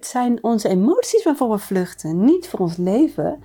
[0.00, 2.24] het zijn onze emoties waarvoor we vluchten.
[2.24, 3.42] Niet voor ons leven.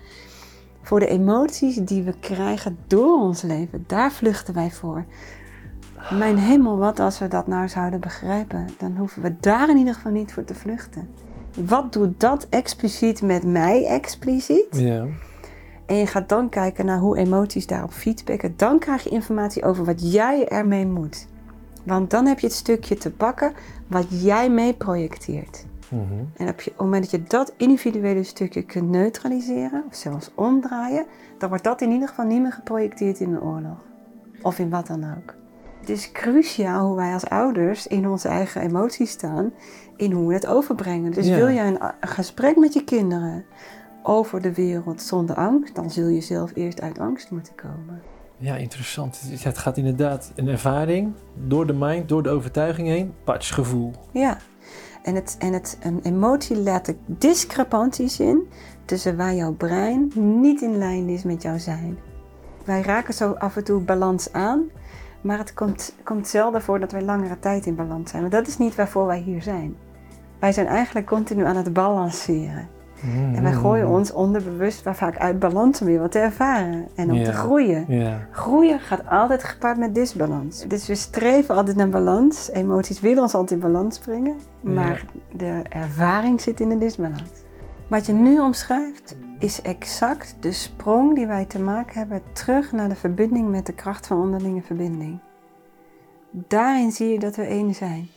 [0.81, 3.83] Voor de emoties die we krijgen door ons leven.
[3.87, 5.05] Daar vluchten wij voor.
[6.11, 8.67] Mijn hemel, wat als we dat nou zouden begrijpen.
[8.77, 11.09] Dan hoeven we daar in ieder geval niet voor te vluchten.
[11.65, 14.67] Wat doet dat expliciet met mij expliciet?
[14.71, 15.05] Ja.
[15.85, 18.53] En je gaat dan kijken naar hoe emoties daarop feedbacken.
[18.57, 21.27] Dan krijg je informatie over wat jij ermee moet.
[21.83, 23.53] Want dan heb je het stukje te pakken
[23.87, 25.65] wat jij mee projecteert.
[25.89, 26.03] Mhm.
[26.37, 30.31] En op, je, op het moment dat je dat individuele stukje kunt neutraliseren, of zelfs
[30.35, 31.05] omdraaien,
[31.37, 33.77] dan wordt dat in ieder geval niet meer geprojecteerd in een oorlog.
[34.41, 35.33] Of in wat dan ook.
[35.79, 39.51] Het is cruciaal hoe wij als ouders in onze eigen emoties staan,
[39.95, 41.11] in hoe we het overbrengen.
[41.11, 41.35] Dus Ja.
[41.35, 43.45] wil jij een, een gesprek met je kinderen
[44.03, 48.01] over de wereld zonder angst, dan zul je zelf eerst uit angst moeten komen.
[48.37, 49.21] Ja, interessant.
[49.29, 51.13] Het- Het gaat inderdaad een ervaring
[51.47, 53.13] door de mind, door de overtuiging heen.
[53.23, 53.91] Patch gevoel.
[54.11, 54.37] Ja,
[55.05, 58.49] en, het, en het, een emotie laat de discrepanties in
[58.85, 61.97] tussen waar jouw brein niet in lijn is met jouw zijn.
[62.63, 64.63] Wij raken zo af en toe balans aan,
[65.21, 68.21] maar het komt, komt zelden voor dat wij langere tijd in balans zijn.
[68.21, 69.75] Want dat is niet waarvoor wij hier zijn.
[70.39, 72.67] Wij zijn eigenlijk continu aan het balanceren.
[73.35, 77.11] En wij gooien ons onderbewust waar vaak uit balans om weer wat te ervaren en
[77.11, 77.85] om te groeien.
[78.31, 80.65] Groeien gaat altijd gepaard met disbalans.
[80.67, 82.49] Dus we streven altijd naar balans.
[82.51, 84.35] Emoties willen ons altijd in balans brengen.
[84.61, 87.43] Maar de ervaring zit in de disbalans.
[87.87, 92.89] Wat je nu omschrijft is exact de sprong die wij te maken hebben terug naar
[92.89, 95.19] de verbinding met de kracht van onderlinge verbinding.
[96.31, 98.07] Daarin zie je dat we één zijn.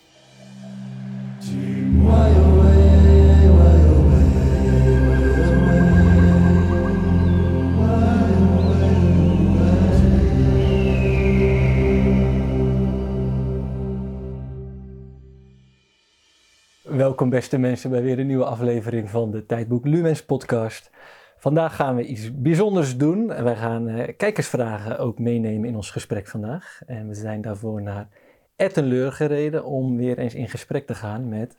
[17.09, 20.91] Welkom beste mensen bij weer een nieuwe aflevering van de Tijdboek Lumens podcast.
[21.37, 23.33] Vandaag gaan we iets bijzonders doen.
[23.33, 26.81] En Wij gaan eh, kijkersvragen ook meenemen in ons gesprek vandaag.
[26.87, 28.09] En we zijn daarvoor naar
[28.57, 31.59] Ettenleur gereden om weer eens in gesprek te gaan met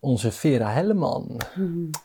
[0.00, 1.40] onze Vera Helleman.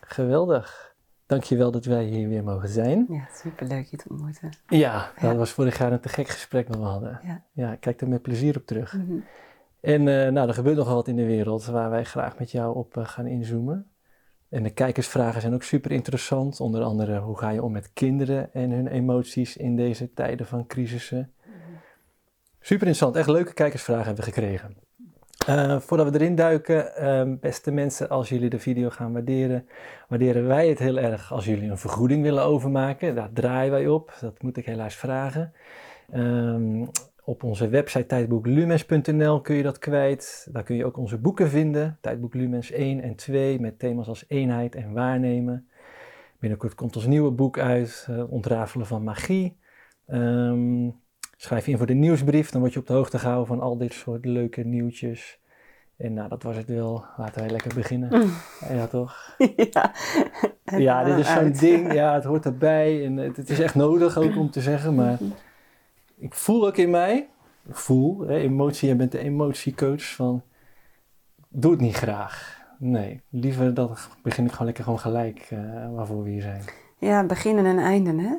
[0.02, 0.96] Geweldig.
[1.26, 3.06] Dankjewel dat wij hier weer mogen zijn.
[3.10, 4.50] Ja, superleuk je te ontmoeten.
[4.68, 5.36] Ja, dat Ja.
[5.36, 7.20] was vorig jaar een te gek gesprek dat we hadden.
[7.24, 7.44] Ja.
[7.52, 8.94] Ja, ik kijk er met plezier op terug.
[8.94, 9.18] Mhm.
[9.86, 12.76] En eh, nou, er gebeurt nogal wat in de wereld waar wij graag met jou
[12.76, 13.88] op eh, gaan inzoomen.
[14.50, 16.60] En de kijkersvragen zijn ook super interessant.
[16.60, 20.68] Onder andere, hoe ga je om met kinderen en hun emoties in deze tijden van
[20.68, 21.34] crisissen?
[22.60, 24.78] Super interessant, echt leuke kijkersvragen hebben we gekregen.
[25.48, 29.68] Eh, voordat we erin duiken, ehm, beste mensen, als jullie de video gaan waarderen,
[30.08, 33.16] waarderen wij het heel erg als jullie een vergoeding willen overmaken.
[33.16, 35.54] Daar draaien wij op, dat moet ik helaas vragen.
[36.12, 36.86] Ehm,
[37.26, 40.48] op onze website tijdboeklumens.nl kun je dat kwijt.
[40.52, 41.98] Daar kun je ook onze boeken vinden.
[42.02, 45.68] Tijdboek Lumens 1 en 2 met thema's als eenheid en waarnemen.
[46.40, 49.58] Binnenkort komt ons nieuwe boek uit, eh, Ontrafelen van magie.
[50.06, 50.90] Ehm,
[51.38, 53.78] schrijf je in voor de nieuwsbrief, dan word je op de hoogte gehouden van al
[53.78, 55.40] dit soort leuke nieuwtjes.
[55.98, 57.06] En nou, dat was het wel.
[57.18, 58.30] Laten wij lekker beginnen.
[58.70, 59.36] Ja, toch?
[59.72, 59.94] ja,
[60.78, 61.94] Ja, dit is zo'n ding.
[61.94, 63.06] Ja, het hoort erbij.
[63.06, 64.96] En het, het is echt nodig ook om te zeggen.
[64.96, 65.18] Maar
[66.18, 67.30] ik voel ook in mij,
[67.70, 70.44] voel, hè, emotie, je bent de emotiecoach van,
[71.50, 72.64] doe het niet graag.
[72.80, 75.60] Nee, liever dat begin ik gewoon lekker gewoon gelijk eh,
[75.96, 76.62] waarvoor we hier zijn.
[76.98, 78.36] Ja, beginnen en einden, hè?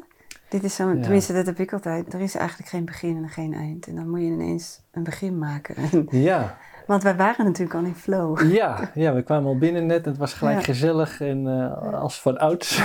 [0.48, 1.02] Dit is zo, Ja.
[1.02, 2.14] tenminste, dat heb ik altijd.
[2.14, 3.86] Er is eigenlijk geen begin en geen eind.
[3.86, 5.74] En dan moet je ineens een begin maken.
[6.10, 8.52] Ja, Want wij waren natuurlijk al in flow.
[8.52, 10.04] ja, ja, we kwamen al binnen net.
[10.04, 10.62] Het was gelijk Ja.
[10.64, 12.76] gezellig en eh, als van ouds.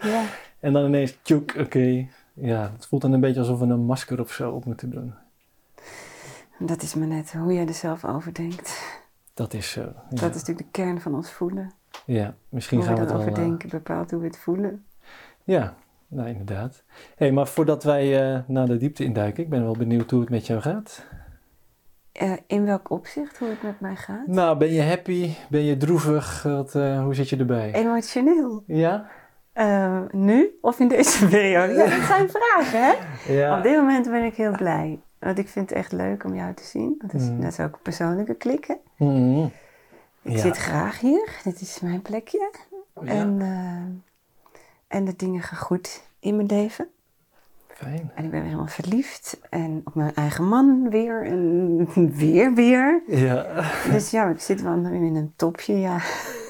[0.00, 0.22] Ja.
[0.60, 2.06] en dan ineens, tjoek, oké.
[2.40, 5.14] Ja, het voelt dan een beetje alsof we een masker of zo op moeten doen.
[6.58, 8.82] Dat is maar net hoe jij er zelf over denkt.
[9.34, 9.80] Dat is zo.
[9.80, 11.72] Ja, Dat is natuurlijk de kern van ons voelen.
[12.06, 13.22] ja misschien hoe gaan we we het wel...
[13.26, 14.84] erover eh, denken bepaalt hoe we het voelen.
[15.44, 15.74] Ja,
[16.08, 16.82] nou inderdaad.
[17.16, 20.30] hey, maar voordat wij eh, naar de diepte induiken, ik ben wel benieuwd hoe het
[20.30, 21.04] met jou gaat.
[22.12, 24.26] Eh, in welk opzicht hoe het met mij gaat?
[24.26, 25.30] Nou, ben je happy?
[25.48, 26.42] Ben je droevig?
[26.42, 27.72] Wat, hoe zit je erbij?
[27.72, 28.62] Emotioneel.
[28.66, 29.08] Ja?
[29.56, 31.72] Eh, nu of in deze periode?
[31.72, 32.92] Ja, dat zijn vragen, hè?
[33.32, 33.56] Ja.
[33.56, 35.00] Op dit moment ben ik heel blij.
[35.18, 36.94] Want ik vind het echt leuk om jou te zien.
[36.98, 37.40] Dat is, Mm.
[37.40, 38.74] dat is ook een persoonlijke klik, hè?
[38.96, 39.44] Mhm.
[40.22, 40.38] Ik Ja.
[40.38, 41.28] zit graag hier.
[41.44, 42.50] Dit is mijn plekje.
[43.02, 43.10] Ja.
[43.12, 46.88] En, eh, en de dingen gaan goed in mijn leven.
[47.68, 48.10] Fijn.
[48.14, 49.38] En ik ben weer helemaal verliefd.
[49.50, 51.24] En op mijn eigen man weer.
[51.24, 51.88] En
[52.22, 53.02] weer, weer.
[53.06, 55.98] Ja, Dus ja, ik zit wel nu in een topje, ja.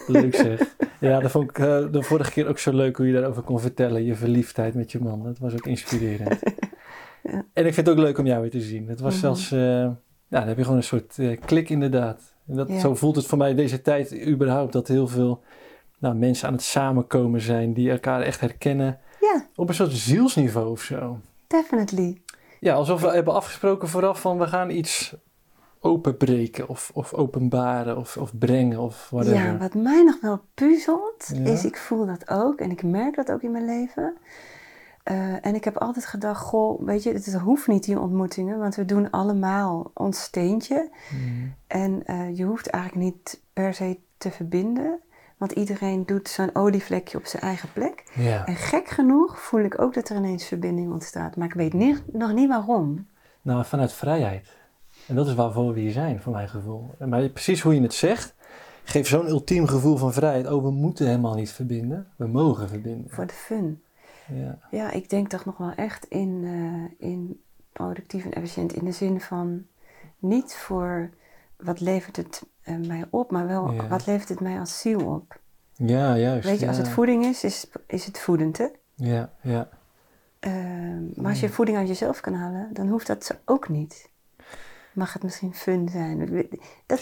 [0.09, 0.75] Leuk zeg.
[1.01, 3.61] Ja, dat vond ik eh, de vorige keer ook zo leuk hoe je daarover kon
[3.61, 4.05] vertellen.
[4.05, 5.25] Je verliefdheid met je man.
[5.25, 6.41] Dat was ook inspirerend.
[7.33, 7.45] Ja.
[7.53, 8.89] En ik vind het ook leuk om jou weer te zien.
[8.89, 9.21] Het was Mhm.
[9.21, 9.97] zelfs, eh, ja,
[10.29, 12.35] dan heb je gewoon een soort eh, klik inderdaad.
[12.49, 12.79] En dat, Ja.
[12.79, 14.73] Zo voelt het voor mij deze tijd überhaupt.
[14.73, 15.43] Dat heel veel
[15.99, 18.99] nou, mensen aan het samenkomen zijn die elkaar echt herkennen.
[19.21, 21.19] Ja, Op een soort zielsniveau of zo.
[21.47, 22.21] definitely.
[22.61, 25.15] Ja, alsof we hebben afgesproken vooraf van we gaan iets
[25.87, 29.39] openbreken of, of openbaren of, of brengen of whatever.
[29.39, 31.45] Ja, wat mij nog wel puzzelt, Ja.
[31.45, 34.17] is ik voel dat ook en ik merk dat ook in mijn leven.
[35.03, 38.75] Eh, en ik heb altijd gedacht, goh, weet je, het hoeft niet die ontmoetingen, want
[38.75, 40.91] we doen allemaal ons steentje.
[41.11, 41.55] Mm.
[41.67, 45.01] En eh, je hoeft eigenlijk niet per se te verbinden,
[45.37, 48.05] want iedereen doet zo'n olievlekje op zijn eigen plek.
[48.15, 48.47] Ja.
[48.47, 52.03] En gek genoeg voel ik ook dat er ineens verbinding ontstaat, maar ik weet niet,
[52.13, 53.07] nog niet waarom.
[53.43, 54.49] Nou, vanuit vrijheid.
[55.07, 56.91] En dat is waarvoor we hier zijn, voor mijn gevoel.
[56.99, 58.35] Maar precies hoe je het zegt,
[58.85, 60.47] geeft zo'n ultiem gevoel van vrijheid.
[60.51, 62.07] Oh, we moeten helemaal niet verbinden.
[62.17, 63.11] We mogen verbinden.
[63.11, 63.83] Voor de fun.
[64.35, 64.59] Ja.
[64.71, 67.41] Ja, ik denk toch nog wel echt in, eh, in
[67.73, 69.67] productief en efficiënt in de zin van
[70.19, 71.11] niet voor
[71.57, 73.89] wat levert het eh, mij op, maar wel Ja.
[73.89, 75.41] wat levert het mij als ziel op.
[75.73, 76.45] ja, juist.
[76.49, 78.67] Weet je, als het voeding is, is, is het voedend, hè?
[78.95, 79.69] Ja, ja.
[80.39, 84.11] Ehm, maar als je voeding uit jezelf kan halen, dan hoeft dat ook niet.
[84.97, 86.19] Mag het misschien fun zijn?
[86.19, 86.29] Dat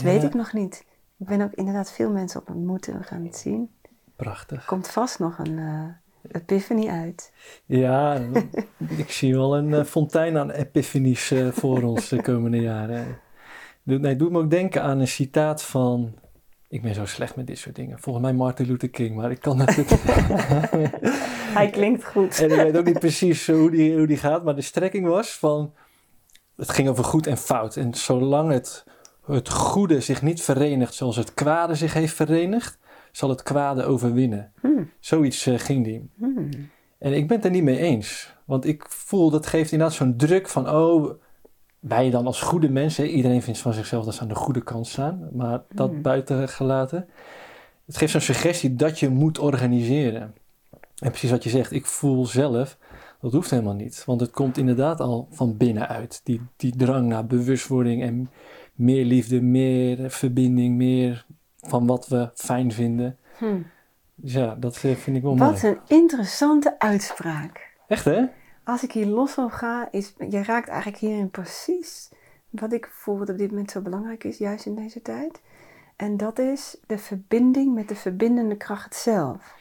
[0.00, 0.26] weet- Ja.
[0.28, 0.84] ik nog niet.
[1.18, 3.70] Ik ben ook inderdaad veel mensen op ontmoeten, we gaan het zien.
[4.16, 4.64] Prachtig.
[4.64, 5.84] Komt vast nog een eh
[6.32, 7.32] epiphany uit.
[7.66, 8.20] Ja,
[8.96, 13.18] ik zie wel een eh, fontein aan epiphanies eh, voor ons de komende jaren.
[13.82, 16.12] Doet, nee, doet me ook denken aan een citaat van...
[16.68, 17.98] Ik ben zo slecht met dit soort dingen.
[17.98, 19.76] Volgens mij Martin Luther King, maar ik kan het...
[21.58, 22.40] Hij klinkt goed.
[22.40, 25.38] En ik weet ook niet precies hoe die, hoe die gaat, maar de strekking was
[25.38, 25.72] van...
[26.56, 27.76] Het ging over goed en fout.
[27.76, 28.84] En zolang het,
[29.26, 32.78] het goede zich niet verenigt zoals het kwade zich heeft verenigd,
[33.12, 34.52] zal het kwade overwinnen.
[34.60, 34.90] Hmm.
[35.00, 36.10] Zoiets eh, ging die.
[36.16, 36.48] Hmm.
[36.98, 38.34] En ik ben het er niet mee eens.
[38.44, 41.10] Want ik voel dat geeft inderdaad zo'n druk van, oh,
[41.78, 44.86] wij dan als goede mensen, iedereen vindt van zichzelf dat ze aan de goede kant
[44.86, 46.02] staan, maar dat Hmm.
[46.02, 47.08] buiten gelaten.
[47.86, 50.34] Het geeft zo'n suggestie dat je moet organiseren.
[50.98, 52.78] En precies wat je zegt, ik voel zelf,
[53.24, 54.04] dat hoeft helemaal niet.
[54.04, 56.20] Want het komt inderdaad al van binnenuit.
[56.24, 58.30] Die, die drang naar bewustwording en
[58.74, 61.26] meer liefde, meer verbinding, meer
[61.60, 63.18] van wat we fijn vinden.
[63.38, 63.66] Hmm.
[64.14, 65.50] Dus ja, dat eh, vind ik wel mooi.
[65.50, 67.72] Wat een interessante uitspraak.
[67.88, 68.24] Echt hè?
[68.64, 72.10] Als ik hier los op ga, is, je raakt eigenlijk hierin precies
[72.50, 75.40] wat ik voel wat op dit moment zo belangrijk is, juist in deze tijd.
[75.96, 79.54] En dat is de verbinding met de verbindende kracht zelf.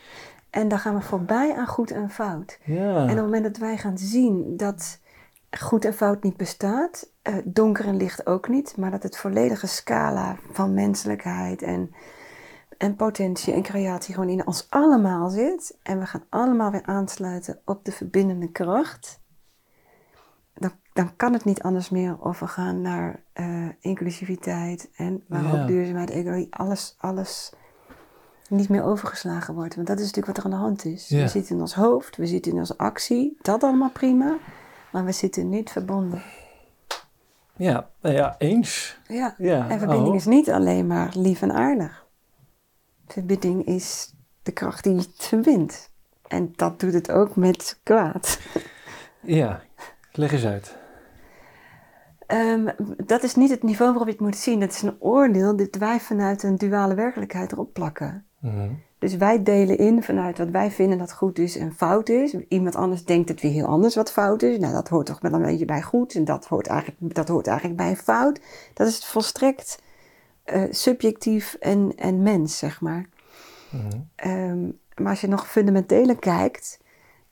[0.54, 2.60] En dan gaan we voorbij aan goed en fout.
[2.66, 2.96] Ja.
[2.96, 5.00] En op het moment dat wij gaan zien dat
[5.60, 9.68] goed en fout niet bestaat, eh, donker en licht ook niet, maar dat het volledige
[9.68, 11.92] scala van menselijkheid en,
[12.78, 17.60] en potentie en creatie gewoon in ons allemaal zit, en we gaan allemaal weer aansluiten
[17.66, 19.22] op de verbindende kracht,
[20.54, 25.44] dan, dan kan het niet anders meer of we gaan naar eh, inclusiviteit en waar
[25.44, 25.62] Ja.
[25.62, 27.54] ook duurzaamheid, ecologie, alles, alles
[28.54, 29.76] niet meer overgeslagen wordt.
[29.76, 31.08] Want dat is natuurlijk wat er aan de hand is.
[31.08, 31.22] Ja.
[31.22, 34.38] We zitten in ons hoofd, we zitten in onze actie, dat allemaal prima,
[34.92, 36.22] maar we zitten niet verbonden.
[37.56, 39.00] Ja, nou ja, eens.
[39.08, 39.36] Ja.
[39.38, 40.16] Ja, En verbinding oh.
[40.16, 42.06] is niet alleen maar lief en aardig.
[43.08, 44.14] Verbinding is
[44.44, 45.92] de kracht die het verbindt.
[46.28, 48.40] En dat doet het ook met kwaad.
[49.26, 49.62] Ja,
[50.12, 50.78] leg eens uit.
[52.28, 52.68] Ehm,
[53.06, 54.60] dat is niet het niveau waarop je het moet zien.
[54.60, 58.26] Dat is een oordeel dat wij vanuit een duale werkelijkheid erop plakken.
[58.44, 58.70] Mhm.
[59.00, 62.36] Dus wij delen in vanuit wat wij vinden dat goed is en fout is.
[62.48, 64.58] Iemand anders denkt het weer heel anders wat fout is.
[64.58, 67.48] Nou, dat hoort toch wel een beetje bij goed en dat hoort eigenlijk, dat hoort
[67.48, 68.40] eigenlijk bij fout.
[68.74, 69.82] Dat is volstrekt
[70.44, 73.06] eh, subjectief en, en mens, zeg maar.
[73.70, 74.00] Mhm.
[74.16, 74.64] Ehm,
[74.98, 76.80] maar als je nog fundamenteler kijkt,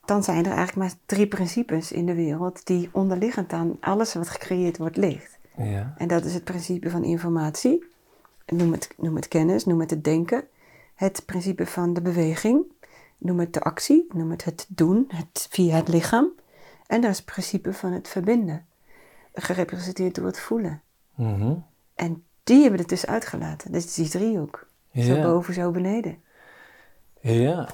[0.04, 4.28] dan zijn er eigenlijk maar drie principes in de wereld die onderliggend aan alles wat
[4.28, 5.38] gecreëerd wordt ligt.
[5.56, 5.94] Ja.
[5.96, 7.84] En dat is het principe van informatie.
[8.46, 10.44] Noem het, noem het kennis, noem het het denken.
[10.94, 12.64] Het principe van de beweging.
[13.18, 16.28] Noem het de actie, noem het het doen, het, via het lichaam.
[16.86, 18.66] En dat is het principe van het verbinden.
[19.34, 20.82] Gerepresenteerd door het voelen.
[21.14, 21.54] Mhm.
[21.94, 23.74] En die hebben we er dus uitgelaten.
[23.74, 24.66] Is die driehoek.
[24.94, 25.22] Zo Ja.
[25.22, 26.22] boven, zo beneden.
[27.20, 27.68] ja.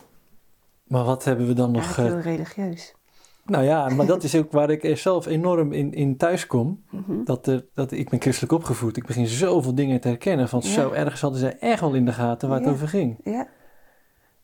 [0.84, 1.82] Maar wat hebben we dan nog...
[1.82, 2.94] Eigenlijk eh, heel religieus.
[3.48, 6.82] Nou ja, maar dat is ook waar ik zelf enorm in, in thuis kom.
[6.90, 7.24] Mhm.
[7.24, 8.96] Dat, er- dat ik ben christelijk opgevoed.
[8.96, 10.48] Ik begin zoveel dingen te herkennen.
[10.48, 10.68] Van Ja.
[10.70, 12.64] zo ergens hadden ze echt wel in de gaten waar Ja.
[12.64, 13.16] het over ging.
[13.24, 13.48] Ja,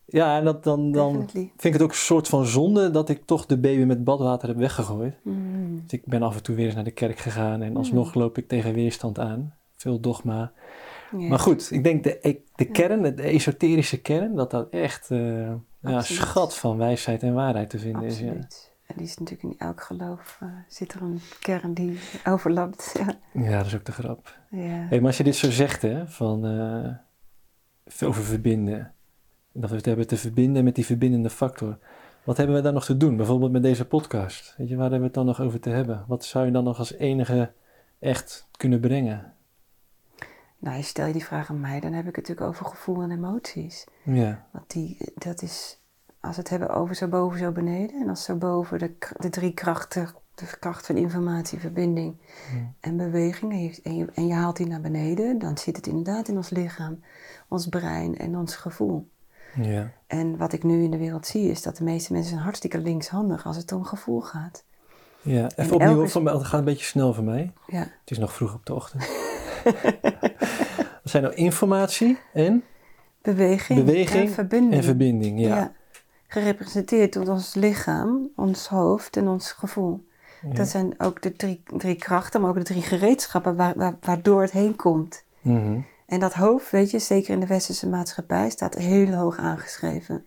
[0.07, 1.41] Ja, en dat, dan, dan definitely.
[1.41, 4.47] vind ik het ook een soort van zonde dat ik toch de baby met badwater
[4.47, 5.15] heb weggegooid.
[5.23, 5.35] Mhm.
[5.83, 8.37] Dus ik ben af en toe weer eens naar de kerk gegaan en alsnog loop
[8.37, 9.53] ik tegen weerstand aan.
[9.75, 10.51] Veel dogma.
[11.11, 15.51] Maar goed, ik denk de, e- de kern, de esoterische kern, dat dat echt eh
[15.81, 18.19] ja, schat van wijsheid en waarheid te vinden is.
[18.19, 18.33] Ja.
[18.85, 22.93] En die is natuurlijk in elk geloof eh, zit er een kern die overlapt.
[23.33, 23.41] Ja.
[23.49, 24.37] ja, dat is ook de grap.
[24.49, 24.59] Ja.
[24.61, 28.93] Hey, maar als je dit zo zegt, hè, van eh, over verbinden.
[29.51, 31.77] Dat we het hebben te verbinden met die verbindende factor.
[32.23, 33.17] Wat hebben we daar nog te doen?
[33.17, 34.55] Bijvoorbeeld met deze podcast.
[34.57, 36.03] Weet je, waar hebben we het dan nog over te hebben?
[36.07, 37.51] Wat zou je dan nog als enige
[37.99, 39.33] echt kunnen brengen?
[40.57, 43.11] Nou, stel je die vraag aan mij, dan heb ik het natuurlijk over gevoel en
[43.11, 43.85] emoties.
[44.03, 44.47] Ja.
[44.51, 45.79] Want die, dat is,
[46.25, 48.01] als we het hebben over zo boven, zo beneden.
[48.01, 52.15] En als zo boven de, de drie krachten, de kracht van informatie, verbinding
[52.79, 53.51] en beweging.
[53.51, 56.35] En je, en, je, en je haalt die naar beneden, dan zit het inderdaad in
[56.35, 56.99] ons lichaam,
[57.47, 59.07] ons brein en ons gevoel.
[59.61, 59.91] Ja.
[60.07, 62.77] En wat ik nu in de wereld zie, is dat de meeste mensen zijn hartstikke
[62.79, 64.63] linkshandig als het om gevoel gaat.
[65.21, 67.53] Ja, En even opnieuw, elke- voor mij, het gaat een beetje snel voor mij.
[67.67, 67.79] Ja.
[67.79, 69.03] Het is nog vroeg op de ochtend.
[71.01, 72.63] Wat zijn nou informatie en,
[73.21, 74.73] Beweging, Beweging en verbinding.
[74.73, 75.39] en verbinding?
[75.39, 75.71] Ja.
[76.41, 80.05] Gerepresenteerd door ons lichaam, ons hoofd en ons gevoel.
[80.41, 80.53] Ja.
[80.53, 84.41] Dat zijn ook de drie, drie krachten, maar ook de drie gereedschappen waar, waar- waardoor
[84.41, 85.23] het heen komt.
[85.41, 85.79] Mhm.
[86.05, 90.25] En dat hoofd, weet je, zeker in de westerse maatschappij, staat heel hoog aangeschreven.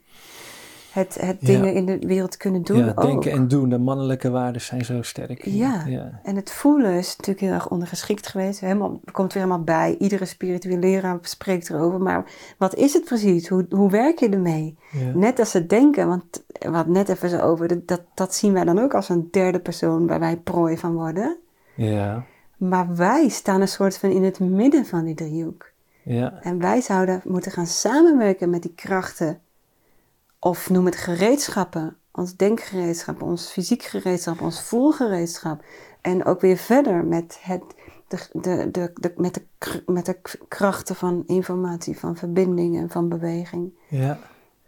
[0.93, 3.03] Het, het dingen in de wereld kunnen doen ja, ook.
[3.03, 5.45] denken en doen, de mannelijke waarden zijn zo sterk.
[5.45, 5.85] Ja.
[5.87, 6.21] ja.
[6.23, 8.61] En het voelen is natuurlijk heel erg ondergeschikt geweest.
[8.61, 9.97] Helemaal, komt weer helemaal bij.
[9.99, 12.01] Iedere spirituele leraar spreekt erover.
[12.01, 12.25] Maar
[12.59, 13.49] wat is het precies?
[13.49, 14.77] Hoe, hoe werk je ermee?
[15.15, 18.65] Net als het denken, want wat net even zo over, dat- dat, dat zien wij
[18.65, 21.37] dan ook als een derde persoon waar wij prooi van worden.
[21.75, 22.25] Ja.
[22.57, 25.71] Maar wij staan een soort van in het midden van die driehoek.
[26.03, 26.39] Ja.
[26.43, 29.39] En wij zouden moeten gaan samenwerken met die krachten.
[30.39, 31.97] Of noem het gereedschappen.
[32.13, 35.63] Ons denkgereedschap, ons fysiek gereedschap, ons voelgereedschap.
[36.01, 37.63] En ook weer verder met, het,
[38.09, 40.19] de, de, de, de, met, de, met de
[40.49, 43.73] krachten van informatie, van verbinding en van beweging.
[43.89, 44.19] Ja.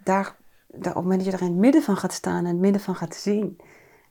[0.05, 0.37] Daar,
[0.67, 2.59] daar, op het moment dat je er in het midden van gaat staan en het
[2.59, 3.59] midden van gaat zien.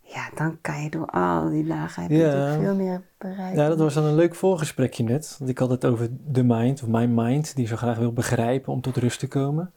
[0.01, 2.59] Ja, dan kan je door al die lagen heb je Ja.
[2.59, 3.61] veel meer bereiken.
[3.61, 5.35] Ja, dat was dan een leuk voorgesprekje net.
[5.39, 8.73] Want ik had het over de mind, of mijn mind, die zo graag wil begrijpen
[8.73, 9.73] om tot rust te komen.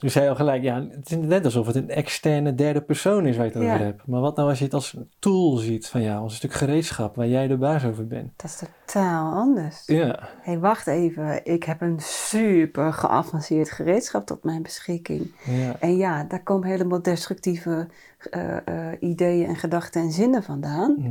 [0.00, 3.26] Toen zei je al gelijk, ja, het is net alsof het een externe derde persoon
[3.26, 3.72] is waar je het Ja.
[3.74, 4.06] over hebt.
[4.06, 7.16] Maar wat nou als je het als tool ziet van jou, als een stuk gereedschap
[7.16, 8.32] waar jij de baas over bent?
[8.36, 9.82] Dat is totaal anders.
[9.86, 11.44] Ja, Hé, hey, wacht even.
[11.44, 15.34] Ik heb een super geavanceerd gereedschap tot mijn beschikking.
[15.44, 17.88] ja, En ja, daar komen helemaal destructieve
[18.30, 18.56] eh,
[18.90, 20.94] eh, ideeën en gedachten en zinnen vandaan.
[20.98, 21.10] mhm,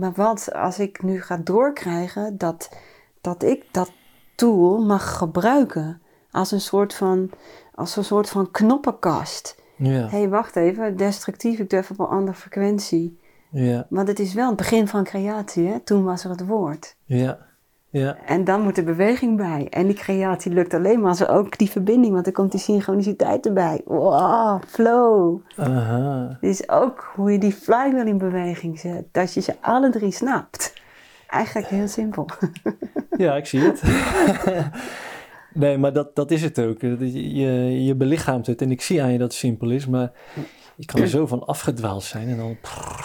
[0.00, 2.76] Maar wat als ik nu ga doorkrijgen dat,
[3.20, 3.92] dat ik dat
[4.34, 7.30] tool mag gebruiken als een soort van,
[7.80, 9.56] als een soort van knoppenkast.
[9.76, 10.96] ja, Hé, hey, wacht even.
[10.96, 13.18] Destructief, ik even op een andere frequentie.
[13.50, 15.80] ja, Want het is wel het begin van creatie, hè?
[15.80, 16.96] Toen was er het woord.
[17.04, 17.38] ja,
[17.92, 19.66] ja, En dan moet de beweging bij.
[19.70, 22.60] En die creatie lukt alleen maar als er ook die verbinding, want er komt die
[22.60, 23.80] synchroniciteit erbij.
[23.84, 25.40] Wow, flow.
[25.56, 29.04] aha, Dit is ook hoe je die flywheel in beweging zet.
[29.12, 30.72] Dat je ze alle drie snapt.
[31.28, 32.26] Eigenlijk heel simpel.
[33.16, 33.82] ja, ik zie het.
[35.54, 36.80] nee, maar dat, dat is het ook.
[36.80, 40.12] Je, je, belichaamt het en ik zie aan je dat het simpel is, maar
[40.76, 42.56] je kan er zo van afgedwaald zijn en dan,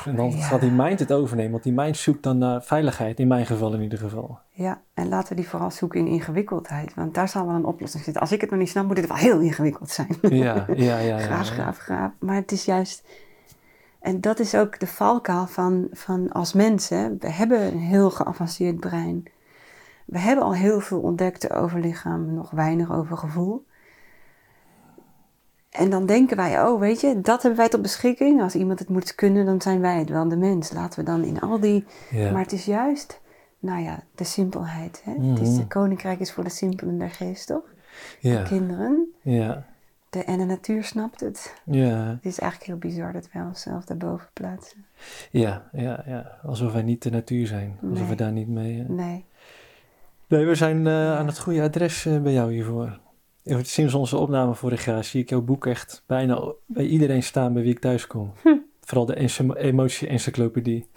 [0.06, 0.42] en dan Ja.
[0.42, 1.52] gaat die mind het overnemen.
[1.52, 4.40] Want die mind zoekt dan naar veiligheid, in mijn geval in ieder geval.
[4.52, 6.94] Ja, en laten we die vooral zoeken in ingewikkeldheid.
[6.94, 8.22] Want daar zal wel een oplossing zitten.
[8.22, 10.18] Als ik het nog niet snap, moet het wel heel ingewikkeld zijn.
[10.22, 11.00] Ja, ja, ja.
[11.00, 11.54] ja, graaf, ja.
[11.54, 12.12] graaf, graaf.
[12.20, 13.08] Maar het is juist...
[14.00, 17.18] En dat is ook de valkuil van, van als mensen.
[17.20, 19.24] We hebben een heel geavanceerd brein.
[20.06, 23.66] We hebben al heel veel ontdekt over lichaam, nog weinig over gevoel.
[25.70, 28.42] En dan denken wij, oh weet je, dat hebben wij tot beschikking.
[28.42, 30.72] Als iemand het moet kunnen, dan zijn wij het wel, de mens.
[30.72, 31.86] Laten we dan in al die...
[32.12, 32.32] Ja.
[32.32, 33.22] Maar het is juist,
[33.60, 35.02] nou ja, de simpelheid.
[35.06, 35.12] Hè?
[35.30, 35.58] Het is, Mhm.
[35.58, 37.74] de koninkrijk is voor de simpelen der geest, toch?
[38.20, 39.14] Ja, Kinderen.
[39.22, 39.66] ja,
[40.10, 41.54] De, en de natuur snapt het.
[41.66, 44.86] ja, Het is eigenlijk heel bizar dat wij onszelf daarboven plaatsen.
[45.32, 46.40] ja, ja, ja.
[46.44, 47.78] Alsof wij niet de natuur zijn.
[47.82, 48.08] Alsof Nee.
[48.10, 48.84] we daar niet mee...
[48.88, 49.26] Nee.
[50.36, 53.00] Nee, we zijn eh, aan het goede adres eh, bij jou hiervoor.
[53.62, 57.62] Sinds onze opname vorig jaar zie ik jouw boek echt bijna bij iedereen staan bij
[57.62, 58.34] wie ik thuis kom.
[58.82, 60.88] Vooral de emotie-encyclopedie.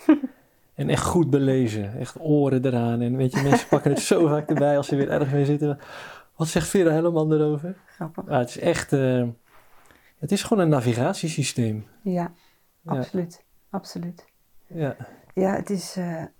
[0.75, 1.99] en echt goed belezen.
[1.99, 3.01] Echt oren eraan.
[3.01, 5.79] En weet je, mensen pakken het zo vaak erbij als ze weer ergens mee zitten.
[6.37, 7.77] Wat zegt Vera Helleman erover?
[7.87, 8.25] Grappig.
[8.29, 8.93] Ja, het is echt...
[8.93, 9.27] eh,
[10.19, 11.87] het is gewoon een navigatiesysteem.
[12.03, 12.33] Ja,
[12.83, 13.45] Ja, absoluut.
[13.71, 14.25] Absoluut.
[14.67, 14.97] ja,
[15.35, 15.97] Ja, het, is,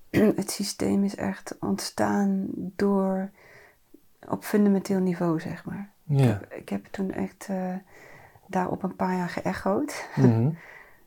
[0.41, 3.29] het systeem is echt ontstaan door
[4.27, 5.89] op fundamenteel niveau, zeg maar.
[6.03, 6.41] ja.
[6.49, 7.75] Ik heb toen echt eh,
[8.47, 10.07] daarop een paar jaar geëchoed.
[10.15, 10.49] Mhm.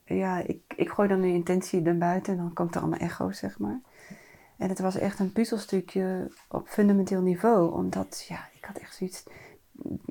[0.04, 3.38] ja, ik, ik gooi dan een intentie naar buiten en dan komt er allemaal echo's,
[3.38, 3.80] zeg maar.
[4.56, 9.25] En het was echt een puzzelstukje op fundamenteel niveau, omdat, ja, ik had echt zoiets...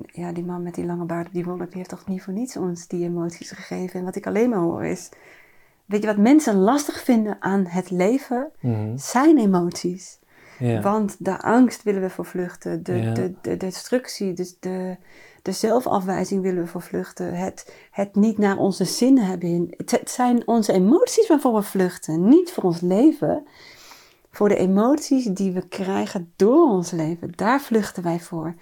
[0.06, 2.32] Ja, die man met die lange baard op die wolk, die heeft toch niet voor
[2.32, 3.98] niets ons die emoties gegeven.
[3.98, 5.10] En wat ik alleen maar hoor is...
[5.92, 8.50] Weet je wat mensen lastig vinden aan het leven?
[8.60, 8.96] Mhm.
[8.96, 10.18] Zijn emoties.
[10.58, 10.80] Ja.
[10.80, 12.82] Want de angst willen we voor vluchten.
[12.82, 14.96] De, de, de destructie, de, de,
[15.42, 17.34] de zelfafwijzing willen we voor vluchten.
[17.34, 19.48] Het, het niet naar onze zin hebben.
[19.48, 22.28] in- Het, het zijn onze emoties waarvoor we vluchten.
[22.28, 23.46] Niet voor ons leven.
[24.30, 27.32] Voor de emoties die we krijgen door ons leven.
[27.36, 28.54] Daar vluchten wij voor.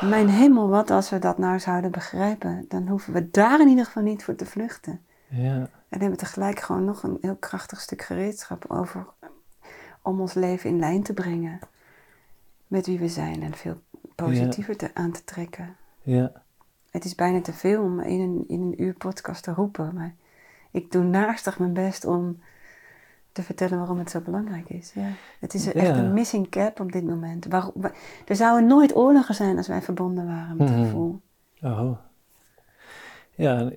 [0.00, 2.64] Mijn hemel, wat als we dat nou zouden begrijpen.
[2.68, 5.00] Dan hoeven we daar in ieder geval niet voor te vluchten.
[5.28, 5.68] Ja.
[5.94, 9.06] En hebben tegelijk gewoon nog een heel krachtig stuk gereedschap over
[10.02, 11.58] om ons leven in lijn te brengen
[12.66, 13.80] met wie we zijn en veel
[14.14, 15.76] positiever te, aan te trekken.
[16.02, 16.32] Ja.
[16.90, 20.14] Het is bijna te veel om in een, in een uur podcast te roepen, maar
[20.70, 22.40] ik doe naastig mijn best om
[23.32, 24.92] te vertellen waarom het zo belangrijk is.
[24.92, 25.08] Ja.
[25.40, 25.96] Het is echt Ja.
[25.96, 27.46] een missing cap op dit moment.
[27.46, 27.92] Waarom, wa-
[28.26, 30.86] er zouden nooit oorlogen zijn als wij verbonden waren met het Mhm.
[30.86, 31.20] gevoel.
[31.60, 31.98] Oh.
[33.34, 33.70] Ja,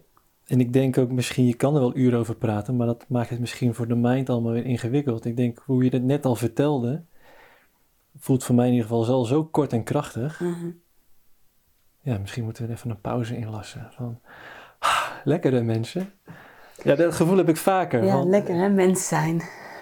[0.47, 3.29] en ik denk ook misschien, je kan er wel uren over praten, maar dat maakt
[3.29, 5.25] het misschien voor de mind allemaal weer ingewikkeld.
[5.25, 7.03] Ik denk, hoe je het net al vertelde,
[8.17, 10.39] voelt voor mij in ieder geval zo, zo kort en krachtig.
[10.39, 10.69] Mhm.
[12.01, 13.87] Ja, misschien moeten we even een pauze inlassen.
[13.91, 14.19] Van,
[14.79, 16.13] ah, lekker hè mensen.
[16.83, 18.03] Ja, dat gevoel heb ik vaker.
[18.03, 19.41] Ja, lekker hè, mens zijn.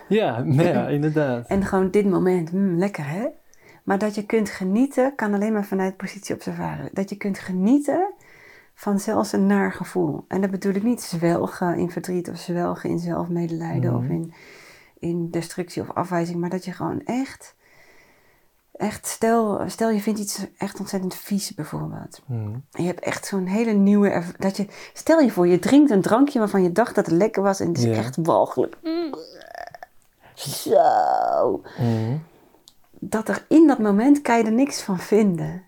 [0.09, 1.47] Ja, ja, inderdaad.
[1.47, 3.27] En gewoon dit moment, mm, lekker hè?
[3.83, 6.89] Maar dat je kunt genieten, kan alleen maar vanuit positie observaren.
[6.93, 8.13] Dat je kunt genieten
[8.75, 10.25] van zelfs een naar gevoel.
[10.27, 14.11] En dat bedoel ik niet zwelgen in verdriet of zwelgen in zelfmedelijden of Mhm.
[14.11, 14.33] in,
[14.99, 16.39] in destructie of afwijzing.
[16.39, 17.55] Maar dat je gewoon echt,
[18.71, 22.21] echt stel, stel je vindt iets echt ontzettend vies bijvoorbeeld.
[22.25, 22.53] Mhm.
[22.71, 24.23] En je hebt echt zo'n hele nieuwe...
[24.37, 27.41] Dat je, stel je voor, je drinkt een drankje waarvan je dacht dat het lekker
[27.43, 28.77] was en het is echt walgelijk.
[30.35, 32.17] Zo Mhm.
[32.99, 35.63] dat er in dat moment kan je er niks van vinden.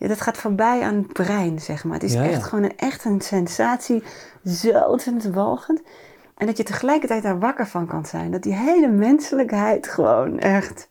[0.00, 1.94] Ja, dat gaat voorbij aan het brein, zeg maar.
[1.94, 2.30] Het is Ja, ja.
[2.30, 4.02] echt gewoon een, echt een sensatie,
[4.44, 4.96] zo
[5.32, 5.82] walgend.
[6.36, 8.30] En dat je tegelijkertijd daar wakker van kan zijn.
[8.30, 10.90] Dat die hele menselijkheid gewoon echt...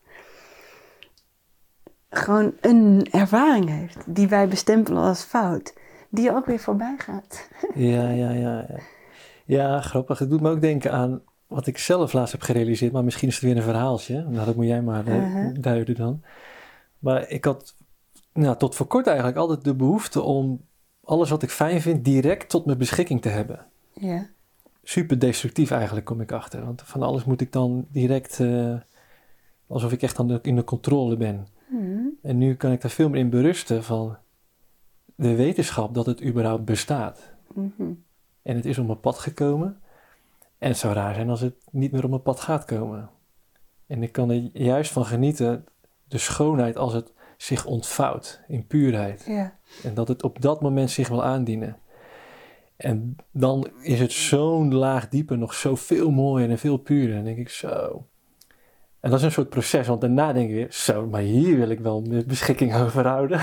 [2.09, 3.97] gewoon een ervaring heeft.
[4.05, 5.73] Die wij bestempelen als fout.
[6.09, 7.47] Die ook weer voorbij gaat.
[7.73, 8.79] Ja, ja, ja, ja.
[9.45, 10.19] Ja, grappig.
[10.19, 12.91] Het doet me ook denken aan wat ik zelf laatst heb gerealiseerd.
[12.91, 14.25] Maar misschien is het weer een verhaaltje.
[14.27, 15.55] Nou, dat moet jij maar eh, Uh-huh.
[15.61, 16.23] duiden dan.
[16.99, 17.75] Maar ik had
[18.39, 20.61] nou, tot voor kort eigenlijk altijd de behoefte om
[21.03, 23.65] alles wat ik fijn vind direct tot mijn beschikking te hebben.
[23.93, 24.29] Ja.
[24.83, 26.65] Super destructief eigenlijk kom ik achter.
[26.65, 28.75] Want van alles moet ik dan direct, eh,
[29.67, 31.47] alsof ik echt de, in de controle ben.
[31.67, 32.07] Hm.
[32.21, 34.17] En nu kan ik daar veel meer in berusten van
[35.15, 37.31] de wetenschap dat het überhaupt bestaat.
[37.53, 37.91] Mhm.
[38.41, 39.81] En het is op mijn pad gekomen.
[40.57, 43.09] En het zou raar zijn als het niet meer op mijn pad gaat komen.
[43.87, 45.65] En ik kan er juist van genieten,
[46.03, 49.23] de schoonheid als het zich ontvouwt in puurheid.
[49.27, 49.53] Ja.
[49.83, 51.77] En dat het op dat moment zich wil aandienen.
[52.77, 57.09] En dan is het zo'n laag dieper nog zoveel mooier en veel puurder.
[57.09, 58.05] En dan denk ik zo.
[58.99, 61.69] En dat is een soort proces, want daarna denk ik weer, zo, maar hier wil
[61.69, 63.39] ik wel beschikking over houden.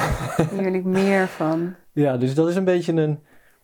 [0.51, 1.75] Hier wil ik meer van.
[1.93, 3.19] ja, dus dat is een beetje een,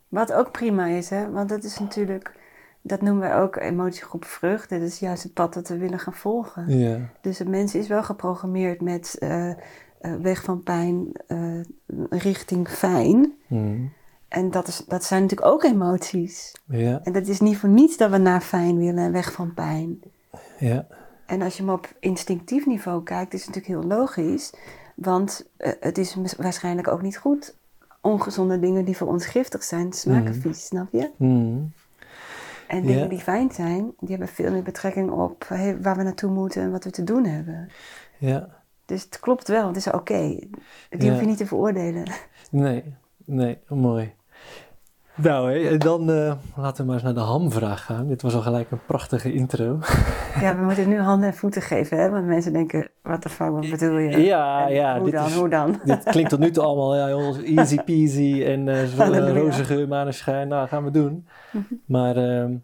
[0.09, 1.31] Wat ook prima is, hè?
[1.31, 2.33] want dat is natuurlijk,
[2.83, 4.79] dat noemen wij ook emotiegroep vreugde.
[4.79, 6.79] Dat is juist het pad dat we willen gaan volgen.
[6.79, 9.51] ja, Dus het mens is wel geprogrammeerd met eh,
[10.23, 11.61] weg van pijn eh,
[12.11, 13.33] richting fijn.
[13.47, 13.93] Hmm.
[14.29, 16.53] En dat, is, dat zijn natuurlijk ook emoties.
[16.67, 19.55] ja, En dat is niet voor niets dat we naar fijn willen en weg van
[19.55, 20.01] pijn.
[20.59, 20.87] ja,
[21.27, 24.53] En als je hem op instinctief niveau kijkt, is het natuurlijk heel logisch.
[24.95, 27.55] Want eh, het is waarschijnlijk ook niet goed.
[28.01, 30.41] Ongezonde dingen die voor ons giftig zijn, smaken Mhm.
[30.41, 31.11] vies, snap je?
[31.17, 31.73] Hmm.
[32.69, 33.09] En dingen Ja.
[33.09, 36.71] die fijn zijn, die hebben veel meer betrekking op hey, waar we naartoe moeten en
[36.71, 37.69] wat we te doen hebben.
[38.19, 38.61] ja.
[38.93, 40.19] Dus het klopt wel, het is oké.
[40.19, 40.49] Die
[40.99, 41.11] Ja.
[41.11, 42.05] hoef je niet te veroordelen.
[42.51, 42.85] Nee,
[43.25, 44.13] nee, mooi.
[45.15, 48.07] Nou, hé, en dan eh, laten we maar eens naar de hamvraag gaan.
[48.07, 49.79] Dit was al gelijk een prachtige intro.
[50.41, 52.11] Ja, we moeten nu handen en voeten geven, hè?
[52.11, 54.19] Want mensen denken, wat de fuck, wat bedoel je?
[54.23, 55.81] Ja, En ja, Hoe dit dan, is- hoe dan?
[55.85, 58.85] Dit klinkt tot nu toe allemaal ja, heel easy peasy en eh
[59.53, 60.49] zo, geur, maneschijn.
[60.49, 61.27] Nou, gaan we doen.
[61.87, 62.55] Maar ehm,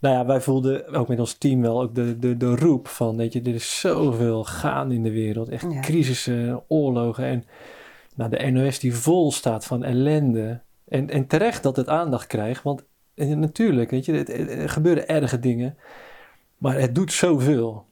[0.00, 3.16] nou ja, wij voelden ook met ons team wel ook de, de, de roep van,
[3.16, 5.48] weet je, er is zoveel gaande in de wereld.
[5.48, 5.80] Echt Ja.
[5.80, 7.44] crisissen, oorlogen en
[8.16, 10.60] nou, de NOS die vol staat van ellende.
[10.88, 12.84] En, en terecht dat het aandacht krijgt, want
[13.14, 15.76] eh, natuurlijk, weet je, het- er gebeuren erge dingen.
[16.58, 17.84] Maar het doet zoveel.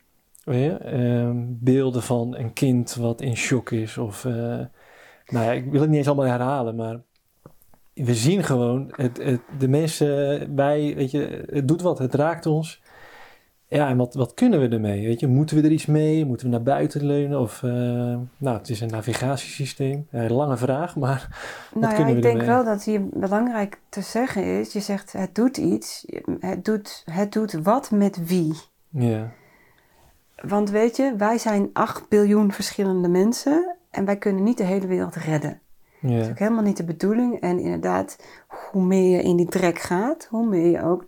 [0.45, 0.71] Weet je?
[0.77, 3.99] Ehm, beelden van een kind wat in shock is.
[3.99, 4.33] Of, eh,
[5.27, 7.01] nou ja, ik wil het niet eens allemaal herhalen, maar
[8.05, 10.07] we zien gewoon, het, het, de mensen,
[10.55, 12.81] wij, weet je, het doet wat, het raakt ons.
[13.69, 15.07] Ja, en wat, wat kunnen we ermee?
[15.07, 16.25] Weet je, moeten we er iets mee?
[16.25, 17.41] Moeten we naar buiten leunen?
[17.41, 17.71] Of, eh,
[18.37, 20.07] nou, het is een navigatiesysteem.
[20.11, 21.29] Ja, lange vraag, maar
[21.75, 25.13] Nou ja, kunnen we ik denk wel dat hier belangrijk te zeggen is, je zegt
[25.13, 26.07] het doet iets,
[26.41, 28.55] het doet, het doet wat met wie.
[28.89, 29.33] ja,
[30.43, 34.87] Want weet je, wij zijn 8 biljoen verschillende mensen en wij kunnen niet de hele
[34.87, 35.61] wereld redden.
[36.01, 36.31] Dat is Ja.
[36.31, 37.41] ook helemaal niet de bedoeling.
[37.41, 38.17] En inderdaad,
[38.71, 41.05] hoe meer je in die drek gaat, hoe meer je ook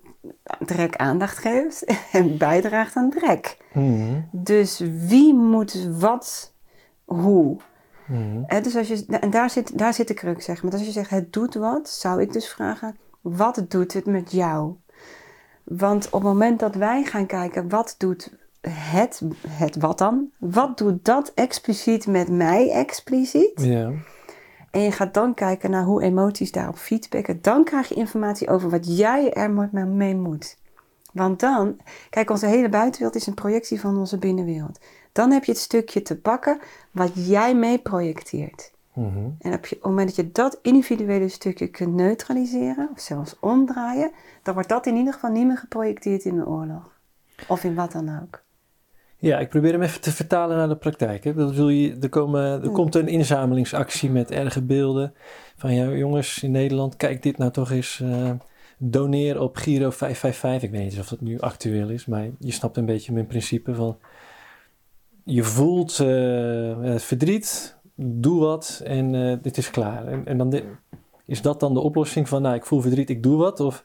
[0.59, 3.57] drek aandacht geeft en bijdraagt aan drek.
[3.73, 4.21] Mhm.
[4.31, 6.53] Dus wie moet wat,
[7.05, 7.57] hoe?
[8.07, 8.43] Mhm.
[8.47, 10.71] Hè, dus als je, en daar zit, daar zit de crux, zeg maar.
[10.71, 14.33] Dus als je zegt het doet wat, zou ik dus vragen, wat doet het met
[14.33, 14.75] jou?
[15.65, 18.33] Want op het moment dat wij gaan kijken, wat doet
[18.69, 20.31] het, het wat dan?
[20.39, 23.53] Wat doet dat expliciet met mij expliciet?
[23.63, 23.91] Ja.
[24.71, 27.43] En je gaat dan kijken naar hoe emoties daarop feedbacken.
[27.43, 30.57] Dan krijg je informatie over wat jij er mo- mee moet.
[31.13, 31.77] Want dan,
[32.11, 34.81] kijk, onze hele buitenwereld is een projectie van onze binnenwereld.
[35.13, 36.59] Dan heb je het stukje te pakken
[36.91, 38.73] wat jij mee projecteert.
[38.93, 39.29] Mhm.
[39.39, 43.37] En op, je, op het moment dat je dat individuele stukje kunt neutraliseren, of zelfs
[43.41, 44.11] omdraaien,
[44.43, 46.99] dan wordt dat in ieder geval niet meer geprojecteerd in de oorlog.
[47.49, 48.43] Of in wat dan ook.
[49.21, 51.25] Ja, ik probeer hem even te vertalen naar de praktijk.
[51.25, 51.35] Hè.
[51.35, 52.73] Dat wil je, er, komen, er Hmm.
[52.73, 55.15] komt een inzamelingsactie met erge beelden.
[55.57, 58.01] Van ja, jongens in Nederland, kijk dit nou toch eens.
[58.03, 58.31] eh,
[58.83, 60.63] doneer op Giro 555.
[60.63, 63.27] Ik weet niet eens of dat nu actueel is, maar je snapt een beetje mijn
[63.27, 63.99] principe van.
[65.25, 70.07] Je voelt eh, het verdriet, doe wat en eh, dit is klaar.
[70.07, 70.65] En, en dan de-
[71.27, 73.61] is dat dan de oplossing van, nou, ik voel verdriet, ik doe wat?
[73.61, 73.85] Of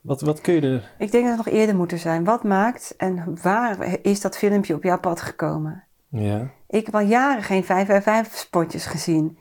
[0.00, 0.90] wat, wat kun je er...
[0.98, 2.24] Ik denk dat het nog eerder moeten zijn.
[2.24, 5.84] Wat maakt en waar is dat filmpje op jouw pad gekomen?
[6.08, 9.38] Ja, Ik heb al jaren geen 555 spotjes gezien.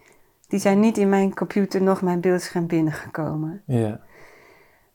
[0.48, 3.62] Die zijn niet in mijn computer nog mijn beeldscherm binnengekomen.
[3.66, 4.00] ja.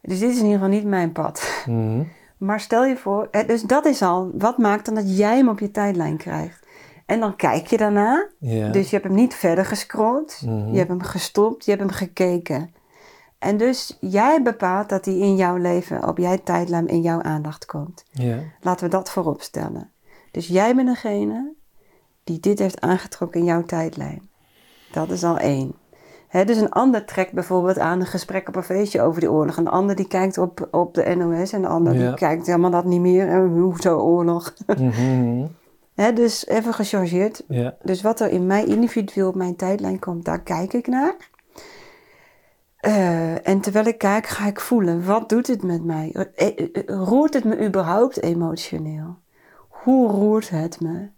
[0.06, 1.62] Dus dit is in ieder geval niet mijn pad.
[1.66, 2.02] Mhm.
[2.36, 5.58] Maar stel je voor, dus dat is al, wat maakt dan dat jij hem op
[5.60, 6.66] je tijdlijn krijgt?
[7.06, 8.68] En dan kijk je daarna, ja.
[8.68, 10.70] dus je hebt hem niet verder gescrolld, Mhm.
[10.72, 12.74] je hebt hem gestopt, je hebt hem gekeken.
[13.44, 17.66] En dus jij bepaalt dat hij in jouw leven, op jouw tijdlijn, in jouw aandacht
[17.66, 18.04] komt.
[18.10, 18.38] ja.
[18.60, 19.90] Laten we dat voorop stellen.
[20.30, 21.52] Dus jij bent degene
[22.24, 24.28] die dit heeft aangetrokken in jouw tijdlijn.
[24.92, 25.74] Dat is al één.
[26.44, 29.56] Dus een ander trekt bijvoorbeeld aan een gesprek op een feestje over die oorlog.
[29.56, 32.06] Een ander die kijkt op, op de NOS en de ander Ja.
[32.08, 33.28] die kijkt helemaal dat niet meer.
[33.28, 34.54] En hoezo oorlog?
[34.76, 35.46] Mhm.
[35.94, 37.44] Hè, dus even gechargeerd.
[37.48, 41.14] Ja, Dus wat er in mij individueel op mijn tijdlijn komt, daar kijk ik naar.
[42.84, 46.14] Eh, en terwijl ik kijk, ga ik voelen, wat doet het met mij?
[46.34, 49.18] Eh, eh, Roert het me überhaupt emotioneel?
[49.68, 51.08] Hoe roert het me?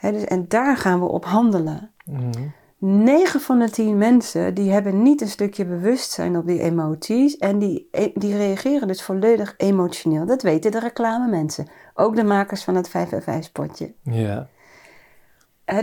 [0.00, 1.90] Dus, en daar gaan we op handelen.
[2.04, 2.48] Mhm.
[2.78, 7.58] 9 van de 10 mensen die hebben niet een stukje bewustzijn op die emoties en
[7.58, 10.26] die, die reageren dus volledig emotioneel.
[10.26, 11.68] Dat weten de reclame mensen.
[11.94, 13.94] Ook de makers van het 555 spotje.
[14.02, 14.48] ja.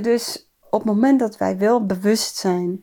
[0.02, 2.82] Dus op het moment dat wij wel bewustzijn,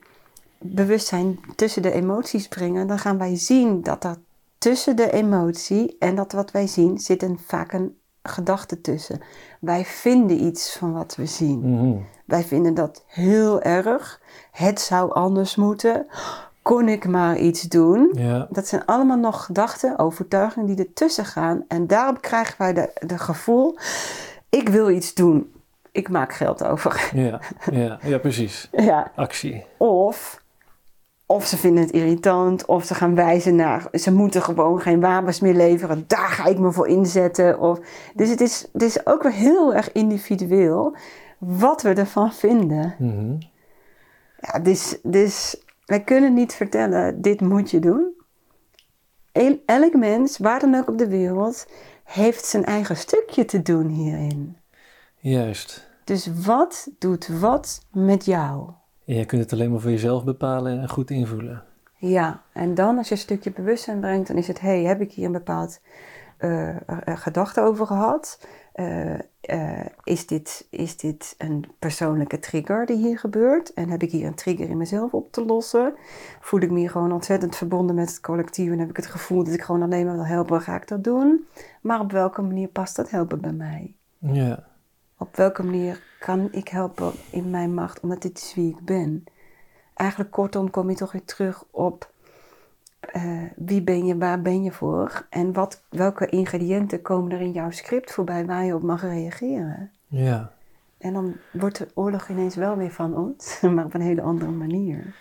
[0.59, 4.16] bewustzijn tussen de emoties brengen, dan gaan wij zien dat er
[4.59, 9.21] tussen de emotie en dat wat wij zien zit een, vaak een gedachte tussen.
[9.61, 11.59] Wij vinden iets van wat we zien.
[11.75, 11.97] Mhm.
[12.25, 14.21] Wij vinden dat heel erg.
[14.51, 16.07] Het zou anders moeten.
[16.62, 18.11] Kon ik maar iets doen?
[18.12, 21.64] Ja, Dat zijn allemaal nog gedachten, overtuigingen die ertussen gaan.
[21.68, 23.79] En daarop krijgen wij de, de gevoel,
[24.49, 25.53] ik wil iets doen.
[25.92, 27.11] Ik maak geld over.
[27.14, 27.40] ja,
[27.71, 28.68] ja, ja, precies.
[28.90, 29.64] Ja, Actie.
[29.77, 30.42] of,
[31.31, 35.41] of ze vinden het irritant, of ze gaan wijzen naar, ze moeten gewoon geen wapens
[35.41, 37.59] meer leveren, daar ga ik me voor inzetten.
[37.61, 37.81] Of,
[38.14, 40.97] dus het is, het is ook weer heel erg individueel
[41.38, 42.95] wat we ervan vinden.
[42.99, 43.37] Mhm.
[44.41, 48.12] Ja, dus, dus wij kunnen niet vertellen, dit moet je doen.
[49.33, 51.67] El- elk mens, waar dan ook op de wereld,
[52.05, 54.57] heeft zijn eigen stukje te doen hierin.
[55.17, 55.88] Juist.
[56.05, 58.71] Dus wat doet wat met jou?
[59.09, 61.62] En jij kunt het alleen maar voor jezelf bepalen en goed invoelen.
[61.97, 65.12] Ja, en dan als je een stukje bewustzijn brengt, dan is het: hey, heb ik
[65.12, 65.81] hier een bepaald
[66.37, 68.47] eh, eh, gedachte over gehad?
[68.73, 69.18] Eh,
[70.05, 73.75] is, dit, is dit een persoonlijke trigger die hier gebeurt?
[73.75, 75.94] En heb ik hier een trigger in mezelf op te lossen?
[76.40, 79.44] Voel ik me hier gewoon ontzettend verbonden met het collectief en heb ik het gevoel
[79.44, 81.47] dat ik gewoon alleen maar wil helpen, ga ik dat doen?
[81.81, 83.94] Maar op welke manier past dat helpen bij mij?
[84.18, 84.67] Ja,
[85.18, 89.24] Op welke manier kan ik helpen in mijn macht, omdat dit is wie ik ben?
[89.94, 92.12] Eigenlijk kortom kom je toch weer terug op
[93.00, 97.52] eh, wie ben je, waar ben je voor en wat, welke ingrediënten komen er in
[97.52, 99.90] jouw script voorbij waar je op mag reageren.
[100.07, 100.57] ja.
[100.98, 104.50] En dan wordt de oorlog ineens wel weer van ons, maar op een hele andere
[104.50, 105.14] manier.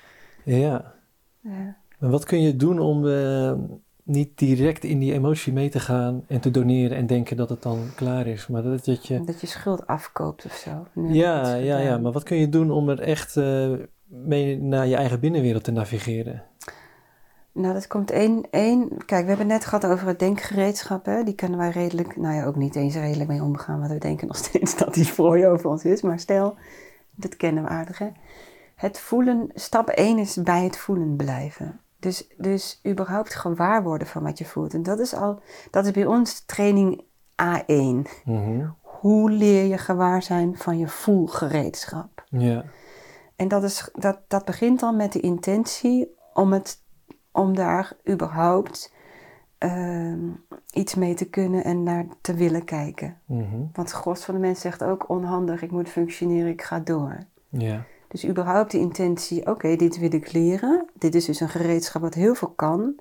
[0.43, 0.93] Ja.
[1.39, 1.77] Ja.
[1.99, 3.53] En wat kun je doen om eh,
[4.08, 7.62] niet direct in die emotie mee te gaan en te doneren en denken dat het
[7.62, 9.24] dan klaar is, maar dat, dat je...
[9.24, 10.88] Dat je schuld afkoopt of zo.
[10.93, 13.72] Nu Ja, ja, ja, maar wat kun je doen om er echt eh,
[14.06, 16.43] mee naar je eigen binnenwereld te navigeren?
[17.52, 18.88] Nou, dat komt één, één...
[19.06, 21.06] Kijk, we hebben het net gehad over het denkgereedschap.
[21.06, 21.24] Hè?
[21.24, 23.80] Die kunnen wij redelijk, nou ja, ook niet eens redelijk mee omgaan.
[23.80, 26.02] Want we denken nog steeds dat die voor over ons is.
[26.02, 26.56] Maar stel,
[27.15, 28.08] dat kennen we aardig, hè?
[28.76, 31.80] Het voelen, stap 1 is bij het voelen blijven.
[31.99, 34.73] Dus, dus überhaupt gewaar worden van wat je voelt.
[34.73, 37.03] En dat is al, dat is bij ons training
[37.41, 38.10] A1.
[38.25, 38.67] Mhm.
[38.81, 42.23] Hoe leer je gewaar zijn van je voelgereedschap?
[42.29, 42.65] Ja.
[43.36, 46.83] En dat, is, dat, dat begint dan met de intentie om, het,
[47.31, 48.93] om daar überhaupt
[49.57, 50.29] ehm,
[50.71, 53.21] iets mee te kunnen en naar te willen kijken.
[53.25, 53.57] Mhm.
[53.57, 57.17] Want het gros van de mensen zegt ook onhandig, ik moet functioneren, ik ga door.
[57.49, 57.86] Ja.
[58.08, 60.86] Dus überhaupt de intentie, oké, dit wil ik leren.
[60.93, 62.96] Dit is dus een gereedschap wat heel veel kan,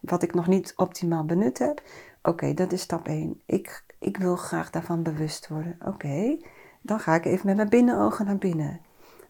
[0.00, 1.82] wat ik nog niet optimaal benut heb.
[2.22, 3.40] Oké, dat is stap 1.
[3.46, 5.78] Ik, ik wil graag daarvan bewust worden.
[5.86, 6.36] Oké,
[6.80, 8.80] dan ga ik even met mijn binnenogen naar binnen.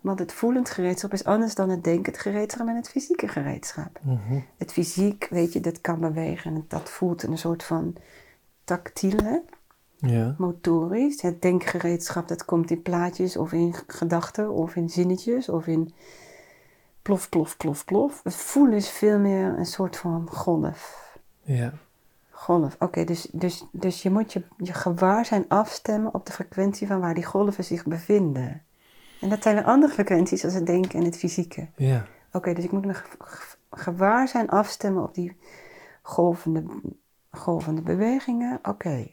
[0.01, 4.01] Want het voelend gereedschap is anders dan het denkend gereedschap en het fysieke gereedschap.
[4.03, 4.41] Mhm.
[4.57, 7.97] Het fysiek, weet je, dat kan bewegen en dat voelt een soort van
[8.65, 9.43] tactiele,
[10.07, 10.35] Ja.
[10.39, 11.23] motorisch.
[11.23, 15.93] Het denkgereedschap, dat komt in plaatjes of in gedachten of in zinnetjes of in
[17.03, 18.21] plof, plof, plof, plof.
[18.25, 21.11] Het voelen is veel meer een soort van golf.
[21.43, 21.73] Ja.
[22.31, 27.01] Golf, oké, dus, dus, dus je moet je, je gewaarzijn afstemmen op de frequentie van
[27.01, 28.63] waar die golven zich bevinden.
[29.21, 31.69] En dat zijn weer andere frequenties als het denken en het fysieke.
[31.77, 32.07] Ja.
[32.33, 35.37] Oké, dus ik moet me ge- ge- gewaarzijn afstemmen op die
[36.03, 36.65] golvende,
[37.31, 38.59] golvende bewegingen.
[38.63, 39.07] Oké.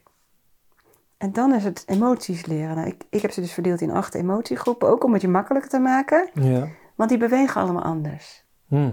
[1.19, 2.75] En dan is het emoties leren.
[2.75, 5.69] Nou, ik, ik heb ze dus verdeeld in acht emotiegroepen, ook om het je makkelijker
[5.69, 6.29] te maken.
[6.33, 6.67] Ja.
[6.95, 8.45] Want die bewegen allemaal anders.
[8.67, 8.91] Hm.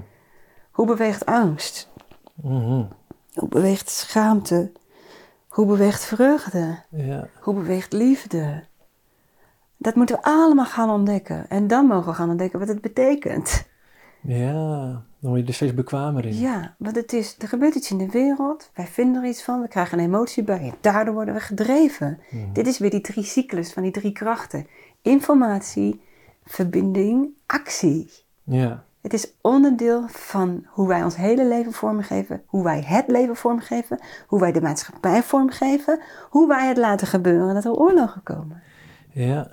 [0.71, 1.93] Hoe beweegt angst?
[2.35, 2.85] Mhm.
[3.35, 4.73] Hoe beweegt schaamte?
[5.49, 6.83] Hoe beweegt vreugde?
[6.91, 7.29] Ja.
[7.41, 8.65] Hoe beweegt liefde?
[9.77, 11.49] Dat moeten we allemaal gaan ontdekken.
[11.49, 13.67] En dan mogen we gaan ontdekken wat het betekent.
[14.21, 15.05] Ja.
[15.27, 16.39] Dan word je er steeds bekwamer in.
[16.39, 18.71] Ja, want het is, er gebeurt iets in de wereld.
[18.75, 19.61] Wij vinden er iets van.
[19.61, 20.59] We krijgen een emotie bij.
[20.59, 22.21] En daardoor worden we gedreven.
[22.31, 22.53] Mhm.
[22.53, 24.67] Dit is weer die drie cyclus van die drie krachten.
[25.03, 26.01] Informatie,
[26.45, 28.11] verbinding, actie.
[28.43, 28.85] Ja.
[29.01, 34.01] Het is onderdeel van hoe wij ons hele leven vormgeven, hoe wij het leven vormgeven,
[34.27, 38.63] hoe wij de maatschappij vormgeven, hoe wij het laten gebeuren dat er oorlogen komen.
[39.13, 39.51] Ja.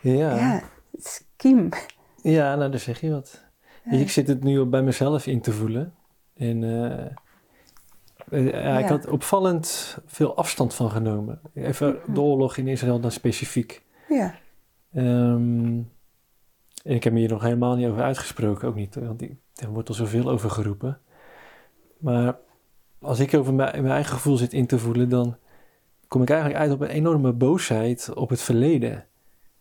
[0.00, 0.36] Ja.
[0.36, 1.68] Ja, het is kiem.
[2.16, 3.50] Ja, nou, daar zeg je wat.
[3.90, 5.94] Ik zit het nu bij mezelf in te voelen.
[6.34, 6.60] En
[8.30, 11.40] ja, ik had opvallend veel afstand van genomen.
[11.54, 13.82] Even de oorlog in Israël dan specifiek.
[14.08, 14.34] Ja,
[14.92, 15.80] Ehm,
[16.84, 19.68] en ik heb me hier nog helemaal niet over uitgesproken, ook niet, want die- er
[19.68, 20.98] wordt al zoveel over geroepen.
[21.98, 22.36] Maar
[23.00, 25.36] als ik over mijn, mijn eigen gevoel zit in te voelen, dan
[26.08, 29.06] kom ik eigenlijk uit op een enorme boosheid op het verleden.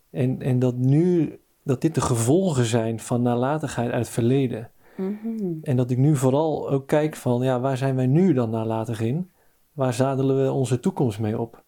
[0.10, 4.72] En, en dat nu, dat dit de gevolgen zijn van nalatigheid uit het verleden.
[4.98, 5.54] Mhm.
[5.62, 9.00] En dat ik nu vooral ook kijk van, ja, waar zijn wij nu dan nalatig
[9.00, 9.32] in?
[9.74, 11.64] Waar zadelen we onze toekomst mee op?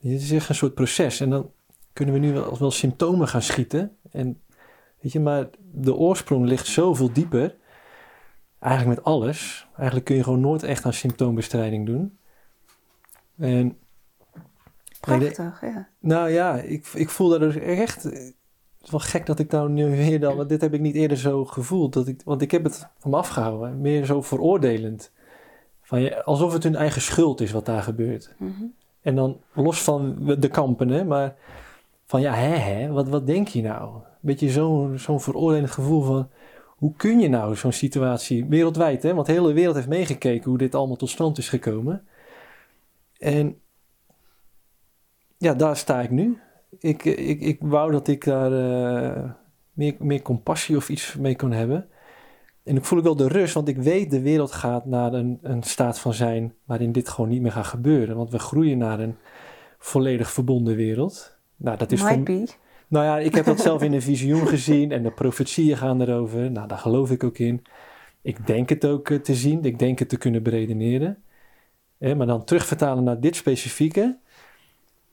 [0.00, 1.20] Dit is echt een soort proces.
[1.20, 1.50] En dan
[1.92, 3.96] kunnen we nu wel, wel symptomen gaan schieten.
[4.10, 4.40] En,
[5.00, 7.56] weet je, maar de oorsprong ligt zoveel dieper.
[8.58, 9.68] Eigenlijk met alles.
[9.76, 12.18] Eigenlijk kun je gewoon nooit echt aan symptoombestrijding doen.
[13.36, 13.78] En
[15.00, 15.88] prachtig, ja.
[15.98, 18.08] nou ja, ik, ik voel daar dus echt.
[18.80, 20.36] Het is wel gek dat ik nou nu weer dan.
[20.36, 21.92] Want dit heb ik niet eerder zo gevoeld.
[21.92, 23.80] Dat ik, want ik heb het van me afgehouden.
[23.80, 25.12] Meer zo veroordelend.
[25.82, 28.34] Van je, alsof het hun eigen schuld is wat daar gebeurt.
[28.38, 28.64] Mhm.
[29.00, 31.36] En dan los van de kampen, hè, maar
[32.06, 34.02] van ja, hè, hè, wat, wat denk je nou?
[34.20, 36.28] Beetje zo'n zo'n veroordelend gevoel van.
[36.66, 39.14] Hoe kun je nou zo'n situatie wereldwijd, hè?
[39.14, 42.06] Want de hele wereld heeft meegekeken hoe dit allemaal tot stand is gekomen.
[43.18, 43.60] En
[45.38, 46.38] ja, daar sta ik nu.
[46.78, 49.30] Ik, ik, ik wou dat ik daar eh,
[49.72, 51.88] meer, meer compassie of iets mee kon hebben.
[52.64, 55.38] En ik voel ook wel de rust, want ik weet de wereld gaat naar een,
[55.42, 58.16] een staat van zijn waarin dit gewoon niet meer gaat gebeuren.
[58.16, 59.16] Want we groeien naar een
[59.78, 61.38] volledig verbonden wereld.
[61.56, 62.46] Nou, dat is Might voor, be.
[62.88, 66.50] nou ja, ik heb dat zelf in een visioen gezien en de profetieën gaan erover.
[66.50, 67.62] Nou, daar geloof ik ook in.
[68.22, 71.22] Ik denk het ook eh, te zien, ik denk het te kunnen beredeneren.
[71.98, 74.18] Eh, maar dan terugvertalen naar dit specifieke.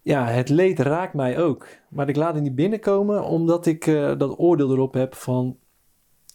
[0.07, 1.67] Ja, het leed raakt mij ook.
[1.89, 5.57] Maar ik laat het niet binnenkomen omdat ik eh, dat oordeel erop heb van...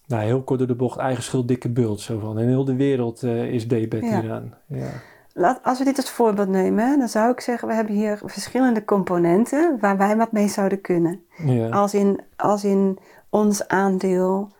[0.06, 2.00] Nou, heel kort door de bocht, eigen schuld, dikke bult.
[2.00, 4.20] Zo van, en heel de wereld eh, is debet Ja.
[4.20, 4.54] hieraan.
[4.66, 4.90] Ja.
[5.34, 8.84] Laat, als we dit als voorbeeld nemen, dan zou ik zeggen, we hebben hier verschillende
[8.84, 11.24] componenten waar wij wat mee zouden kunnen.
[11.44, 11.68] Ja.
[11.68, 14.50] Als in, als in ons aandeel.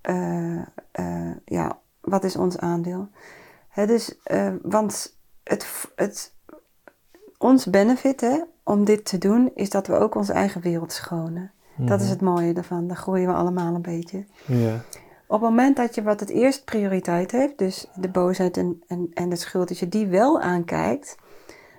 [0.00, 3.08] eh, ja, wat is ons aandeel?
[3.68, 4.18] Hè, dus,
[4.62, 6.32] want het, het,
[7.42, 11.50] ons benefit hè, om dit te doen, is dat we ook onze eigen wereld schonen.
[11.76, 12.12] Dat is Mhm.
[12.12, 12.86] het mooie ervan.
[12.86, 14.24] Daar groeien we allemaal een beetje.
[15.26, 19.10] Op het moment dat je wat het eerst prioriteit heeft, dus de boosheid en, en,
[19.14, 21.16] en de schuld, als je die wel aankijkt,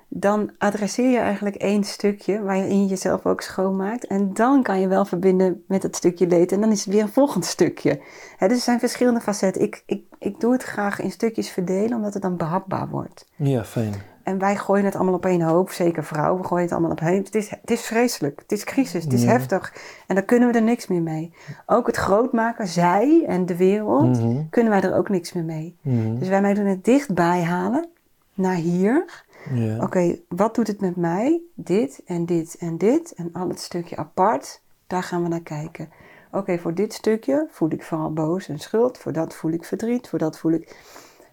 [0.07, 4.07] dan adresseer je eigenlijk één stukje waarin je jezelf ook schoonmaakt.
[4.07, 6.51] En dan kan je wel verbinden met het stukje leed.
[6.51, 8.01] En dan is het weer een volgend stukje.
[8.39, 9.61] dus er zijn verschillende facetten.
[9.61, 13.25] Ik, ik, ik doe het graag in stukjes verdelen, omdat het dan behapbaar wordt.
[13.35, 13.93] Ja, fijn.
[14.23, 17.01] En wij gooien het allemaal op één hoop, zeker vrouwen, we gooien het allemaal op
[17.01, 17.23] één.
[17.23, 19.29] Het is, het is vreselijk, het is crisis, het is Ja.
[19.29, 19.73] heftig.
[20.07, 21.33] En daar kunnen we er niks meer mee.
[21.65, 24.41] Ook het grootmaken, zij en de wereld, Mhm.
[24.49, 25.77] kunnen wij er ook niks meer mee.
[25.81, 26.15] Mhm.
[26.19, 27.87] Dus wij moeten het dichtbij halen,
[28.33, 29.23] naar hier.
[29.53, 29.83] Ja.
[29.83, 31.41] Oké, wat doet het met mij?
[31.55, 33.13] Dit en dit en dit.
[33.15, 35.89] En al het stukje apart, daar gaan we naar kijken.
[36.31, 38.97] Oké, voor dit stukje voel ik vooral boos en schuld.
[38.97, 40.09] Voor dat voel ik verdriet.
[40.09, 40.75] Voor dat voel ik...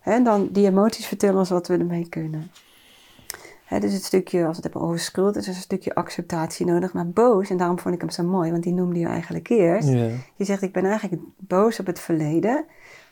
[0.02, 2.50] En dan die emoties vertellen ons wat we ermee kunnen.
[3.70, 6.66] Hè, dus het stukje, als we het hebben over schuld, is er een stukje acceptatie
[6.66, 6.92] nodig.
[6.92, 9.88] Maar boos, en daarom vond ik hem zo mooi, want die noemde je eigenlijk eerst.
[10.34, 12.64] Je zegt, ik ben eigenlijk boos op het verleden.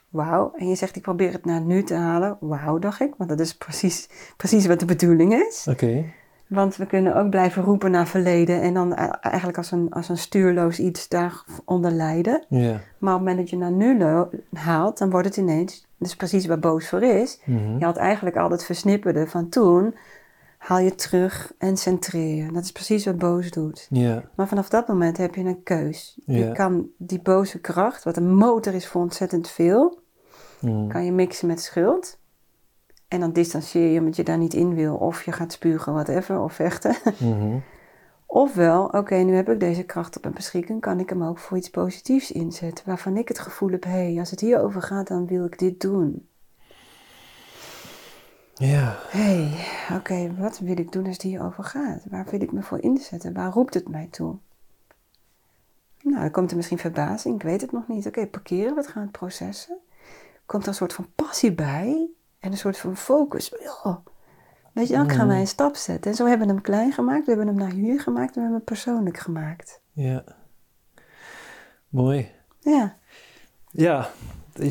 [0.08, 0.52] Wauw.
[0.56, 2.36] En je zegt, ik probeer het naar nu te halen.
[2.40, 3.14] Wauw, dacht ik.
[3.16, 5.66] Want dat is precies, precies wat de bedoeling is.
[5.70, 6.04] Oké.
[6.46, 8.60] Want we kunnen ook blijven roepen naar verleden.
[8.60, 12.44] En dan e- eigenlijk als een, als een stuurloos iets daaronder lijden.
[12.48, 12.80] Ja.
[12.98, 14.02] Maar op het moment dat je naar nu
[14.52, 15.86] haalt, dan wordt het ineens...
[15.98, 17.40] Dat is precies waar boos voor is.
[17.44, 17.78] Mhm.
[17.78, 19.94] Je had eigenlijk al het versnipperde van toen.
[20.58, 22.52] Haal je terug en centreer je.
[22.52, 23.86] Dat is precies wat boos doet.
[23.90, 24.22] Ja.
[24.34, 26.18] Maar vanaf dat moment heb je een keus.
[26.26, 29.98] Je kan die boze kracht, wat een motor is voor ontzettend veel,
[30.60, 30.88] Mhm.
[30.88, 32.18] kan je mixen met schuld.
[33.08, 34.94] En dan distancieer je omdat je daar niet in wil.
[34.96, 36.94] Of je gaat spugen, whatever, of vechten.
[37.18, 37.58] Mhm.
[38.26, 41.56] Ofwel, oké, nu heb ik deze kracht op mijn beschikking, kan ik hem ook voor
[41.56, 42.84] iets positiefs inzetten.
[42.86, 45.80] Waarvan ik het gevoel heb, hé, hey, als het hierover gaat, dan wil ik dit
[45.80, 46.28] doen.
[48.58, 48.96] Ja.
[49.08, 52.02] Hé, hey, oké, wat wil ik doen als het hierover gaat?
[52.10, 53.32] Waar wil ik me voor inzetten?
[53.32, 54.36] Waar roept het mij toe?
[56.02, 58.06] Nou, dan komt er misschien verbazing, ik weet het nog niet.
[58.06, 59.78] Oké, parkeren, we gaan het processen.
[60.46, 63.52] Komt er een soort van passie bij en een soort van focus.
[63.60, 64.02] Ja.
[64.72, 66.10] Weet je, dan gaan wij een stap zetten.
[66.10, 68.40] En zo hebben we hem klein gemaakt, we hebben hem naar hier gemaakt en we
[68.40, 69.80] hebben hem persoonlijk gemaakt.
[69.92, 70.24] Ja.
[71.88, 72.30] Mooi.
[72.58, 72.96] Ja,
[73.70, 74.10] Ja,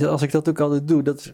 [0.01, 1.33] als ik dat ook altijd doe, dat is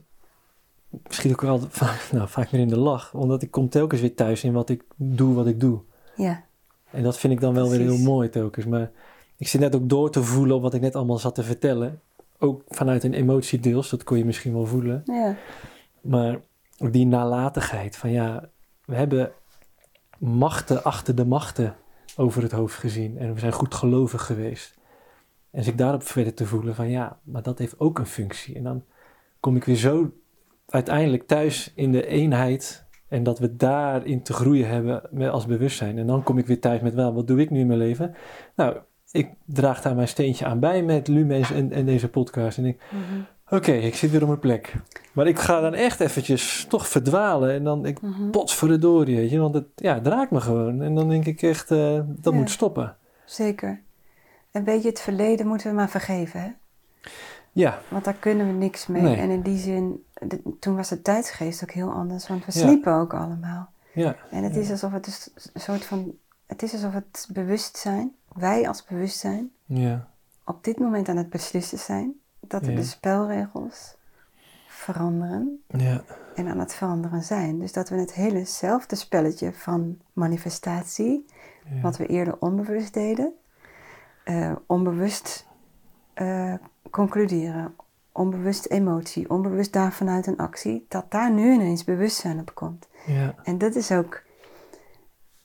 [1.08, 3.14] misschien ook wel vaak, nou, vaak meer in de lach.
[3.14, 5.80] Omdat ik kom telkens weer thuis in wat ik doe, wat ik doe.
[6.16, 6.44] ja,
[6.92, 8.66] En dat vind ik dan wel weer heel mooi telkens.
[8.66, 8.92] Maar
[9.38, 12.02] ik zit net ook door te voelen op wat ik net allemaal zat te vertellen.
[12.40, 15.02] Ook vanuit een emotie deels, dat kon je misschien wel voelen.
[15.06, 15.36] ja,
[16.02, 16.40] Maar
[16.78, 18.50] ook die nalatigheid van ja,
[18.86, 19.32] we hebben
[20.18, 21.76] machten achter de machten
[22.18, 23.18] over het hoofd gezien.
[23.18, 24.78] En we zijn goed gelovig geweest.
[25.52, 28.56] En als ik daarop verder te voelen van ja, maar dat heeft ook een functie.
[28.56, 28.84] En dan
[29.40, 30.12] kom ik weer zo
[30.68, 32.86] uiteindelijk thuis in de eenheid.
[33.08, 35.98] En dat we daarin te groeien hebben met, als bewustzijn.
[35.98, 38.16] En dan kom ik weer thuis met wel, wat doe ik nu in mijn leven?
[38.56, 38.78] Nou,
[39.12, 42.58] ik draag daar mijn steentje aan bij met Lumens en, en deze podcast.
[42.58, 43.22] En ik, Mhm.
[43.50, 44.74] Oké, ik zit weer op mijn plek.
[45.14, 47.52] Maar ik ga dan echt eventjes toch verdwalen.
[47.52, 48.00] En dan, ik
[48.32, 49.40] pots voor de dorie, weet je.
[49.40, 50.82] Want het, ja, het raakt me gewoon.
[50.82, 52.40] En dan denk ik echt, eh, dat Ja.
[52.40, 52.96] moet stoppen.
[53.26, 53.82] zeker.
[54.52, 56.48] En weet je, het verleden moeten we maar vergeven, hè?
[57.56, 59.02] Ja, Want daar kunnen we niks mee.
[59.02, 59.16] Nee.
[59.16, 62.66] En in die zin, de- toen was de tijdsgeest ook heel anders, want we Ja.
[62.66, 63.72] sliepen ook allemaal.
[63.94, 64.60] ja, En het Ja.
[64.62, 66.14] is alsof het dus een soort van,
[66.46, 70.08] het is alsof het bewustzijn, wij als bewustzijn, ja,
[70.46, 73.96] op dit moment aan het beslissen zijn dat de spelregels
[74.68, 76.02] veranderen ja,
[76.36, 77.60] en aan het veranderen zijn.
[77.60, 81.26] Dus dat we het helezelfde spelletje van manifestatie,
[81.82, 83.34] wat we eerder onbewust deden,
[84.24, 85.46] eh, onbewust
[86.14, 86.54] eh,
[86.92, 87.76] concluderen,
[88.12, 92.88] onbewust emotie, onbewust daar vanuit een actie, dat daar nu ineens bewustzijn op komt.
[93.06, 94.22] ja, En dat is ook,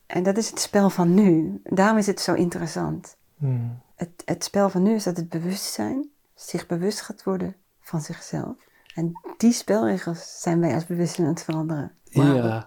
[0.07, 1.61] en dat is het spel van nu.
[1.65, 3.17] Daarom is het zo interessant.
[3.37, 3.79] Mm.
[3.95, 8.57] Het, het spel van nu is dat het bewustzijn zich bewust gaat worden van zichzelf.
[8.95, 11.93] En die spelregels zijn wij als bewustzijn aan het veranderen.
[12.05, 12.67] Ja,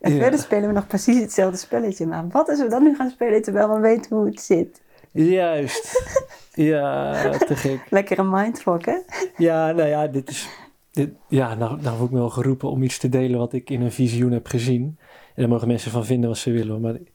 [0.00, 0.20] En Ja.
[0.20, 2.06] verder spelen we nog precies hetzelfde spelletje.
[2.06, 4.80] Maar wat als we dan nu gaan spelen terwijl we weten hoe het zit?
[5.24, 6.16] Juist.
[6.54, 7.80] Ja, te gek.
[7.90, 8.98] Lekkere mindfuck, hè?
[9.36, 10.48] Ja, nou ja, dit is.
[10.90, 13.82] Dit, ja, nou, nou word ik wel geroepen om iets te delen wat ik in
[13.82, 14.98] een visioen heb gezien.
[15.34, 16.80] En daar mogen mensen van vinden wat ze willen.
[16.80, 17.10] Maar ik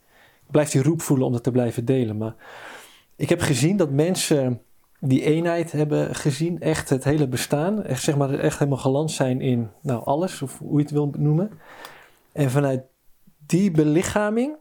[0.50, 2.16] blijf die roep voelen om dat te blijven delen.
[2.16, 2.34] Maar
[3.16, 4.60] ik heb gezien dat mensen
[5.00, 9.40] die eenheid hebben gezien, echt het hele bestaan, echt, zeg maar, echt helemaal geland zijn
[9.40, 11.50] in nou, alles, of hoe je het wil noemen.
[12.32, 12.82] En vanuit
[13.46, 14.56] die belichaming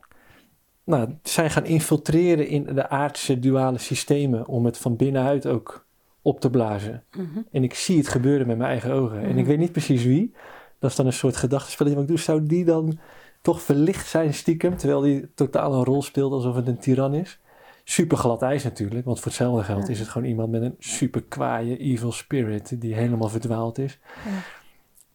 [0.84, 5.86] nou, zijn gaan infiltreren in de aardse duale systemen om het van binnenuit ook
[6.22, 7.04] op te blazen.
[7.18, 7.40] Mhm.
[7.52, 9.20] En ik zie het gebeuren met mijn eigen ogen.
[9.22, 9.46] En ik Mhm.
[9.46, 10.34] weet niet precies wie.
[10.80, 12.24] Dat is dan een soort gedachtenspelletje wat ik doe.
[12.26, 13.00] Zou die dan
[13.42, 17.38] toch verlicht zijn stiekem, terwijl die totaal een rol speelt alsof het een tiran is?
[17.86, 19.06] super glad ijs natuurlijk.
[19.06, 19.92] Want voor hetzelfde geld Ja.
[19.94, 24.00] is het gewoon iemand met een super kwaaie evil spirit die helemaal verdwaald is.
[24.26, 24.32] Ja.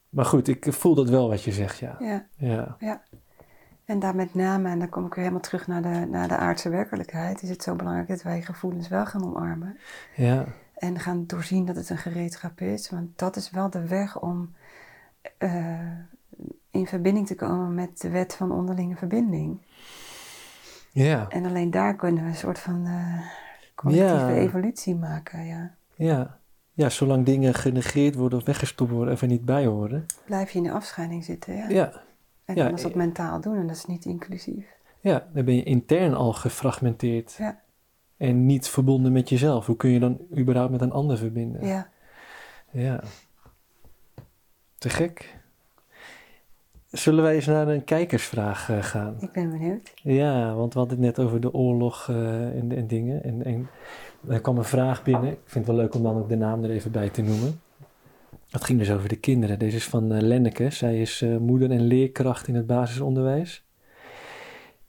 [0.08, 1.96] Maar goed, ik voel dat wel wat je zegt, ja.
[2.38, 2.76] Ja.
[2.78, 3.02] Ja,
[3.88, 6.36] En daar met name, en dan kom ik weer helemaal terug naar de, naar de
[6.36, 9.78] aardse werkelijkheid, is het zo belangrijk dat wij gevoelens wel gaan omarmen.
[10.16, 12.90] ja, En gaan doorzien dat het een gereedschap is.
[12.90, 14.54] Want dat is wel de weg om
[15.38, 15.80] eh,
[16.70, 19.58] in verbinding te komen met de wet van onderlinge verbinding.
[20.92, 22.88] ja, En alleen daar kunnen we een soort van
[23.74, 24.28] collectieve Ja.
[24.32, 25.46] evolutie maken.
[25.46, 25.70] Ja.
[25.94, 26.36] ja.
[26.72, 30.06] Ja, zolang dingen genegeerd worden of weggestopt worden of er niet bij horen.
[30.24, 31.56] Blijf je in de afscheiding zitten.
[31.56, 31.68] Ja.
[31.68, 31.92] Ja,
[32.48, 34.66] En ja, dan is dat eh, mentaal doen en dat is niet inclusief.
[35.00, 37.34] ja, dan ben je intern al gefragmenteerd.
[37.38, 37.60] Ja.
[38.16, 39.66] En niet verbonden met jezelf.
[39.66, 41.66] Hoe kun je dan überhaupt met een ander verbinden?
[41.66, 41.90] Ja.
[42.70, 43.02] Ja.
[44.78, 45.36] Te gek.
[46.90, 49.16] Zullen wij eens naar een kijkersvraag eh, gaan?
[49.20, 49.92] Ik ben benieuwd.
[50.02, 53.24] Ja, want we hadden het net over de oorlog eh, en, en dingen.
[53.24, 53.68] En, en
[54.28, 55.30] er kwam een vraag binnen.
[55.30, 57.60] Ik vind het wel leuk om dan ook de naam er even bij te noemen.
[58.50, 59.58] Het ging dus over de kinderen.
[59.58, 60.70] Deze is van eh, Lenneke.
[60.70, 63.64] Zij is eh, moeder en leerkracht in het basisonderwijs.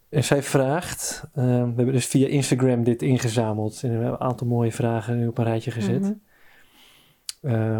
[0.09, 3.83] En zij vraagt, eh, we hebben dus via Instagram dit ingezameld.
[3.83, 6.01] En we hebben een aantal mooie vragen nu op een rijtje gezet.
[6.01, 6.13] Mhm.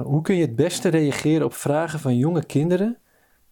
[0.01, 2.97] Hoe kun je het beste reageren op vragen van jonge kinderen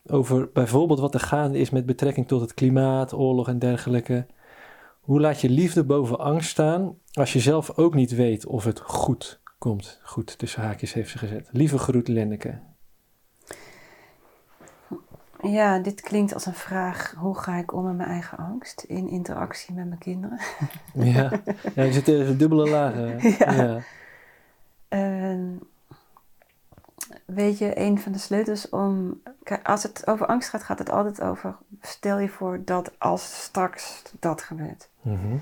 [0.05, 4.25] over bijvoorbeeld wat er gaande is met betrekking tot het klimaat, oorlog en dergelijke?
[5.01, 8.79] Hoe laat je liefde boven angst staan als je zelf ook niet weet of het
[8.79, 9.99] goed komt?
[10.03, 11.49] Goed, tussen haakjes heeft ze gezet.
[11.51, 12.59] Lieve groet Lenneke.
[15.41, 17.13] Ja, dit klinkt als een vraag.
[17.17, 20.39] Hoe ga ik om met mijn eigen angst in interactie met mijn kinderen?
[20.93, 21.31] Ja,
[21.75, 23.19] ja er zitten even dubbele lagen.
[23.39, 23.51] Ja.
[23.51, 23.79] ja.
[24.87, 25.45] Ehm,
[27.25, 29.21] weet je, een van de sleutels om.
[29.43, 31.55] Kijk, als het over angst gaat, gaat het altijd over.
[31.81, 34.89] Stel je voor dat als straks dat gebeurt.
[35.01, 35.37] Mhm.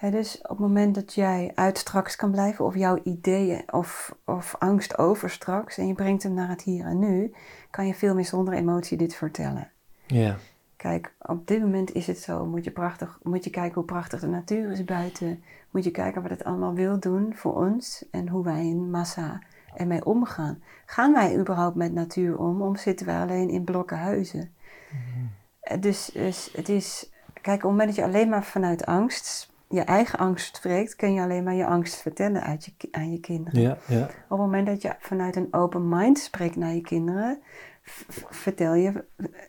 [0.00, 4.56] Dus op het moment dat jij uit straks kan blijven, of jouw ideeën of, of
[4.58, 7.34] angst over straks, en je brengt hem naar het hier en nu,
[7.70, 9.70] kan je veel meer zonder emotie dit vertellen.
[10.06, 10.36] ja.
[10.76, 12.46] Kijk, op dit moment is het zo.
[12.46, 15.42] Moet je, prachtig, moet je kijken hoe prachtig de natuur is buiten.
[15.70, 19.42] Moet je kijken wat het allemaal wil doen voor ons en hoe wij in massa
[19.74, 20.62] ermee omgaan.
[20.86, 22.62] Gaan wij überhaupt met natuur om?
[22.62, 24.52] Of zitten wij alleen in blokken huizen?
[25.60, 29.52] Eh, Dus, dus het is, kijk, op het moment dat je alleen maar vanuit angst,
[29.68, 33.20] je eigen angst spreekt, kun je alleen maar je angst vertellen uit je, aan je
[33.20, 33.60] kinderen.
[33.60, 34.02] Ja, ja.
[34.02, 37.38] Op het moment dat je vanuit een open mind spreekt naar je kinderen,
[38.30, 39.04] vertel je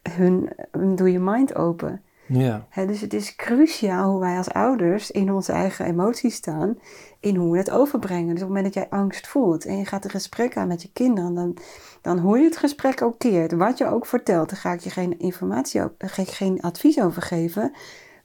[0.09, 0.49] hun,
[0.95, 2.01] doe je mind open.
[2.29, 6.77] Ja, dus het is cruciaal hoe wij als ouders in onze eigen emoties staan,
[7.19, 8.33] in hoe we het overbrengen.
[8.33, 10.81] Dus op het moment dat jij angst voelt en je gaat een gesprek aan met
[10.81, 11.57] je kinderen, dan,
[12.01, 14.89] dan hoe je het gesprek ook keert, wat je ook vertelt, daar ga ik je
[14.89, 17.73] geen informatie, op- daar ga ik geen advies over geven,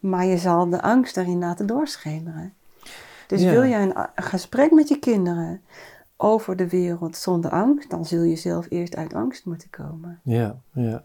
[0.02, 2.54] maar je zal de angst daarin laten doorschemeren.
[3.26, 3.50] Dus Ja.
[3.50, 5.60] wil je een, gesprek met je kinderen
[6.16, 10.20] over de wereld zonder angst, dan zul je zelf eerst uit angst moeten komen.
[10.22, 11.04] ja, ja.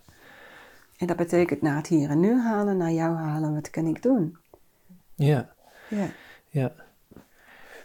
[0.97, 4.01] En dat betekent naar het hier en nu halen, naar jou halen, wat kan ik
[4.01, 4.37] doen?
[5.15, 5.49] Ja.
[5.89, 6.07] Ja.
[6.49, 6.71] Ja.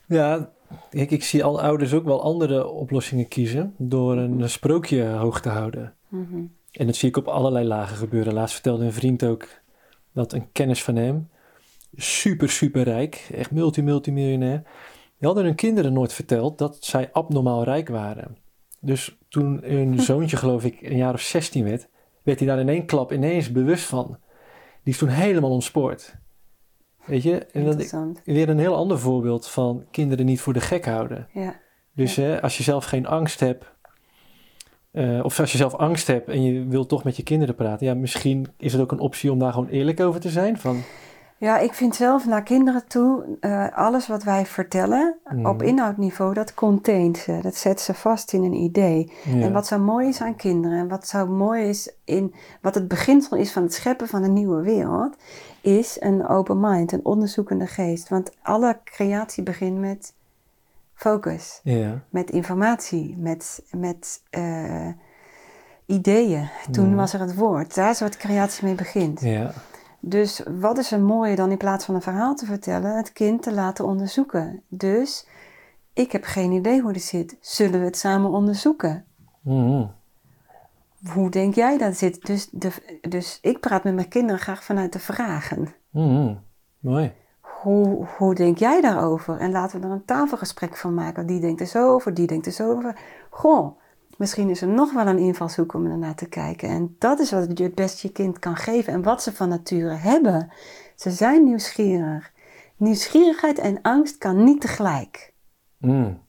[0.06, 0.50] Ja,
[0.90, 5.48] ik, ik zie al ouders ook wel andere oplossingen kiezen door een sprookje hoog te
[5.48, 5.94] houden.
[6.08, 6.42] Mhm.
[6.72, 8.32] En dat zie ik op allerlei lagen gebeuren.
[8.32, 9.48] Laatst vertelde een vriend ook
[10.12, 11.28] dat een kennis van hem,
[11.96, 14.62] super, super rijk, echt multi-multimiljonair,
[15.18, 18.36] die hadden hun kinderen nooit verteld dat zij abnormaal rijk waren.
[18.80, 21.88] Dus toen hun zoontje, geloof ik, een jaar of 16 werd,
[22.22, 24.18] werd hij daar in één klap ineens bewust van.
[24.82, 26.14] Die is toen helemaal ontspoord.
[27.04, 27.38] Weet je?
[27.38, 28.20] En dat, Interessant.
[28.24, 31.28] weer een heel ander voorbeeld van kinderen niet voor de gek houden.
[31.32, 31.60] Ja.
[31.94, 33.71] Dus hè, als je zelf geen angst hebt,
[34.92, 37.86] eh, of als je zelf angst hebt en je wilt toch met je kinderen praten,
[37.86, 40.58] ja, misschien is het ook een optie om daar gewoon eerlijk over te zijn.
[40.58, 40.76] Van,
[41.38, 45.46] ja, ik vind zelf naar kinderen toe, eh, alles wat wij vertellen Mhm.
[45.46, 47.38] op inhoudniveau, dat containt ze.
[47.42, 49.12] Dat zet ze vast in een idee.
[49.24, 52.74] ja, En wat zo mooi is aan kinderen, en wat zo mooi is in, wat
[52.74, 55.16] het beginsel is van het scheppen van een nieuwe wereld,
[55.60, 58.08] is een open mind, een onderzoekende geest.
[58.08, 60.14] Want alle creatie begint met
[61.02, 61.60] focus.
[61.62, 64.88] ja, met informatie, met, met eh,
[65.86, 66.48] ideeën.
[66.70, 67.74] Toen was er het woord.
[67.74, 69.20] Daar is wat creatie mee begint.
[69.20, 69.52] ja,
[70.00, 73.42] Dus wat is er mooier dan in plaats van een verhaal te vertellen, het kind
[73.42, 74.62] te laten onderzoeken.
[74.68, 75.26] Dus
[75.92, 77.36] ik heb geen idee hoe dit zit.
[77.40, 79.04] Zullen we het samen onderzoeken?
[79.40, 79.86] Mhm.
[81.12, 82.26] Hoe denk jij dat het zit?
[82.26, 82.70] Dus, de,
[83.08, 85.74] dus ik praat met mijn kinderen graag vanuit de vragen.
[85.90, 86.34] Mhm.
[86.78, 87.12] mooi.
[87.62, 89.38] Hoe, hoe denk jij daarover?
[89.38, 91.26] En laten we er een tafelgesprek van maken.
[91.26, 92.96] Die denkt er zo over, die denkt er zo over.
[93.30, 93.78] Goh,
[94.16, 96.68] misschien is er nog wel een invalshoek om ernaar te kijken.
[96.68, 98.92] En dat is wat je het best je kind kan geven.
[98.92, 100.52] En wat ze van nature hebben.
[100.96, 102.32] Ze zijn nieuwsgierig.
[102.76, 105.32] Nieuwsgierigheid en angst kan niet tegelijk.
[105.78, 106.20] Mm.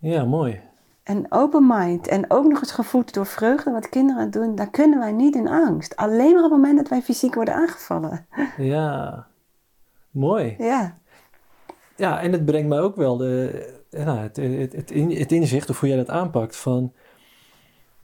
[0.00, 0.60] Ja, mooi.
[1.02, 4.98] En open mind en ook nog eens gevoed door vreugde, wat kinderen doen, daar kunnen
[4.98, 5.96] wij niet in angst.
[5.96, 8.26] Alleen maar op het moment dat wij fysiek worden aangevallen.
[8.56, 9.26] Ja,
[10.16, 10.54] mooi.
[10.58, 10.98] Ja,
[11.96, 15.70] Ja, en het brengt mij ook wel de, ja, het, het, het, in- het inzicht,
[15.70, 16.92] of hoe jij dat aanpakt, van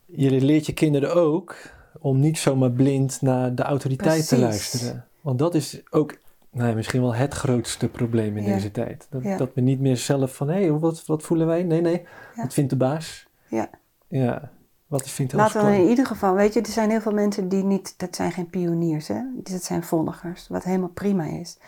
[0.06, 1.56] je leert je kinderen ook
[1.98, 5.06] om niet zomaar blind naar de autoriteit te luisteren.
[5.20, 6.16] Want dat is ook
[6.50, 8.54] nou misschien wel het grootste probleem in Ja.
[8.54, 9.06] deze tijd.
[9.10, 9.36] Dat, Ja.
[9.36, 11.62] dat we niet meer zelf van, hé, wat, wat voelen wij?
[11.62, 12.02] Nee, nee,
[12.34, 12.42] Ja.
[12.42, 13.26] wat vindt de baas?
[13.48, 13.70] ja.
[14.08, 14.50] Ja,
[14.86, 17.64] wat vindt Laten we in ieder geval, weet je, er zijn heel veel mensen die
[17.64, 19.20] niet, dat zijn geen pioniers, hè?
[19.42, 21.58] Dat zijn volgers, wat helemaal prima is.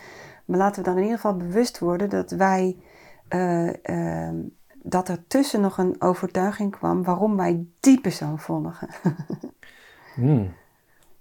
[0.45, 2.75] Maar laten we dan in ieder geval bewust worden dat wij,
[3.27, 4.35] eh, ehm,
[4.83, 8.87] dat er tussen nog een overtuiging kwam waarom wij die persoon volgen.
[10.15, 10.53] Hmm.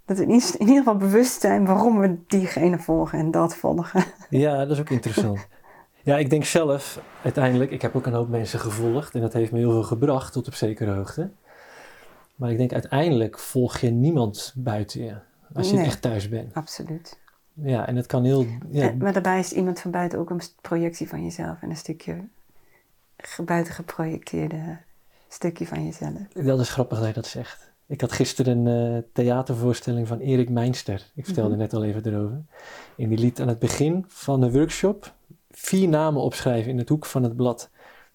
[0.05, 3.57] Dat we in ieder in ieder geval bewust zijn waarom we diegene volgen en dat
[3.57, 4.05] volgen.
[4.31, 5.47] Ja, dat is ook interessant.
[6.03, 9.53] Ja, ik denk zelf uiteindelijk, ik heb ook een hoop mensen gevolgd en dat heeft
[9.53, 11.31] me heel veel gebracht tot op zekere hoogte.
[12.37, 15.15] Maar ik denk uiteindelijk volg je niemand buiten je,
[15.55, 15.85] als je Nee.
[15.85, 16.55] echt thuis bent.
[16.55, 17.19] Absoluut.
[17.55, 20.41] Ja, en het kan heel, ja, Eh, Maar daarbij is iemand van buiten ook een
[20.61, 22.25] projectie van jezelf en een stukje
[23.17, 24.79] ge- buiten geprojecteerde
[25.29, 26.29] stukje van jezelf.
[26.33, 27.73] dat is grappig dat je dat zegt.
[27.87, 31.11] Ik had gisteren een eh, theatervoorstelling van Erik Meinster.
[31.15, 31.59] Ik vertelde Mhm.
[31.59, 32.43] net al even erover.
[32.97, 35.15] En die liet aan het begin van de workshop
[35.51, 37.71] vier namen opschrijven in het hoek van het blad.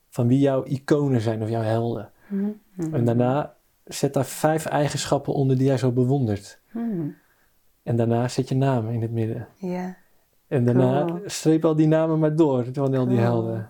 [0.09, 2.11] Van wie jouw iconen zijn of jouw helden.
[2.27, 2.95] Mhm.
[2.95, 6.59] En daarna zet daar vijf eigenschappen onder die jij zo bewondert.
[6.71, 7.07] Mhm.
[7.89, 9.47] En daarna zet je namen in het midden.
[9.57, 9.95] Ja,
[10.47, 11.19] En daarna Cool.
[11.25, 13.19] streep al die namen maar door van al die Cool.
[13.19, 13.69] helden.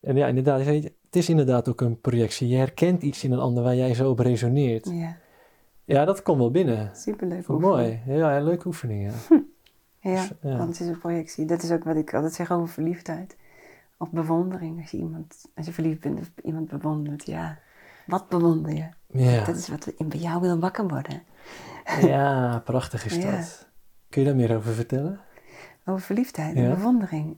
[0.00, 2.48] En ja, inderdaad, het is inderdaad ook een projectie.
[2.48, 4.90] Je herkent iets in een ander waar jij zo op resoneert.
[4.90, 5.16] ja.
[5.84, 6.90] Ja, dat komt wel binnen.
[6.94, 7.46] superleuk.
[7.46, 8.00] Mooi.
[8.06, 9.12] Ja, leuke oefening.
[9.28, 9.38] Ja.
[10.02, 10.56] Ja, Ja.
[10.56, 11.44] want het is een projectie.
[11.44, 13.36] Dat is ook wat ik altijd zeg over verliefdheid.
[13.98, 14.80] Of bewondering.
[14.80, 17.58] Als je, iemand, als je verliefd bent of iemand bewondert, ja.
[18.06, 18.86] Wat bewonder je?
[19.06, 21.22] Ja, Dat is wat in- bij jou wil wakker worden.
[22.00, 23.30] Ja prachtig is Ja.
[23.30, 23.68] dat.
[24.08, 25.20] Kun je daar meer over vertellen?
[25.84, 26.62] Over verliefdheid Ja.
[26.62, 27.36] en bewondering.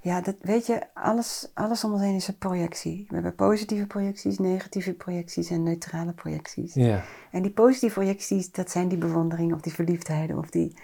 [0.00, 3.04] Ja, dat weet je, alles, alles om ons heen is een projectie.
[3.08, 6.74] We hebben positieve projecties, negatieve projecties en neutrale projecties.
[6.74, 10.76] Ja, En die positieve projecties, dat zijn die bewonderingen of die verliefdheden of die,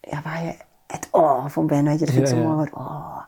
[0.00, 0.54] ja, waar je
[0.86, 2.68] het oh van bent, weet je, dat vind ik Ja, zo mooi.
[2.74, 3.18] Oh.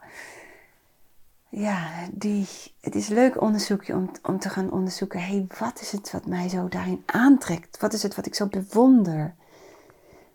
[1.57, 2.47] Ja, die,
[2.81, 6.11] het is een leuk onderzoekje om, om te gaan onderzoeken, hé, hey, wat is het
[6.11, 7.81] wat mij zo daarin aantrekt?
[7.81, 9.35] Wat is het wat ik zo bewonder?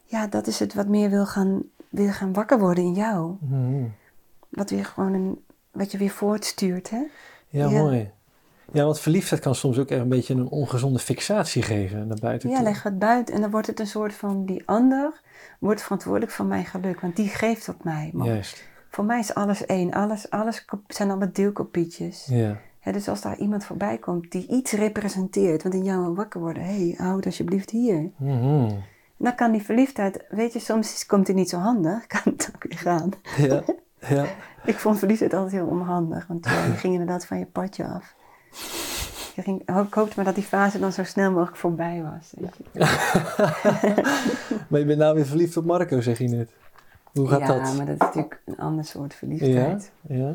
[0.05, 3.36] Ja, dat is het wat meer wil gaan, wil gaan wakker worden in jou.
[3.39, 3.84] Mhm.
[4.49, 7.01] Wat weer gewoon een, wat je weer voortstuurt, hè?
[7.47, 7.82] ja, Ja.
[7.82, 8.11] mooi.
[8.72, 12.55] Ja, want verliefdheid kan soms ook een beetje een ongezonde fixatie geven naar buiten Ja,
[12.55, 12.63] toe.
[12.63, 15.22] leg het buiten en dan wordt het een soort van die ander
[15.59, 18.09] wordt verantwoordelijk voor mijn geluk, want die geeft het mij.
[18.13, 22.26] Maar Juist, Voor mij is alles één, alles, alles zijn allemaal deelkopietjes.
[22.30, 22.58] ja.
[22.92, 26.88] Dus als daar iemand voorbij komt die iets representeert, wat in jou wakker worden, hé,
[26.88, 28.10] hey, houd alsjeblieft hier.
[28.18, 28.72] Mhm.
[29.18, 32.64] Dan kan die verliefdheid, weet je, soms komt die niet zo handig, kan het ook
[32.64, 33.12] weer gaan.
[33.38, 33.64] Ja,
[34.08, 34.26] ja.
[34.66, 38.16] Ik vond verliefdheid altijd heel onhandig, want ja, je ging inderdaad van je padje af.
[39.36, 42.34] Je ging, ik hoopte maar dat die fase dan zo snel mogelijk voorbij was.
[42.38, 42.64] weet je.
[44.70, 46.50] Maar je bent nou weer verliefd op Marco, zeg je net.
[47.20, 47.78] Hoe gaat ja, dat?
[47.78, 49.91] maar dat is natuurlijk een ander soort Ja, verliefdheid.
[50.01, 50.34] ja.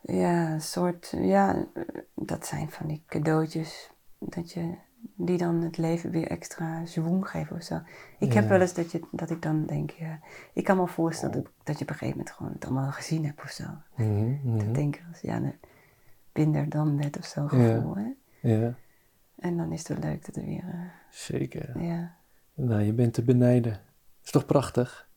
[0.00, 1.66] Ja, een soort, ja,
[2.14, 3.90] dat zijn van die cadeautjes.
[4.18, 4.74] Dat je,
[5.14, 7.80] die dan het leven weer extra zwoem geven of zo.
[8.18, 8.48] Ik heb Ja.
[8.48, 10.18] wel eens dat, je, dat ik dan denk, ja,
[10.52, 13.24] ik kan me voorstellen dat, dat je op een gegeven moment gewoon het allemaal gezien
[13.24, 13.64] hebt of zo.
[13.96, 14.58] Mhm.
[14.58, 15.54] Dat denk ik als, ja, een
[16.32, 18.10] binder dan net of zo gevoel, hè.
[18.40, 18.74] Ja,
[19.38, 21.82] En dan is het leuk dat er weer, eh, zeker.
[21.82, 22.14] ja.
[22.54, 23.80] Nou, je bent te benijden.
[24.24, 25.08] Is toch prachtig?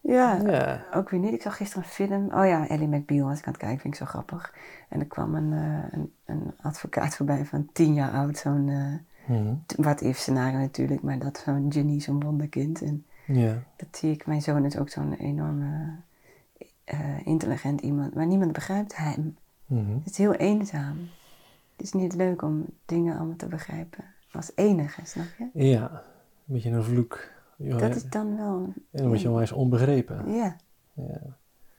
[0.00, 0.84] Ja, Ja.
[0.94, 1.32] ook weer niet.
[1.32, 2.24] Ik zag gisteren een film.
[2.32, 3.80] Oh ja, Ellie McBeal was ik aan het kijken.
[3.80, 4.54] Vind ik zo grappig.
[4.88, 8.36] En er kwam een, eh, een, een advocaat voorbij van tien jaar oud.
[8.38, 8.94] Zo'n eh,
[9.36, 9.54] Mhm.
[9.76, 11.02] wat if scenario natuurlijk.
[11.02, 12.82] Maar dat zo'n genie, zo'n wonderkind.
[12.82, 13.62] En Ja.
[13.76, 14.26] dat zie ik.
[14.26, 15.94] Mijn zoon is ook zo'n enorme
[16.84, 18.14] eh, intelligent iemand.
[18.14, 19.36] Maar niemand begrijpt hem.
[19.66, 19.94] Mhm.
[19.94, 20.98] Het is heel eenzaam.
[21.76, 24.04] Het is niet leuk om dingen allemaal te begrijpen.
[24.32, 25.48] Als enige, snap je?
[25.68, 26.00] Ja, een
[26.54, 27.28] beetje een vloek.
[27.56, 28.62] Ja, Dat is dan wel...
[28.64, 30.32] En dan word je onwijs onbegrepen.
[30.32, 30.56] Ja,
[30.92, 31.20] Ja.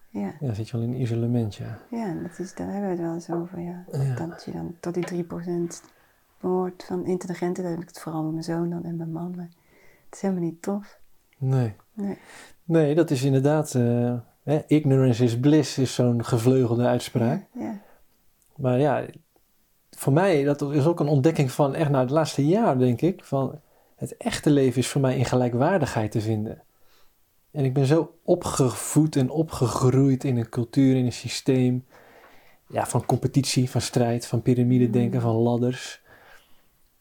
[0.09, 0.21] ja.
[0.21, 1.77] ja, dan zit je wel in isolement, ja.
[1.91, 3.85] Ja, dat is, daar hebben we het wel eens over, ja.
[3.91, 4.15] Ja.
[4.27, 5.27] Dat je dan tot die 3%
[6.39, 7.63] behoort van intelligenten.
[7.63, 9.33] Daar heb ik het vooral met mijn zoon dan en mijn man.
[9.35, 9.49] Maar
[10.05, 10.99] het is helemaal niet tof.
[11.37, 11.73] Nee.
[11.93, 12.17] Nee.
[12.63, 13.75] Nee, dat is inderdaad...
[13.75, 14.13] eh,
[14.43, 17.45] hè, ignorance is bliss is zo'n gevleugelde uitspraak.
[17.53, 17.79] Ja,
[18.55, 19.05] Maar ja,
[19.89, 23.23] voor mij, dat is ook een ontdekking van echt na het laatste jaar, denk ik.
[23.23, 23.59] Van
[23.97, 26.61] het echte leven is voor mij in gelijkwaardigheid te vinden.
[27.51, 31.85] En ik ben zo opgevoed en opgegroeid in een cultuur, in een systeem.
[32.69, 36.01] Ja, van competitie, van strijd, van piramidedenken, van ladders.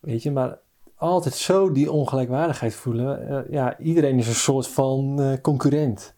[0.00, 0.58] Weet je, maar
[0.96, 3.28] altijd zo die ongelijkwaardigheid voelen.
[3.28, 6.14] Eh, ja, iedereen is een soort van eh, concurrent.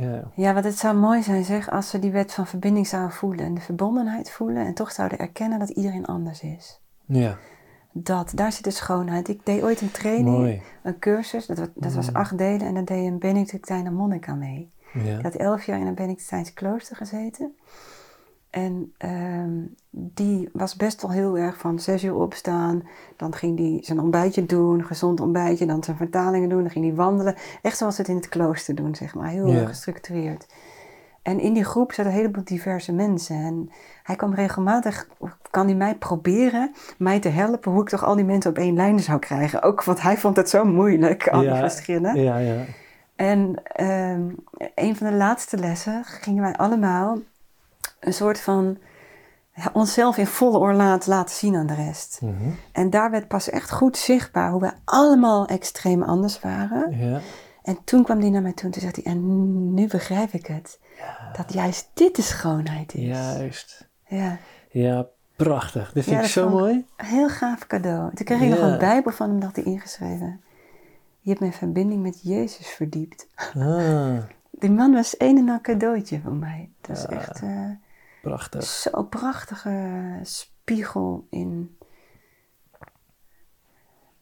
[0.00, 0.30] Ja.
[0.34, 3.44] ja, wat het zou mooi zijn zeg, als we die wet van verbinding zouden voelen
[3.44, 6.80] en de verbondenheid voelen en toch zouden erkennen dat iedereen anders is.
[7.04, 7.38] Ja.
[7.98, 9.28] Dat, daar zit de schoonheid.
[9.28, 10.62] Ik deed ooit een training, mooi.
[10.82, 12.16] een cursus, dat, dat was mm.
[12.16, 14.70] acht delen en daar deed een Benedictijner monnik aan mee.
[14.92, 15.16] Ja.
[15.16, 17.56] Ik had elf jaar in een Benedictijns klooster gezeten.
[18.50, 19.50] En ehm,
[19.90, 22.82] die was best wel heel erg van zes uur opstaan.
[23.16, 25.66] Dan ging hij zijn ontbijtje doen, gezond ontbijtje.
[25.66, 26.60] Dan zijn vertalingen doen.
[26.60, 27.34] Dan ging hij wandelen.
[27.62, 29.28] Echt zoals het in het klooster doen, zeg maar.
[29.28, 30.46] Heel gestructureerd.
[31.26, 33.36] En in die groep zaten een heleboel diverse mensen.
[33.36, 33.70] En
[34.02, 35.08] hij kwam regelmatig,
[35.50, 38.74] kan hij mij proberen, mij te helpen hoe ik toch al die mensen op één
[38.74, 39.62] lijn zou krijgen.
[39.62, 42.20] Ook, want hij vond het zo moeilijk, al die verschillen.
[42.22, 42.64] Ja, ja.
[43.16, 44.34] En um,
[44.74, 47.18] een van de laatste lessen gingen wij allemaal
[48.00, 48.78] een soort van
[49.54, 52.18] ja, onszelf in volle oorlaat laten zien aan de rest.
[52.22, 52.50] Mhm.
[52.72, 56.96] En daar werd pas echt goed zichtbaar hoe wij allemaal extreem anders waren.
[56.98, 57.20] Ja.
[57.62, 60.46] En toen kwam hij naar mij toe en toen zei hij, en nu begrijp ik
[60.46, 60.78] het.
[61.36, 63.06] Dat juist dit de schoonheid is.
[63.06, 63.88] Juist.
[64.06, 64.38] Ja.
[64.70, 65.92] Ja, prachtig.
[65.92, 66.86] Dit vind ik zo mooi.
[66.96, 68.14] heel gaaf cadeau.
[68.14, 70.40] Toen kreeg ik nog een bijbel van hem, dat hij ingeschreven.
[71.20, 73.28] Je hebt mijn verbinding met Jezus verdiept.
[73.54, 74.18] Ah.
[74.58, 76.70] Die man was een en al cadeautje voor mij.
[76.80, 77.42] Dat is echt...
[77.42, 77.70] Uh,
[78.22, 78.64] prachtig.
[78.64, 81.76] Zo'n prachtige spiegel in...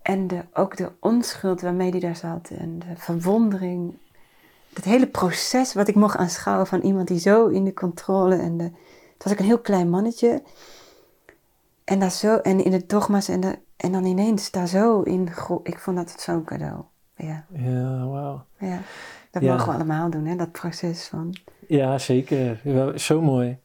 [0.02, 2.50] En de, ook de onschuld waarmee hij daar zat.
[2.50, 3.98] En de verwondering.
[4.74, 8.56] Het hele proces wat ik mocht aanschouwen van iemand die zo in de controle en
[8.56, 8.64] de...
[9.14, 10.42] Het was ook een heel klein mannetje.
[11.84, 12.36] En daar zo...
[12.36, 15.28] En in de dogma's en, de, en dan ineens daar zo in...
[15.62, 16.82] Ik vond dat zo'n cadeau.
[17.16, 17.44] Ja.
[17.52, 18.44] Ja, wauw.
[18.58, 18.80] Ja.
[19.30, 21.34] Dat mogen we allemaal doen, hè, dat proces van.
[21.68, 22.60] Ja, zeker.
[22.94, 23.58] Zo mooi.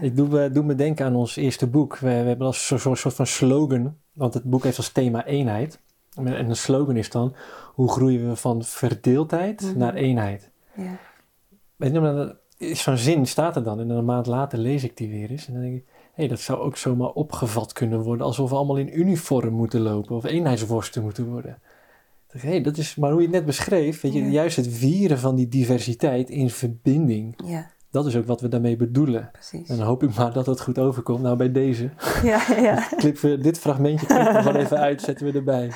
[0.00, 1.98] Ik doe, doe me denken aan ons eerste boek.
[1.98, 5.80] We, we hebben als zo, soort van slogan, want het boek heeft als thema eenheid.
[6.14, 7.34] En een slogan is dan,
[7.76, 9.78] hoe groeien we van verdeeldheid mhm.
[9.78, 10.50] naar eenheid?
[10.76, 10.98] Ja.
[11.76, 12.36] Weet je,
[12.74, 15.46] zo'n zin staat er dan en een maand later lees ik die weer eens.
[15.46, 18.56] En dan denk ik, hé, hey, dat zou ook zomaar opgevat kunnen worden alsof we
[18.56, 21.58] allemaal in uniform moeten lopen of eenheidsworsten moeten worden
[22.40, 25.34] hey, dat is maar hoe je het net beschreef, weet je, juist het vieren van
[25.34, 27.34] die diversiteit in verbinding.
[27.44, 27.70] Ja.
[27.90, 29.28] Dat is ook wat we daarmee bedoelen.
[29.32, 29.68] Precies.
[29.68, 31.22] En dan hoop ik maar dat het goed overkomt.
[31.22, 31.90] Nou, bij deze.
[32.22, 32.88] Ja, ja.
[33.20, 35.70] We dit fragmentje knippen we gewoon even uit, zetten we erbij.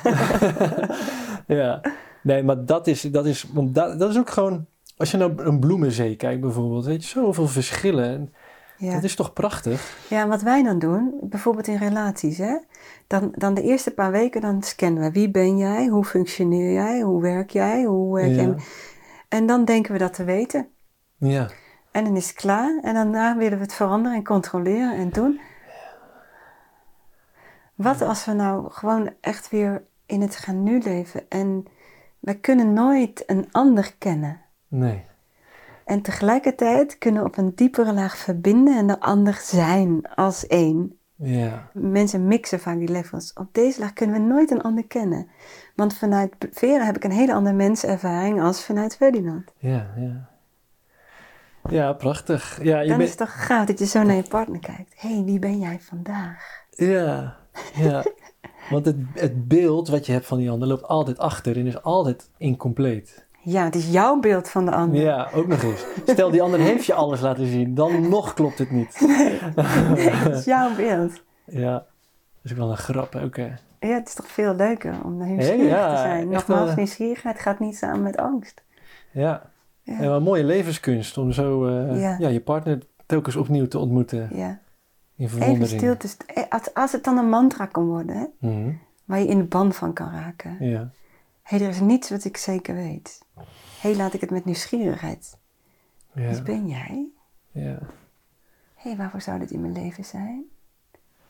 [1.61, 1.81] ja.
[2.23, 4.65] Nee, maar dat is, dat is, want dat, dat is ook gewoon,
[4.97, 8.33] als je naar een bloemenzee kijkt bijvoorbeeld, weet je, zoveel verschillen.
[8.77, 8.93] Ja.
[8.93, 9.97] Dat is toch prachtig?
[10.09, 12.57] Ja, wat wij dan doen, bijvoorbeeld in relaties, hè,
[13.07, 17.01] dan, dan de eerste paar weken dan scannen we wie ben jij, hoe functioneer jij,
[17.01, 18.55] hoe werk jij, hoe werk jij.
[19.29, 20.67] En dan denken we dat te weten.
[21.17, 21.47] Ja.
[21.91, 25.39] En dan is het klaar en daarna willen we het veranderen en controleren en doen.
[27.75, 31.65] Wat als we nou gewoon echt weer in het gaan nu leven en
[32.19, 34.41] wij kunnen nooit een ander kennen.
[34.67, 35.03] Nee.
[35.85, 40.99] En tegelijkertijd kunnen we op een diepere laag verbinden en de ander zijn als één.
[41.15, 41.69] Ja.
[41.73, 43.33] Mensen mixen vaak die levels.
[43.33, 45.27] Op deze laag kunnen we nooit een ander kennen.
[45.75, 49.51] Want vanuit Vera heb ik een hele andere menservaring als vanuit Ferdinand.
[49.57, 50.29] Ja, ja.
[51.69, 52.63] Ja, prachtig.
[52.63, 54.93] Ja, je Dan is het toch gaaf dat je zo naar je partner kijkt.
[54.95, 56.65] Hé, hey, wie ben jij vandaag?
[56.69, 57.37] Ja,
[57.73, 58.03] ja.
[58.71, 61.83] Want het, het beeld wat je hebt van die ander loopt altijd achter en is
[61.83, 63.25] altijd incompleet.
[63.43, 65.01] Ja, het is jouw beeld van de ander.
[65.01, 65.85] Ja, ook nog eens.
[66.05, 69.03] Stel, die ander heeft je alles laten zien, dan nog klopt het niet.
[69.07, 69.39] Nee,
[70.13, 71.21] het is jouw beeld.
[71.45, 71.85] Ja, dat
[72.43, 73.19] is ook wel een grap hè?
[73.79, 76.29] Ja, het is toch veel leuker om nieuwsgierig ja, te zijn.
[76.29, 78.61] Nogmaals, uh, nieuwsgierigheid gaat niet samen met angst.
[79.11, 79.41] Ja,
[79.83, 79.99] ja.
[79.99, 82.27] En een mooie levenskunst om zo uh, ja.
[82.27, 84.29] je partner telkens opnieuw te ontmoeten.
[84.33, 84.59] Ja.
[85.15, 85.63] In verwondering.
[85.63, 88.25] Even stil te eh, als het dan een mantra kan worden, hè?
[88.39, 88.79] Mm
[89.11, 90.57] waar je in de band van kan raken.
[90.59, 90.91] Ja.
[91.41, 93.25] Hé, hey, er is niets wat ik zeker weet.
[93.35, 93.43] Hé,
[93.79, 95.37] hey, laat ik het met nieuwsgierigheid.
[96.13, 96.29] Ja.
[96.29, 97.07] Wie ben jij?
[97.51, 97.79] Ja.
[98.75, 100.43] Hé, hey, waarvoor zou dit in mijn leven zijn?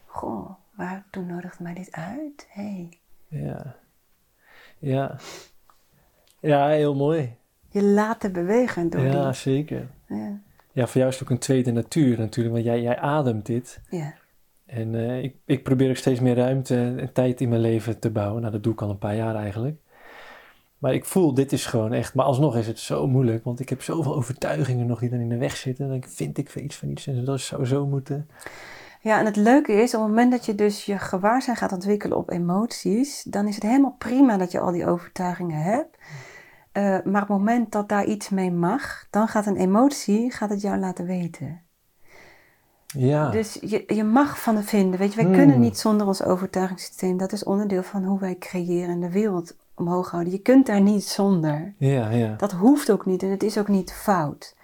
[0.06, 2.48] Goh, waartoe nodigde mij dit uit?
[2.50, 2.62] Hé.
[2.62, 3.00] Hey.
[3.28, 3.76] Ja.
[4.78, 5.18] Ja.
[6.40, 7.36] Ja, heel mooi.
[7.70, 9.34] Je laten bewegen door Ja, die...
[9.34, 9.90] zeker.
[10.08, 10.40] Ja.
[10.74, 13.82] Ja, voor jou is het ook een tweede natuur natuurlijk, want jij, jij ademt dit.
[13.90, 14.14] Ja.
[14.66, 18.10] En uh, ik, ik probeer ook steeds meer ruimte en tijd in mijn leven te
[18.10, 18.42] bouwen.
[18.42, 19.78] Nou, dat doe ik al een paar jaar eigenlijk.
[20.78, 22.14] Maar ik voel, dit is gewoon echt.
[22.14, 23.44] Maar alsnog is het zo moeilijk.
[23.44, 25.90] Want ik heb zoveel overtuigingen nog die dan in de weg zitten.
[25.90, 28.30] Dan vind ik iets van iets en dat zou zo moeten.
[29.02, 32.18] Ja, en het leuke is, op het moment dat je dus je gewaarzijn gaat ontwikkelen
[32.18, 35.98] op emoties, dan is het helemaal prima dat je al die overtuigingen hebt.
[36.72, 40.50] Eh, maar op het moment dat daar iets mee mag, dan gaat een emotie gaat
[40.50, 41.62] het jou laten weten.
[42.88, 43.30] Ja.
[43.30, 45.00] Dus je, je mag van het vinden.
[45.00, 45.36] Weet je, wij Hmm.
[45.36, 47.18] kunnen niet zonder ons overtuigingssysteem.
[47.18, 50.32] Dat is onderdeel van hoe wij creëren en de wereld omhoog houden.
[50.34, 51.74] Je kunt daar niet zonder.
[51.78, 52.36] ja, ja.
[52.38, 54.56] Dat hoeft ook niet en het is ook niet fout.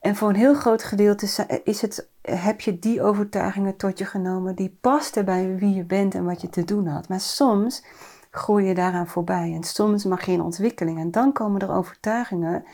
[0.00, 1.26] En voor een heel groot gedeelte
[1.64, 6.14] is het, heb je die overtuigingen tot je genomen die pasten bij wie je bent
[6.14, 7.08] en wat je te doen had.
[7.08, 7.84] Maar soms
[8.30, 10.98] groei je daaraan voorbij en soms mag je in ontwikkeling.
[10.98, 12.64] En dan komen er overtuigingen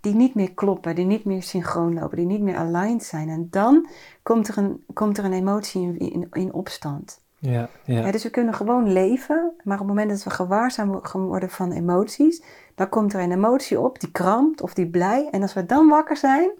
[0.00, 3.28] die niet meer kloppen, die niet meer synchroon lopen, die niet meer aligned zijn.
[3.28, 3.88] En dan
[4.22, 7.20] komt er een, komt er een emotie in, in, in opstand.
[7.40, 8.00] Ja, ja.
[8.00, 11.72] Ja, dus we kunnen gewoon leven, maar op het moment dat we gewaarzaam worden van
[11.72, 12.42] emoties,
[12.74, 15.28] dan komt er een emotie op die krampt of die blij.
[15.30, 16.50] En als we dan wakker zijn,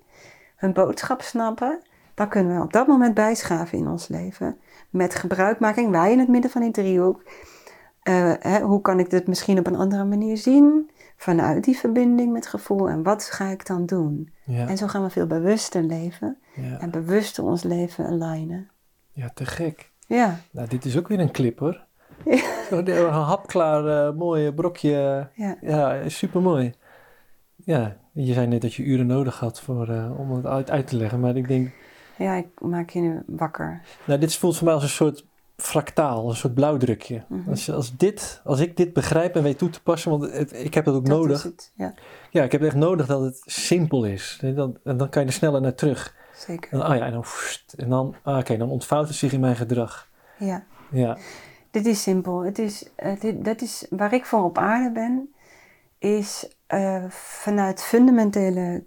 [0.57, 1.81] hun boodschap snappen,
[2.15, 4.59] dan kunnen we op dat moment bijschaven in ons leven.
[4.91, 7.23] Met gebruikmaking, wij in het midden van die driehoek.
[8.03, 10.91] Eh, hè, hoe kan ik dit misschien op een andere manier zien?
[11.17, 12.89] Vanuit die verbinding met gevoel.
[12.89, 14.33] En wat ga ik dan doen?
[14.45, 16.39] ja, En zo gaan we veel bewuster leven.
[16.55, 16.79] ja.
[16.81, 18.69] En bewuster ons leven alignen.
[19.13, 19.91] ja, te gek.
[20.07, 21.87] Ja, Nou, dit is ook weer een clip hoor.
[22.25, 22.43] Ja.
[22.71, 25.29] Een hapklaar, eh, mooi brokje.
[25.35, 25.57] ja.
[25.61, 26.75] Ja, super mooi.
[27.57, 30.87] Ja, je zei net dat je uren nodig had voor, eh, om het uit, uit
[30.87, 31.21] te leggen.
[31.21, 31.71] Maar ik denk,
[32.17, 33.81] ja, ik maak je nu wakker.
[34.05, 35.27] nou, dit voelt voor mij als een soort
[35.63, 37.25] fractaal, een soort blauwdrukje.
[37.29, 37.51] Mhm.
[37.51, 40.75] als, als, dit, als ik dit begrijp en weet toe te passen, want het- ik
[40.75, 41.43] heb dat ook Dat nodig.
[41.43, 41.73] het.
[41.75, 41.95] Ja,
[42.31, 44.39] Ja, ik heb echt nodig dat het simpel is.
[44.43, 46.15] En dan, en dan kan je er sneller naar terug.
[46.35, 46.73] zeker.
[46.73, 47.25] En, ah ja, en dan,
[47.77, 50.09] en dan, ah, oké, dan ontvouwt het zich in mijn gedrag.
[50.39, 50.65] Ja.
[50.91, 51.19] Ja,
[51.71, 52.45] Dit is simpel.
[52.45, 52.91] Het is,
[53.21, 55.35] dit, dat is waar ik voor op aarde ben,
[55.99, 58.85] is eh, vanuit fundamentele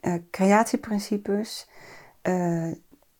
[0.00, 1.68] eh, creatieprincipes
[2.22, 2.72] eh,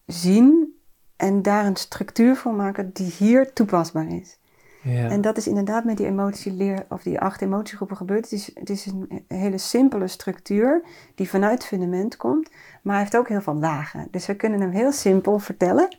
[0.06, 0.73] zien
[1.16, 4.38] en daar een structuur voor maken die hier toepasbaar is.
[4.82, 8.22] ja, En dat is inderdaad met die emotieleer of die acht emotiegroepen gebeurd.
[8.30, 10.82] Het is, het is een hele simpele structuur
[11.14, 12.48] die vanuit het fundament komt,
[12.82, 14.08] maar hij heeft ook heel veel lagen.
[14.10, 15.96] Dus we kunnen hem heel simpel vertellen.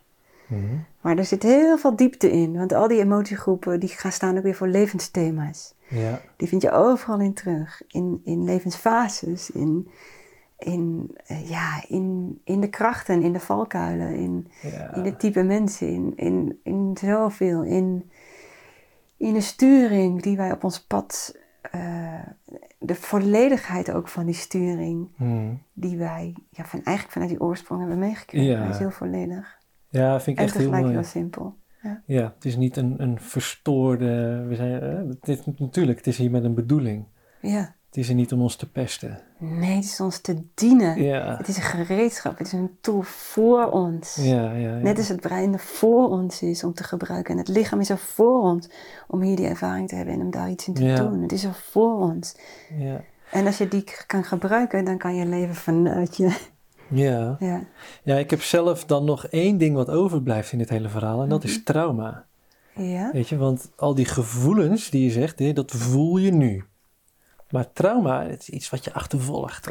[0.47, 0.61] Mhm.
[1.01, 4.43] Maar er zit heel veel diepte in, want al die emotiegroepen die gaan staan ook
[4.43, 5.73] weer voor levensthema's.
[5.87, 9.87] ja, Die vind je overal in terug, in, in levensfases, in,
[10.57, 14.93] in, eh, ja, in, in de krachten, in de valkuilen, in, ja.
[14.95, 18.11] in het type mensen, in, in, in zoveel, in,
[19.17, 21.37] in de sturing die wij op ons pad,
[21.71, 22.19] eh,
[22.79, 25.53] de volledigheid ook van die sturing Mhm.
[25.73, 28.47] die wij ja, van, eigenlijk vanuit die oorsprong hebben meegekregen.
[28.47, 28.63] Ja.
[28.63, 29.57] Dat is heel volledig.
[29.89, 30.95] Ja, vind ik En echt heel tegelijk mooi.
[30.95, 31.55] heel simpel.
[32.05, 34.43] Ja, het is niet een, een verstoorde.
[34.47, 37.05] We zijn, eh, het is, natuurlijk, het is hier met een bedoeling.
[37.41, 37.75] Ja.
[37.95, 39.19] Het is er niet om ons te pesten.
[39.37, 41.03] Nee, het is ons te dienen.
[41.03, 44.15] Ja, Het is een gereedschap, het is een tool voor ons.
[44.15, 44.53] ja, ja.
[44.53, 44.77] ja.
[44.77, 47.31] Net als het brein er voor ons is om te gebruiken.
[47.33, 48.69] En het lichaam is er voor ons
[49.07, 50.95] om hier die ervaring te hebben en om daar iets in te Ja.
[50.95, 51.21] doen.
[51.21, 52.35] Het is er voor ons.
[52.77, 56.35] Ja, En als je die kan gebruiken, dan kan je leven vanuit je.
[56.89, 57.35] ja.
[57.39, 57.63] Ja,
[58.03, 61.21] ja, ik heb zelf dan nog één ding wat overblijft in dit hele verhaal.
[61.23, 62.25] En dat is trauma.
[62.73, 63.09] ja.
[63.11, 66.63] Weet je, want al die gevoelens die je zegt, dat voel je nu.
[67.55, 69.69] Maar trauma, het is iets wat je achtervolgt.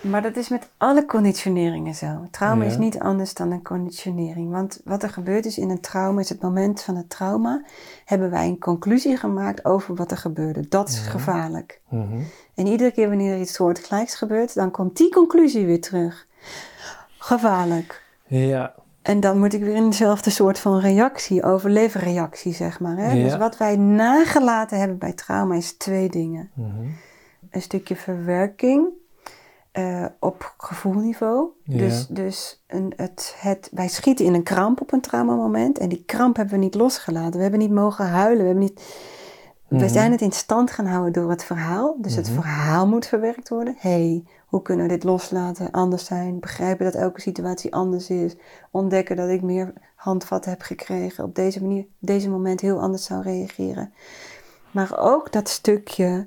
[0.00, 2.26] Maar dat is met alle conditioneringen zo.
[2.30, 2.70] Trauma Ja.
[2.70, 4.50] is niet anders dan een conditionering.
[4.50, 7.62] Want wat er gebeurt is in een trauma, is het moment van het trauma,
[8.04, 10.68] hebben wij een conclusie gemaakt over wat er gebeurde.
[10.68, 11.10] Dat is Ja.
[11.10, 11.80] gevaarlijk.
[11.88, 12.20] Mhm.
[12.54, 16.26] En iedere keer wanneer er iets soortgelijks gebeurt, dan komt die conclusie weer terug.
[17.18, 18.02] Gevaarlijk.
[18.26, 22.96] Ja, En dan moet ik weer in dezelfde soort van reactie, overlevenreactie zeg maar.
[22.96, 23.12] Hè?
[23.12, 23.24] Ja.
[23.24, 26.50] Dus wat wij nagelaten hebben bij trauma is twee dingen.
[26.54, 26.68] mhm.
[27.50, 28.86] Een stukje verwerking
[29.72, 31.48] eh, op gevoelniveau.
[31.62, 31.78] Ja.
[31.78, 35.78] Dus, dus een, het, het, wij schieten in een kramp op een traumamoment.
[35.78, 37.32] En die kramp hebben we niet losgelaten.
[37.36, 38.38] We hebben niet mogen huilen.
[38.40, 38.82] We, hebben niet,
[39.68, 39.80] Mhm.
[39.82, 41.96] we zijn het in stand gaan houden door het verhaal.
[41.98, 42.34] Dus het Mhm.
[42.40, 43.74] verhaal moet verwerkt worden.
[43.78, 46.40] hey, hoe kunnen we dit loslaten, anders zijn?
[46.40, 48.36] Begrijpen dat elke situatie anders is.
[48.70, 51.24] Ontdekken dat ik meer handvat heb gekregen.
[51.24, 53.92] Op deze manier, op deze moment heel anders zou reageren.
[54.70, 56.26] Maar ook dat stukje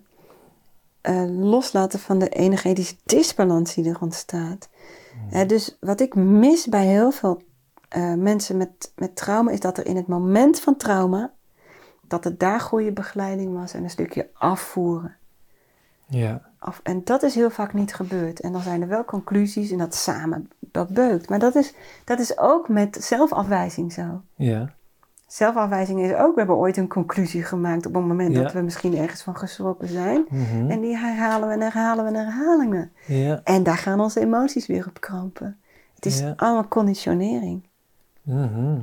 [1.02, 4.70] eh, loslaten van de energetische disbalans die er ontstaat.
[5.32, 7.42] Eh, dus wat ik mis bij heel veel
[7.90, 11.34] eh, mensen met, met trauma, is dat er in het moment van trauma,
[12.08, 15.16] dat er daar goede begeleiding was en een stukje afvoeren.
[16.08, 18.40] ja, Af, en dat is heel vaak niet gebeurd.
[18.40, 21.30] En dan zijn er wel conclusies en dat samen, dat beukt.
[21.30, 21.74] Maar dat is,
[22.06, 24.22] dat is ook met zelfafwijzing zo.
[24.36, 24.74] ja,
[25.28, 28.42] Zelfafwijzing is ook, we hebben ooit een conclusie gemaakt op het moment Ja.
[28.44, 30.26] dat we misschien ergens van geschrokken zijn.
[30.30, 30.70] mhm.
[30.72, 32.88] En die herhalen we en herhalen we en herhalen we.
[33.16, 35.60] ja, En daar gaan onze emoties weer op krampen.
[35.96, 36.34] Het is Ja.
[36.38, 37.68] allemaal conditionering.
[38.22, 38.80] mhm.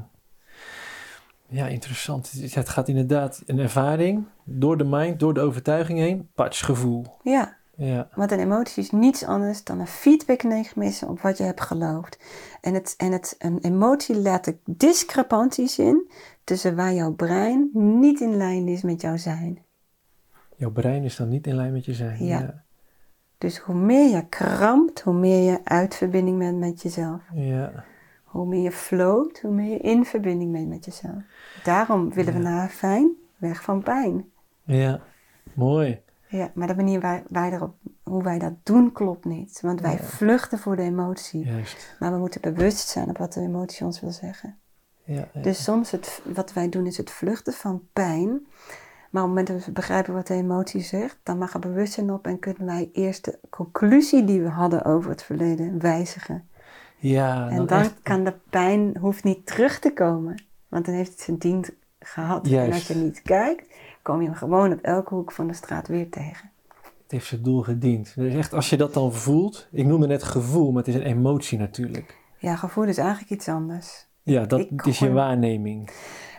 [1.51, 2.33] Ja, interessant.
[2.51, 7.05] Het gaat inderdaad een ervaring door de mind, door de overtuiging heen, patch gevoel.
[7.23, 11.61] Ja, Ja, want een emotie is niets anders dan een feedbackmechanisme op wat je hebt
[11.61, 12.19] geloofd.
[12.61, 16.11] En, het, en het, een emotie laat de discrepanties in
[16.45, 19.59] tussen waar jouw brein niet in lijn is met jouw zijn.
[20.57, 22.25] jouw brein is dan niet in lijn met je zijn.
[22.25, 22.39] Ja.
[22.39, 22.65] Ja,
[23.39, 27.23] Dus hoe meer je krampt, hoe meer je uit verbinding bent met jezelf.
[27.35, 27.85] ja.
[28.25, 31.23] Hoe meer je float, hoe meer je in verbinding bent met jezelf.
[31.65, 34.31] Daarom willen we naar fijn, weg van pijn.
[34.65, 35.01] ja.
[35.55, 36.01] mooi.
[36.29, 39.61] Ja, maar de manier waar wij erop, hoe wij dat doen klopt niet.
[39.61, 39.99] Want wij Ja.
[40.03, 41.45] vluchten voor de emotie.
[41.45, 41.97] Juist.
[41.99, 44.59] Maar we moeten bewust zijn op wat de emotie ons wil zeggen.
[45.05, 45.41] Ja, ja.
[45.43, 48.29] Dus soms het, wat wij doen is het vluchten van pijn.
[49.11, 52.13] Maar op het moment dat we begrijpen wat de emotie zegt, dan mag er bewustzijn
[52.13, 56.49] op en kunnen wij eerst de conclusie die we hadden over het verleden wijzigen.
[56.99, 60.43] ja, en dan echt- kan de pijn hoeft niet terug te komen.
[60.69, 62.47] Want dan heeft het zijn dienst gehad.
[62.47, 63.75] En als je niet kijkt,
[64.09, 66.51] kom je hem gewoon op elke hoek van de straat weer tegen.
[67.03, 68.13] Het heeft zijn doel gediend.
[68.17, 71.07] Dus echt, als je dat dan voelt, ik noemde net gevoel, maar het is een
[71.07, 72.17] emotie natuurlijk.
[72.39, 74.07] Ja, gevoel is eigenlijk iets anders.
[74.23, 75.91] Ja, dat Ik is je waarneming.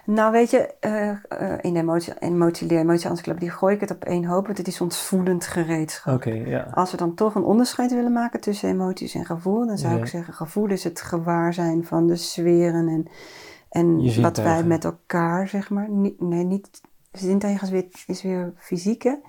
[0.05, 1.17] Nou, weet je, eh, eh,
[1.61, 5.01] in de emotie, emotieleer, emotie-encyclopedie gooi ik het op één hoop, want het is ons
[5.01, 6.13] voelend gereedschap.
[6.15, 6.67] Oké, ja.
[6.73, 9.99] Als we dan toch een onderscheid willen maken tussen emoties en gevoel, dan zou Ja.
[9.99, 13.07] ik zeggen, gevoel is het gewaarzijn van de sferen en,
[13.69, 15.87] en wat wij met elkaar, zeg maar.
[16.19, 16.81] Nee, niet,
[17.25, 19.21] zintuigen is weer, is weer fysieke.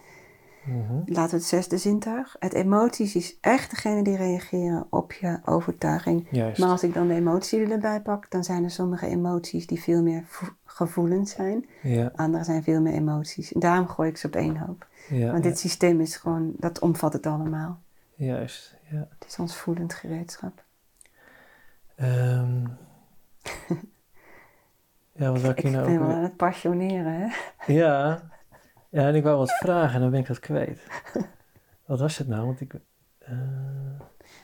[0.65, 0.95] Mhm.
[1.07, 2.37] Laten we het zesde zintuig.
[2.39, 6.27] Het emoties is echt degene die reageren op je overtuiging.
[6.31, 6.59] Juist.
[6.61, 10.03] Maar als ik dan de emotie erbij pak, dan zijn er sommige emoties die veel
[10.03, 11.69] meer vo- gevoelend zijn.
[11.83, 13.53] Ja, Andere zijn veel meer emoties.
[13.53, 14.87] En daarom gooi ik ze op één hoop.
[15.09, 15.51] ja, Want ja.
[15.51, 17.81] dit systeem is gewoon, dat omvat het allemaal.
[18.15, 18.77] juist.
[18.91, 19.09] Ja.
[19.19, 20.65] Het is ons voelend gereedschap.
[21.97, 22.67] Ehm.
[25.21, 27.27] ja, wat ik Ik hier ben nou wel weer- aan het passioneren, hè?
[27.73, 28.23] Ja.
[28.89, 30.81] ja, en ik wou wat vragen en dan ben ik dat kwijt.
[31.87, 32.47] Wat was het nou?
[32.47, 32.75] Want ik...
[33.19, 33.33] eh,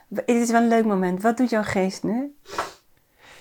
[0.09, 1.22] Het is wel een leuk moment.
[1.22, 2.37] Wat doet jouw geest nu?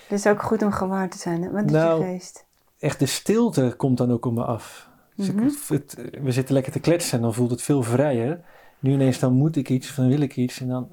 [0.08, 1.42] Het is ook goed om gewaar te zijn.
[1.42, 1.50] Hè?
[1.50, 2.46] Wat doet Nou, je geest?
[2.78, 4.88] echt de stilte komt dan ook op me af.
[5.16, 5.48] Dus ik- Mhm.
[5.68, 8.40] het- we zitten lekker te kletsen en dan voelt het veel vrijer.
[8.78, 10.90] Nu ineens dan moet ik iets of dan wil ik iets en dan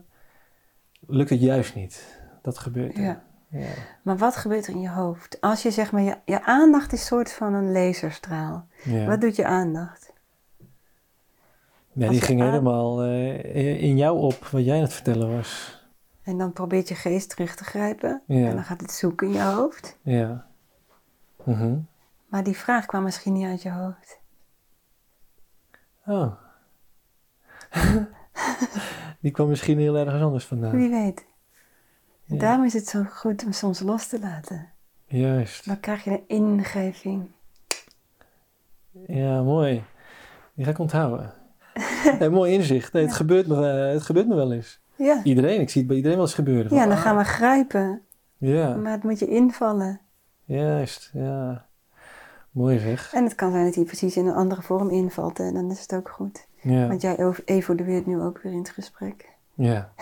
[1.08, 2.22] lukt het juist niet.
[2.42, 3.04] Dat gebeurt er.
[3.04, 3.24] Ja.
[3.54, 3.68] Ja.
[4.02, 5.42] Maar wat gebeurt er in je hoofd?
[5.42, 8.68] Als je zeg maar, je, je aandacht is een soort van een laserstraal.
[8.84, 9.06] Ja.
[9.06, 10.14] Wat doet je aandacht?
[11.92, 15.82] Ja, die ging helemaal eh, in jou op wat jij aan het vertellen was.
[16.24, 18.22] En dan probeert je geest terug te grijpen.
[18.28, 18.48] Ja.
[18.48, 19.98] En dan gaat het zoeken in je hoofd.
[20.02, 20.46] Ja.
[21.44, 21.78] Mhm.
[22.28, 24.20] Maar die vraag kwam misschien niet uit je hoofd.
[26.06, 26.34] Oh.
[29.22, 30.76] die kwam misschien heel ergens anders vandaan.
[30.76, 31.26] Wie weet.
[32.28, 32.42] En Ja.
[32.42, 34.70] daarom is het zo goed om soms los te laten.
[35.06, 35.66] Juist.
[35.66, 37.32] Dan krijg je een ingeving.
[39.08, 39.84] Ja, mooi.
[40.54, 41.34] Die ga ik onthouden.
[42.32, 42.94] mooi inzicht.
[42.94, 44.82] Nee, het, gebeurt me, eh, het gebeurt me wel eens.
[44.96, 45.24] Ja.
[45.24, 46.68] Iedereen, ik zie het bij iedereen wel eens gebeuren.
[46.70, 48.02] Van, Ja, dan ah, gaan we grijpen.
[48.38, 50.00] Ja, Maar het moet je invallen.
[50.46, 51.10] juist.
[51.14, 51.66] Ja.
[52.52, 53.14] Mooi zeg.
[53.14, 55.40] En het kan zijn dat hij precies in een andere vorm invalt.
[55.40, 56.48] En dan is het ook goed.
[56.62, 59.30] Ja, Want jij ev- evolueert nu ook weer in het gesprek.
[59.54, 59.94] ja.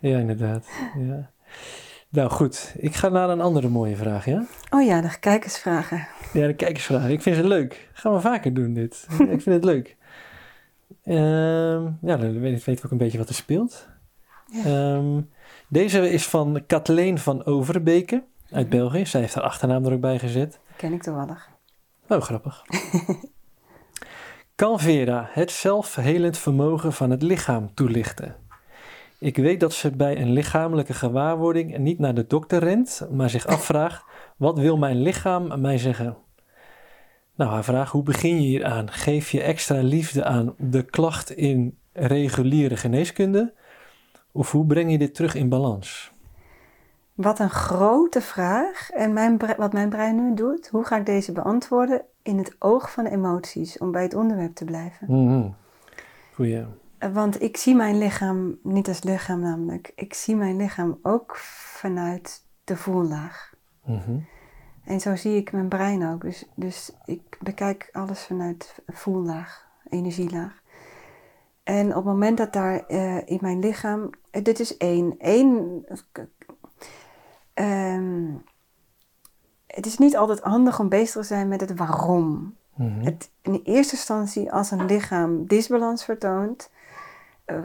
[0.00, 0.66] ja inderdaad.
[0.98, 1.30] Ja.
[2.08, 4.44] Nou goed, ik ga naar een andere mooie vraag, ja?
[4.70, 6.06] Oh ja, de kijkersvragen.
[6.32, 7.08] Ja, de kijkersvraag.
[7.08, 7.88] Ik vind ze leuk.
[7.92, 9.06] Gaan we vaker doen dit.
[9.34, 9.96] ik vind het leuk.
[11.04, 13.88] Ehm, ja, dan weet- weten we ook een beetje wat er speelt.
[14.46, 14.64] Ja.
[14.64, 15.20] Ehm,
[15.68, 18.76] deze is van Kathleen van Overbeke uit Mhm.
[18.76, 19.06] België.
[19.06, 20.58] Zij heeft haar achternaam er ook bij gezet.
[20.76, 21.48] Ken ik toevallig.
[22.08, 22.62] Oh, grappig.
[24.54, 28.36] kan Vera het zelfhelend vermogen van het lichaam toelichten?
[29.22, 33.46] Ik weet dat ze bij een lichamelijke gewaarwording niet naar de dokter rent, maar zich
[33.46, 34.04] afvraagt:
[34.36, 36.16] wat wil mijn lichaam mij zeggen?
[37.34, 38.90] Nou, haar vraag: hoe begin je hier aan?
[38.90, 43.52] Geef je extra liefde aan de klacht in reguliere geneeskunde?
[44.32, 46.12] Of hoe breng je dit terug in balans?
[47.14, 48.90] Wat een grote vraag.
[48.90, 52.92] En mijn wat mijn brein nu doet, hoe ga ik deze beantwoorden in het oog
[52.92, 55.06] van de emoties, om bij het onderwerp te blijven.
[55.08, 55.48] Mhm.
[56.34, 56.64] Goeie.
[57.10, 59.92] Want ik zie mijn lichaam niet als lichaam namelijk.
[59.94, 63.54] Ik zie mijn lichaam ook vanuit de voellaag.
[63.84, 64.18] Mhm.
[64.84, 66.20] En zo zie ik mijn brein ook.
[66.20, 70.62] Dus, dus ik bekijk alles vanuit voellaag, energielaag.
[71.62, 75.84] En op het moment dat daar eh, in mijn lichaam, eh, dit is één, één,
[77.54, 78.24] ehm,
[79.66, 82.56] het is niet altijd handig om bezig te zijn met het waarom.
[82.74, 83.04] Mhm.
[83.04, 86.70] Het, in eerste instantie, als een lichaam disbalans vertoont,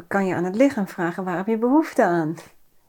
[0.07, 2.35] kan je aan het lichaam vragen waar heb je behoefte aan?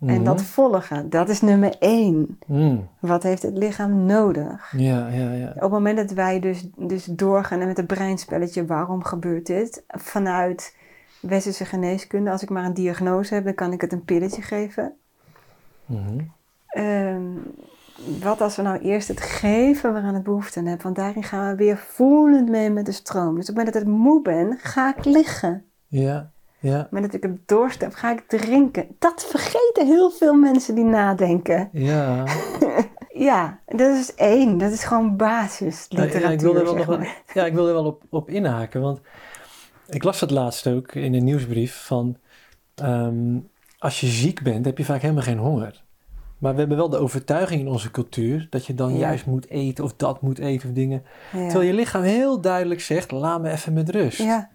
[0.01, 0.25] En Mhm.
[0.25, 2.39] dat volgen, dat is nummer één.
[2.47, 2.89] Mm.
[2.99, 4.73] Wat heeft het lichaam nodig?
[4.77, 5.49] Ja, ja, ja.
[5.55, 9.85] Op het moment dat wij dus, dus doorgaan en met het breinspelletje, waarom gebeurt dit?
[9.89, 10.77] Vanuit
[11.21, 14.93] westerse geneeskunde, als ik maar een diagnose heb, dan kan ik het een pilletje geven.
[15.87, 16.19] Mhm.
[16.69, 17.23] Ehm,
[18.23, 20.85] wat als we nou eerst het geven waaraan het behoefte aan hebben?
[20.85, 23.35] Want daarin gaan we weer voelend mee met de stroom.
[23.35, 25.65] Dus op het moment dat ik moe ben, ga ik liggen.
[25.87, 26.31] Ja,
[26.61, 28.87] ja, moment dat ik het dorst heb, ga ik drinken.
[28.99, 31.69] Dat vergeten heel veel mensen die nadenken.
[31.73, 32.25] ja.
[33.13, 34.59] Ja, dat is één.
[34.59, 36.21] Dat is gewoon basisliteratuur.
[36.21, 37.23] Ja, ik wil er wel, nog wel, maar.
[37.35, 39.01] ja, ik wil er wel op, op inhaken, want
[39.89, 42.17] ik las het laatst ook in een nieuwsbrief van
[42.75, 43.39] ehm,
[43.79, 45.83] als je ziek bent heb je vaak helemaal geen honger.
[46.39, 48.99] Maar we hebben wel de overtuiging in onze cultuur dat je dan Ja.
[48.99, 51.03] juist moet eten of dat moet eten of dingen.
[51.33, 51.39] Ja.
[51.49, 54.19] Terwijl je lichaam heel duidelijk zegt, laat me even met rust.
[54.19, 54.49] Ja,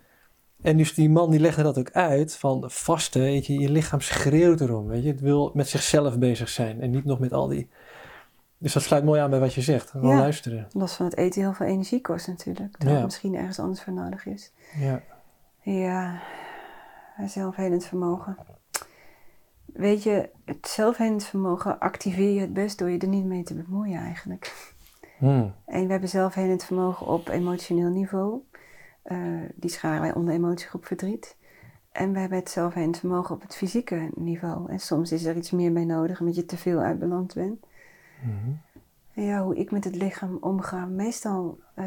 [0.63, 4.01] En dus die man die legde dat ook uit van vasten, weet je, je lichaam
[4.01, 5.09] schreeuwt erom, weet je.
[5.11, 7.69] Het wil met zichzelf bezig zijn en niet nog met al die...
[8.57, 10.19] Dus dat sluit mooi aan bij wat je zegt, gewoon Ja.
[10.19, 10.67] luisteren.
[10.71, 12.77] los van het eten heel veel energie kost natuurlijk.
[12.77, 13.03] Terwijl Ja.
[13.05, 14.51] misschien ergens anders voor nodig is.
[14.79, 15.01] Ja,
[15.61, 16.21] Ja,
[17.27, 18.37] zelfhelend vermogen.
[19.65, 23.53] Weet je, het zelfhelend vermogen activeer je het best door je er niet mee te
[23.53, 24.71] bemoeien eigenlijk.
[25.17, 25.53] Hmm.
[25.65, 28.41] En we hebben zelfhelend vermogen op emotioneel niveau.
[29.03, 29.17] Eh,
[29.55, 31.37] die scharen wij onder emotiegroep verdriet.
[31.91, 34.71] En we hebben het zelfhelend vermogen op het fysieke niveau.
[34.71, 37.65] En soms is er iets meer bij nodig omdat je te veel uitbeland bent.
[38.21, 38.51] Mhm.
[39.25, 40.85] Ja, hoe ik met het lichaam omga.
[40.85, 41.85] Meestal eh,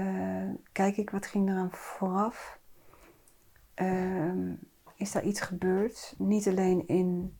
[0.72, 2.58] kijk ik wat ging eraan vooraf.
[3.74, 4.52] Ehm,
[4.96, 6.14] is daar iets gebeurd?
[6.18, 7.36] Niet alleen in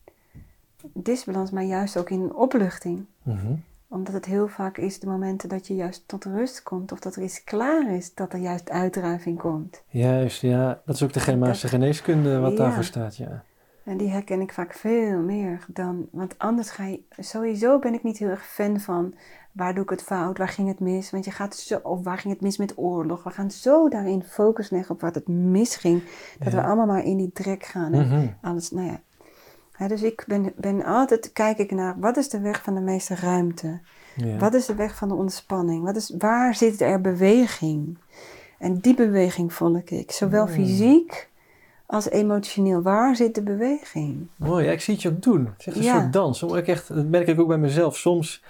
[0.93, 3.07] disbalans, maar juist ook in opluchting.
[3.23, 3.55] Mhm.
[3.89, 6.93] Omdat het heel vaak is de momenten dat je juist tot rust komt.
[6.93, 9.83] Of dat er iets klaar is, dat er juist uitdruiving komt.
[9.89, 10.81] Juist, ja.
[10.85, 12.57] Dat is ook de Germaanse geneeskunde wat Ja.
[12.57, 13.43] daarvoor staat, ja.
[13.85, 16.09] En die herken ik vaak veel meer dan.
[16.11, 17.01] Want anders ga je.
[17.19, 19.15] Sowieso ben ik niet heel erg fan van.
[19.53, 20.39] Waar doe ik het fout?
[20.39, 21.11] Waar ging het mis?
[21.11, 21.79] Want je gaat zo.
[21.83, 23.23] Of waar ging het mis met oorlog?
[23.23, 26.03] We gaan zo daarin focus leggen op wat het misging.
[26.39, 26.59] Dat Ja.
[26.61, 27.93] we allemaal maar in die drek gaan.
[27.93, 28.27] En Mhm.
[28.41, 29.01] alles, nou ja.
[29.89, 31.33] Dus ik ben, ben altijd.
[31.33, 31.95] Kijk ik naar.
[31.99, 33.81] Wat is de weg van de meeste ruimte?
[34.17, 34.37] ja.
[34.37, 35.85] Wat is de weg van de ontspanning?
[35.85, 37.99] Wat is, waar zit er beweging?
[38.59, 40.11] En die beweging volg ik.
[40.11, 41.29] Zowel fysiek
[41.87, 42.83] als emotioneel.
[42.83, 44.27] Waar zit de beweging?
[44.37, 45.47] Mooi, ja, ik zie het je ook doen.
[45.47, 46.01] Het is echt een Ja.
[46.01, 46.43] soort dans.
[46.43, 47.97] Ik echt, dat merk ik ook bij mezelf.
[47.97, 48.43] Soms,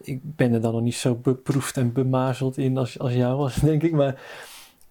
[0.00, 3.54] ik ben er dan nog niet zo beproefd en bemazeld in als, als jou was,
[3.70, 3.92] denk ik.
[3.92, 4.20] Maar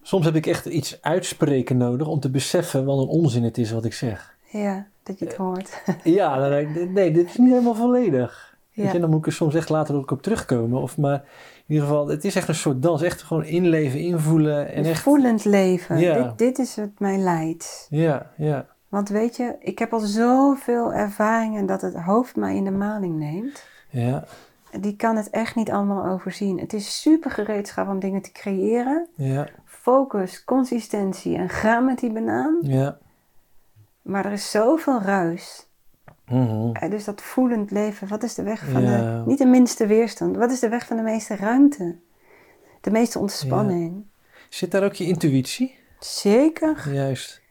[0.02, 3.70] soms heb ik echt iets uitspreken nodig om te beseffen wat een onzin het is
[3.72, 4.36] wat ik zeg.
[4.50, 5.82] Ja, dat je het hoort.
[6.02, 8.52] Ja, dan denk ik, nee, dit is niet helemaal volledig.
[8.70, 8.92] Ja.
[8.92, 10.82] je, dan moet ik er soms echt later ook op terugkomen.
[10.82, 11.24] Of maar
[11.66, 13.02] in ieder geval, het is echt een soort dans.
[13.02, 14.72] Echt gewoon inleven, invoelen.
[14.72, 15.98] En Dus echt, voelend leven.
[15.98, 16.22] Ja.
[16.22, 17.86] Dit, dit is wat mij leidt.
[17.90, 18.66] ja, ja.
[18.88, 23.18] Want weet je, ik heb al zoveel ervaringen dat het hoofd mij in de maling
[23.18, 23.66] neemt.
[23.90, 24.24] Ja,
[24.80, 26.58] Die kan het echt niet allemaal overzien.
[26.60, 29.06] Het is super gereedschap om dingen te creëren.
[29.14, 32.58] ja, Focus, consistentie en ga met die banaan.
[32.62, 32.98] ja.
[34.04, 35.66] Maar er is zoveel ruis.
[36.26, 36.70] Mhm.
[36.72, 38.96] Eh, Dus dat voelend leven, wat is de weg van Ja.
[38.98, 41.96] de, niet de minste weerstand, wat is de weg van de meeste ruimte?
[42.80, 44.04] De meeste ontspanning.
[44.48, 45.78] Zit daar ook je intuïtie?
[45.98, 46.92] Zeker.
[46.92, 47.42] Juist.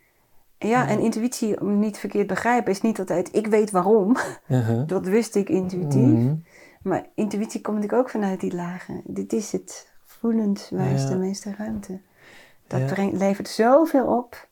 [0.58, 4.16] Ja, en intuïtie, om niet verkeerd begrijpen, is niet altijd ik weet waarom.
[4.48, 4.88] Uh-huh.
[4.94, 6.02] Dat wist ik intuïtief.
[6.02, 6.36] Mhm.
[6.84, 9.02] Maar intuïtie komt natuurlijk ook vanuit die lagen.
[9.06, 9.92] Dit is het.
[10.06, 11.10] Voelend wijst Ja.
[11.10, 12.00] de meeste ruimte.
[12.68, 14.48] Dat brengt, levert zoveel op.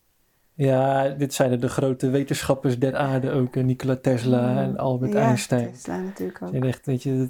[0.54, 3.56] Ja, dit zijn de grote wetenschappers der aarde ook.
[3.56, 5.72] eh, Nikola Tesla en Albert ja, Einstein.
[5.72, 6.54] Tesla natuurlijk ook.
[6.54, 7.30] En echt, weet je,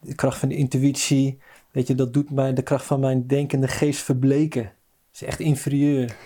[0.00, 1.38] de kracht van de intuïtie,
[1.70, 4.72] weet je, dat doet mij de kracht van mijn denkende geest verbleken.
[5.12, 6.16] Is echt inferieur.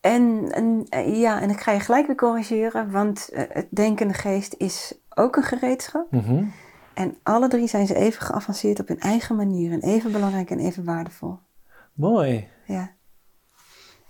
[0.00, 4.14] En, en eh, ja, en ik ga je gelijk weer corrigeren, want eh, het denkende
[4.14, 6.10] geest is ook een gereedschap.
[6.10, 6.44] Mhm.
[6.94, 10.58] En alle drie zijn ze even geavanceerd op hun eigen manier en even belangrijk en
[10.58, 11.38] even waardevol.
[11.92, 12.48] Mooi.
[12.66, 12.93] Ja.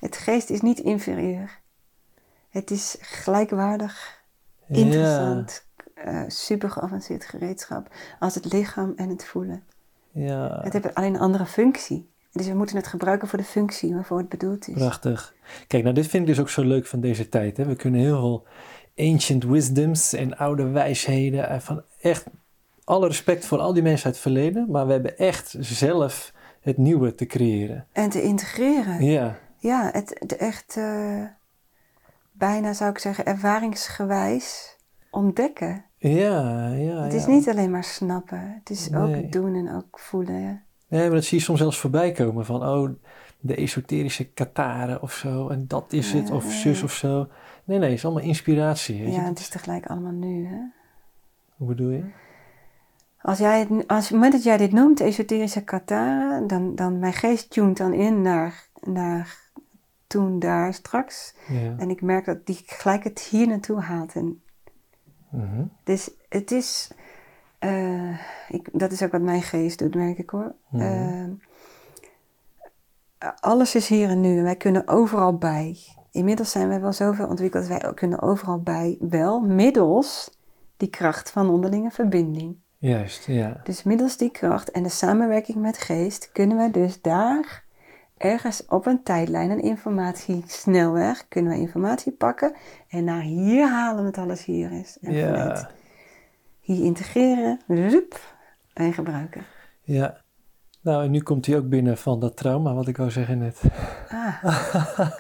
[0.05, 1.59] Het geest is niet inferieur.
[2.51, 4.23] Het is gelijkwaardig,
[4.69, 7.89] interessant, eh, super geavanceerd gereedschap
[8.19, 9.63] als het lichaam en het voelen.
[10.11, 10.61] Ja.
[10.63, 12.09] Het heeft alleen een andere functie.
[12.33, 14.75] Dus we moeten het gebruiken voor de functie waarvoor het bedoeld is.
[14.75, 15.35] prachtig.
[15.67, 17.57] Kijk, nou dit vind ik dus ook zo leuk van deze tijd.
[17.57, 17.65] Hè?
[17.65, 18.47] We kunnen heel veel
[19.13, 21.49] ancient wisdoms en oude wijsheden.
[21.49, 22.25] eh, Van echt
[22.85, 24.71] alle respect voor al die mensen uit het verleden.
[24.71, 27.87] Maar we hebben echt zelf het nieuwe te creëren.
[27.93, 29.05] En te integreren.
[29.05, 31.25] Ja, Ja, het, het echt eh,
[32.33, 34.77] bijna zou ik zeggen ervaringsgewijs
[35.11, 35.85] ontdekken.
[35.99, 37.03] ja, ja.
[37.03, 37.31] het is ja.
[37.31, 39.25] niet alleen maar snappen, het is Nee.
[39.25, 40.41] ook doen en ook voelen.
[40.41, 40.63] ja.
[40.89, 42.91] Nee, maar dat zie je soms zelfs voorbij komen van, oh,
[43.41, 47.29] de esoterische Kataren of zo, en dat is het, of zus of zo.
[47.65, 49.03] Nee, nee, het is allemaal inspiratie.
[49.05, 49.15] Weet?
[49.15, 50.47] Ja, het is tegelijk allemaal nu.
[50.47, 50.61] Hè?
[51.57, 52.05] Hoe bedoel je?
[53.21, 56.99] Als jij het, als, op het moment dat jij dit noemt, esoterische katara, dan, dan
[56.99, 59.43] mijn geest tunt dan in naar, naar
[60.15, 61.35] toen daar straks.
[61.49, 61.75] Ja.
[61.79, 64.15] En ik merk dat die gelijk het hier naartoe haalt.
[64.15, 64.43] En
[65.31, 65.65] Mhm.
[65.85, 66.91] dus het is,
[67.59, 70.55] eh, ik, dat is ook wat mijn geest doet, merk ik hoor.
[70.71, 70.83] Mhm.
[73.19, 75.79] Eh, alles is hier en nu en wij kunnen overal bij.
[76.11, 80.39] Inmiddels zijn wij wel zoveel ontwikkeld, wij kunnen overal bij, wel middels
[80.77, 82.57] die kracht van onderlinge verbinding.
[82.79, 83.61] Juist, ja.
[83.65, 87.64] Dus middels die kracht en de samenwerking met geest kunnen we dus daar
[88.25, 92.55] ergens op een tijdlijn, een informatiesnelweg, kunnen we informatie pakken
[92.89, 94.99] en naar hier halen met alles hier is.
[95.01, 95.71] En vanuit Ja,
[96.61, 97.61] hier integreren,
[97.91, 98.21] zoep,
[98.75, 99.43] en gebruiken.
[99.83, 100.23] ja.
[100.81, 103.61] Nou, en nu komt hij ook binnen van dat trauma, wat ik wou zeggen net.
[104.09, 104.45] Ah,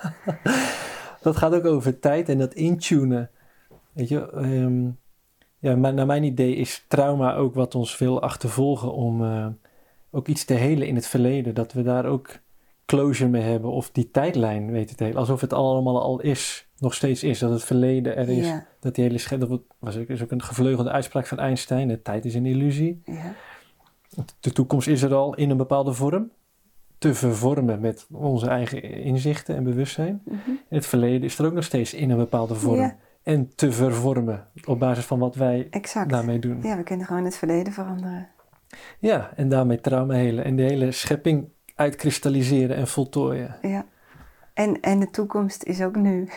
[1.22, 3.30] Dat gaat ook over tijd en dat intunen.
[3.92, 4.90] Weet je, ehm,
[5.58, 9.46] ja, maar naar mijn idee is trauma ook wat ons wil achtervolgen om eh,
[10.10, 11.54] ook iets te helen in het verleden.
[11.54, 12.28] Dat we daar ook
[12.86, 15.18] closure mee hebben of die tijdlijn weten te helen.
[15.18, 17.38] Alsof het allemaal al is, nog steeds is.
[17.38, 18.46] Dat het verleden er is.
[18.46, 21.88] ja, Dat die hele schep, dat was ook, is ook een gevleugelde uitspraak van Einstein.
[21.88, 23.02] De tijd is een illusie.
[23.04, 23.34] ja,
[24.40, 26.30] De toekomst is er al in een bepaalde vorm.
[26.98, 30.22] Te vervormen met onze eigen inzichten en bewustzijn.
[30.24, 30.38] mhm.
[30.48, 32.80] En het verleden is er ook nog steeds in een bepaalde vorm.
[32.80, 32.96] Ja.
[33.22, 36.10] En te vervormen op basis van wat wij exact.
[36.10, 36.62] daarmee doen.
[36.62, 36.68] Ja.
[36.68, 38.28] Ja, we kunnen gewoon het verleden veranderen.
[39.36, 40.44] en daarmee trauma helen.
[40.44, 43.56] En de hele schepping uitkristalliseren en voltooien.
[43.62, 43.84] Ja.
[44.54, 46.28] En, en de toekomst is ook nu.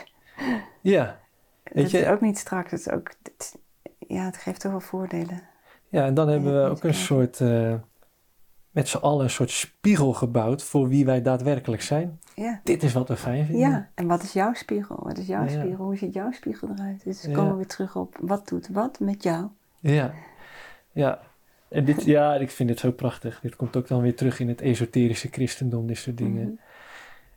[0.81, 1.19] Ja,
[1.63, 3.57] Weet je- is ook niet straks, het is ook, het-
[4.07, 5.41] ja, het geeft toch wel voordelen.
[5.89, 7.73] ja en dan hebben we ook een soort, eh,
[8.71, 12.19] met z'n allen een soort spiegel gebouwd voor wie wij daadwerkelijk zijn.
[12.35, 12.59] Ja.
[12.63, 13.69] Dit is wat we fijn vinden.
[13.69, 14.99] Ja, en wat is jouw spiegel?
[15.03, 15.49] Wat is jouw Ja.
[15.49, 15.85] spiegel?
[15.85, 17.03] Hoe ziet jouw spiegel eruit?
[17.03, 17.33] Dus Ja.
[17.33, 19.47] komen we weer terug op wat doet wat met jou?
[19.79, 20.13] Ja,
[20.91, 21.19] ja.
[21.69, 23.39] En dit, ja, ik vind dit zo prachtig.
[23.41, 26.59] Dit komt ook dan weer terug in het esoterische christendom, dit soort dingen.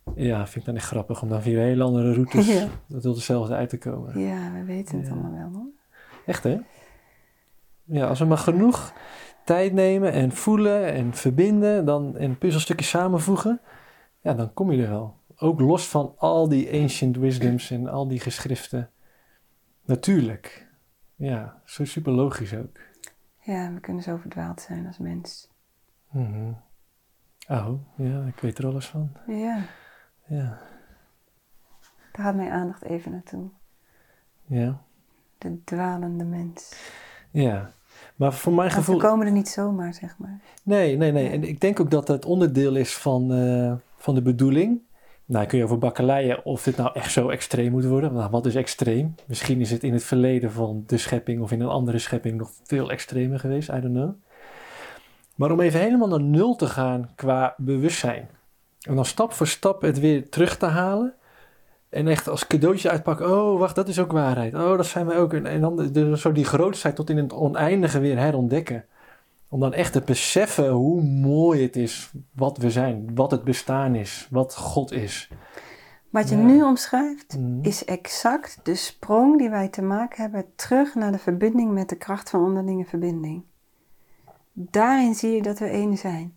[0.05, 0.21] Mhm.
[0.21, 2.69] Ja, vind ik dan echt grappig om dan via hele andere routes Ja.
[3.01, 4.19] tot hetzelfde uit te komen.
[4.21, 5.13] Ja, we weten het Ja.
[5.13, 5.67] allemaal wel hoor.
[6.27, 6.59] Echt hè?
[7.85, 8.93] Ja, als we maar genoeg
[9.45, 13.61] tijd nemen en voelen en verbinden dan, en puzzelstukjes samenvoegen,
[14.23, 15.17] ja, dan kom je er wel.
[15.37, 18.91] Ook los van al die ancient wisdoms en al die geschriften.
[19.85, 20.69] Natuurlijk.
[21.17, 22.79] Ja, zo super logisch ook.
[23.51, 25.49] Ja, we kunnen zo verdwaald zijn als mens.
[26.11, 26.53] Mhm.
[27.49, 29.13] Oh, ja, ik weet er alles van.
[29.27, 29.63] Ja,
[30.27, 30.59] Ja,
[32.13, 33.49] daar gaat mijn aandacht even naartoe.
[34.47, 34.83] ja,
[35.39, 36.75] De dwalende mens.
[37.31, 37.71] ja.
[38.17, 39.09] Maar voor mijn Want we gevoel...
[39.11, 40.41] komen er niet zomaar, zeg maar.
[40.63, 41.29] Nee, nee, nee.
[41.31, 44.81] En ik denk ook dat het onderdeel is van, eh, van de bedoeling.
[45.31, 48.13] Nou, kun je over bakkeleien of dit nou echt zo extreem moet worden.
[48.13, 49.15] Nou, wat is extreem?
[49.27, 52.51] Misschien is het in het verleden van de schepping of in een andere schepping nog
[52.65, 53.69] veel extremer geweest.
[53.69, 54.11] I don't know.
[55.35, 58.29] Maar om even helemaal naar nul te gaan qua bewustzijn.
[58.81, 61.15] En dan stap voor stap het weer terug te halen.
[61.89, 63.31] En echt als cadeautje uitpakken.
[63.31, 64.55] Oh, wacht, dat is ook waarheid.
[64.55, 65.33] Oh, dat zijn wij ook.
[65.33, 68.85] En, dan zo die grootheid tot in het oneindige weer herontdekken.
[69.53, 73.95] Om dan echt te beseffen hoe mooi het is wat we zijn, wat het bestaan
[73.95, 75.31] is, wat God is.
[76.11, 76.43] Wat je Ja.
[76.43, 77.59] nu omschrijft, Mhm.
[77.63, 81.97] is exact de sprong die wij te maken hebben terug naar de verbinding met de
[81.97, 83.43] kracht van onderlinge verbinding.
[84.53, 86.35] Daarin zie je dat we één zijn.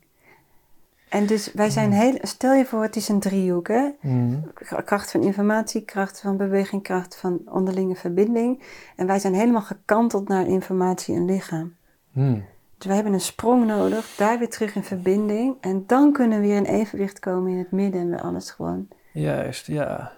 [1.09, 3.89] En dus wij zijn heel, stel je voor, het is een driehoek, hè?
[4.01, 4.39] Mhm.
[4.85, 8.63] Kracht van informatie, kracht van beweging, kracht van onderlinge verbinding.
[8.95, 11.75] En wij zijn helemaal gekanteld naar informatie en lichaam.
[12.11, 12.39] Mhm.
[12.83, 15.55] Dus wij hebben een sprong nodig, daar weer terug in verbinding.
[15.61, 18.87] En dan kunnen we weer in evenwicht komen in het midden en we alles gewoon.
[19.11, 20.11] Juist, ja.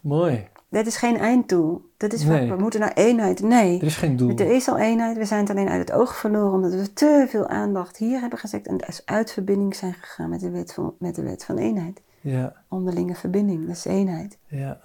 [0.00, 0.48] Mooi.
[0.68, 1.90] Dat is geen einddoel.
[1.96, 2.48] Dat is Nee.
[2.50, 3.40] we moeten naar eenheid.
[3.42, 3.78] Nee.
[3.78, 4.30] Er is geen doel.
[4.36, 7.26] Er is al eenheid, we zijn het alleen uit het oog verloren omdat we te
[7.28, 10.94] veel aandacht hier hebben gezet en dus uit verbinding zijn gegaan met de wet van,
[10.98, 12.02] met de wet van eenheid.
[12.20, 14.38] Ja, Onderlinge verbinding, dat is eenheid.
[14.46, 14.80] ja.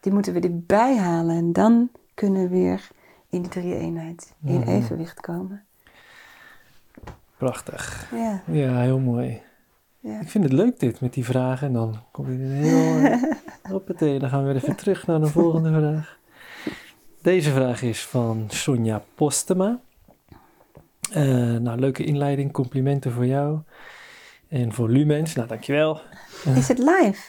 [0.00, 2.88] Die moeten we erbij halen en dan kunnen we weer
[3.28, 4.68] in die drie eenheid, in Mhm.
[4.68, 5.64] evenwicht komen.
[7.44, 8.08] Prachtig.
[8.14, 9.40] Ja, Ja, heel mooi.
[10.00, 10.20] ja.
[10.20, 11.66] Ik vind het leuk dit met die vragen.
[11.66, 13.18] En dan kom je er heel...
[13.72, 16.18] Hoppatee, dan gaan we weer even terug naar de volgende vraag.
[17.22, 19.80] Deze vraag is van Sonja Postema.
[21.12, 21.24] Eh,
[21.56, 23.58] nou, leuke inleiding, complimenten voor jou.
[24.48, 26.00] En voor Lumens, nou dankjewel.
[26.56, 27.22] Is het live?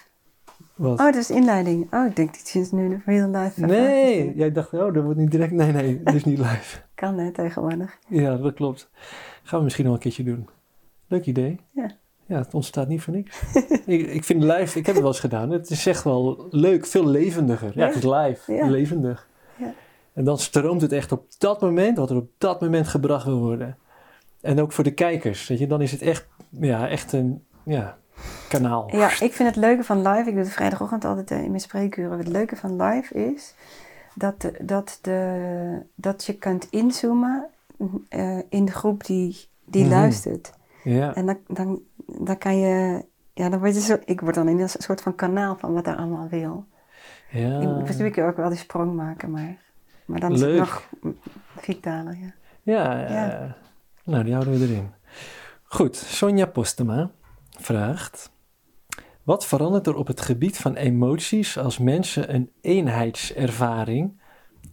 [0.75, 0.99] Wat?
[0.99, 1.93] Oh, dat is inleiding.
[1.93, 5.19] Oh, ik denk dat je nu de real live nee, jij dacht, oh, dat wordt
[5.19, 5.51] niet direct.
[5.51, 6.77] Nee, nee, het is niet live.
[6.95, 7.97] Kan hè, tegenwoordig.
[8.07, 8.89] Ja, dat klopt.
[9.43, 10.49] Gaan we misschien nog een keertje doen.
[11.07, 11.59] Leuk idee.
[11.71, 11.91] Ja.
[12.27, 13.41] Ja, het ontstaat niet voor niks.
[13.85, 15.49] ik, ik vind live, ik heb het wel eens gedaan.
[15.49, 17.71] Het is echt wel leuk, veel levendiger.
[17.75, 18.67] Ja, het is live, Ja.
[18.67, 19.27] levendig.
[19.55, 19.73] Ja.
[20.13, 23.39] En dan stroomt het echt op dat moment, wat er op dat moment gebracht wil
[23.39, 23.77] worden.
[24.41, 27.97] En ook voor de kijkers, weet je, dan is het echt, ja, echt een ja,
[28.49, 28.95] kanaal.
[28.95, 31.61] Ja, ik vind het leuke van live, ik doe het vrijdagochtend altijd eh, in mijn
[31.61, 32.17] spreekuren.
[32.17, 33.53] Het leuke van live is
[34.15, 37.45] dat, dat, de, dat je kunt inzoomen
[38.09, 39.91] uh, in de groep die, die Mhm.
[39.91, 40.53] luistert.
[40.83, 44.47] Ja, En dan, dan, dan kan je, ja, dan word je zo, ik word dan
[44.47, 46.65] in een soort van kanaal van wat daar allemaal wil.
[47.29, 47.59] ja.
[47.59, 49.57] Ik ik ook wel die sprong maken, maar,
[50.05, 50.89] maar dan is het nog
[51.57, 52.33] vitaler, ja.
[52.61, 53.29] Ja, Ja.
[53.41, 53.51] eh,
[54.03, 54.89] nou, die houden we erin.
[55.63, 57.11] Goed, Sonja Postema
[57.49, 58.31] vraagt:
[59.25, 64.21] Wat verandert er op het gebied van emoties als mensen een eenheidservaring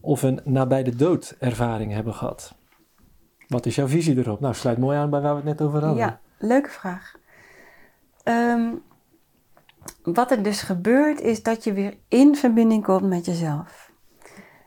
[0.00, 2.54] of een nabij de dood ervaring hebben gehad?
[3.48, 4.40] Wat is jouw visie erop?
[4.40, 6.04] Nou, sluit mooi aan bij waar we het net over hadden.
[6.04, 7.14] Ja, leuke vraag.
[8.22, 8.74] Ehm,
[10.02, 13.90] wat er dus gebeurt is dat je weer in verbinding komt met jezelf.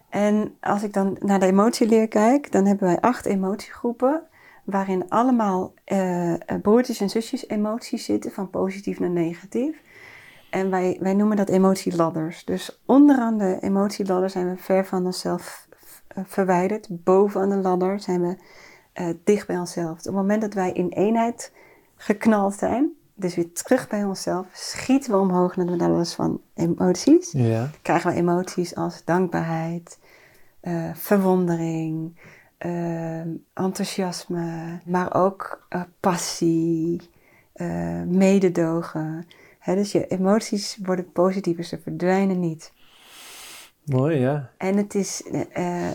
[0.10, 4.28] En als ik dan naar de emotieleer kijk, dan hebben wij acht emotiegroepen,
[4.66, 9.82] waarin allemaal eh, eh, broertjes en zusjes emoties zitten, van positief naar negatief.
[10.50, 12.46] En wij, wij noemen dat emotieladders.
[12.46, 15.68] Dus onderaan de emotieladder zijn we ver van onszelf
[16.08, 16.88] eh, verwijderd.
[16.90, 18.38] Bovenaan de ladder zijn we
[19.24, 19.92] dicht bij onszelf.
[19.92, 21.54] Op het moment dat wij in eenheid
[21.96, 27.32] geknald zijn, dus weer terug bij onszelf, schieten we omhoog naar de ladders van emoties.
[27.32, 30.00] Ja, Krijgen we emoties als dankbaarheid,
[30.94, 32.20] verwondering,
[32.70, 33.20] eh,
[33.54, 37.10] enthousiasme, maar ook eh, passie,
[37.54, 39.28] eh, mededogen.
[39.60, 42.74] Hè, dus je emoties worden positiever, ze verdwijnen niet.
[43.86, 44.50] mooi, ja.
[44.58, 45.24] En het is,
[45.54, 45.90] eh,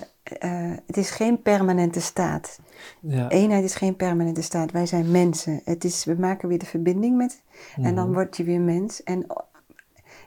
[0.87, 2.59] het is geen permanente staat.
[3.01, 3.29] ja.
[3.29, 4.71] Eenheid is geen permanente staat.
[4.73, 5.61] Wij zijn mensen.
[5.65, 7.43] Het is, we maken weer de verbinding met.
[7.77, 8.13] En dan Mhm.
[8.15, 9.03] word je weer mens.
[9.03, 9.27] En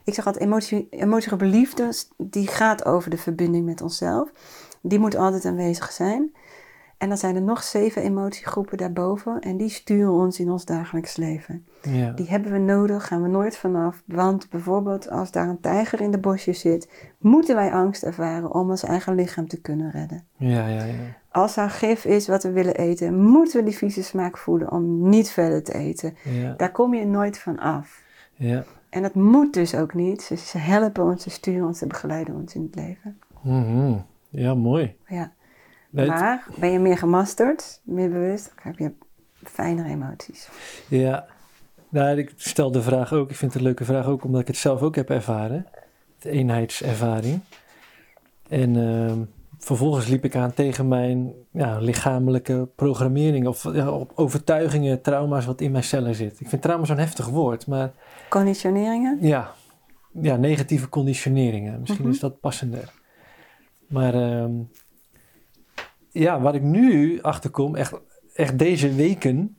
[0.04, 4.30] ik zeg altijd, emotie, emotiegroep liefde, die gaat over de verbinding met onszelf.
[4.86, 6.32] Die moet altijd aanwezig zijn.
[6.98, 9.40] En dan zijn er nog zeven emotiegroepen daarboven.
[9.40, 11.66] En die sturen ons in ons dagelijks leven.
[11.82, 12.12] ja.
[12.12, 14.04] Die hebben we nodig, gaan we nooit vanaf.
[14.06, 18.70] Want bijvoorbeeld als daar een tijger in de bosjes zit, moeten wij angst ervaren om
[18.70, 20.24] ons eigen lichaam te kunnen redden.
[20.38, 20.94] ja, ja, ja.
[21.32, 25.10] Als er gif is wat we willen eten, moeten we die vieze smaak voelen om
[25.10, 26.16] niet verder te eten.
[26.24, 26.54] ja.
[26.58, 28.02] Daar kom je nooit van af.
[28.36, 28.64] ja.
[28.90, 30.22] En dat moet dus ook niet.
[30.22, 33.20] Ze, ze helpen ons, ze sturen ons, ze begeleiden ons in het leven.
[33.42, 33.94] Mhm.
[34.34, 34.96] Ja, mooi.
[35.08, 35.34] Ja.
[35.90, 38.92] Maar ben je meer gemasterd, meer bewust, dan heb je
[39.44, 40.50] fijnere emoties.
[40.88, 41.26] Ja,
[41.90, 43.30] nou, ik stel de vraag ook.
[43.30, 45.66] Ik vind het een leuke vraag ook omdat ik het zelf ook heb ervaren.
[46.20, 47.40] De eenheidservaring.
[48.50, 49.20] En ehm,
[49.58, 55.62] vervolgens liep ik aan tegen mijn ja, lichamelijke programmering of ja, op overtuigingen, trauma's wat
[55.62, 56.40] in mijn cellen zit.
[56.40, 57.92] Ik vind trauma zo'n heftig woord, maar
[58.30, 59.18] Conditioneringen?
[59.22, 59.52] ja,
[60.12, 61.80] ja negatieve conditioneringen.
[61.80, 62.14] Misschien Mhm.
[62.14, 63.02] is dat passender.
[63.94, 64.52] Maar ehm,
[66.12, 67.94] ja, waar ik nu achter kom, echt,
[68.34, 69.58] echt deze weken,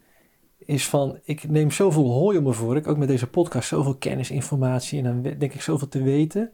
[0.59, 2.77] is van, ik neem zoveel hooi om me voor.
[2.77, 6.53] Ik ook met deze podcast zoveel kennis, informatie en dan denk ik zoveel te weten.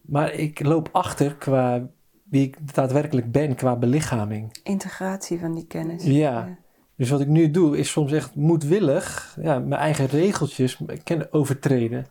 [0.00, 1.90] Maar ik loop achter qua
[2.24, 4.56] wie ik daadwerkelijk ben, qua belichaming.
[4.62, 6.04] Integratie van die kennis.
[6.04, 6.58] Ja.
[6.96, 10.80] Dus wat ik nu doe, is soms echt moedwillig ja, mijn eigen regeltjes
[11.30, 12.06] overtreden.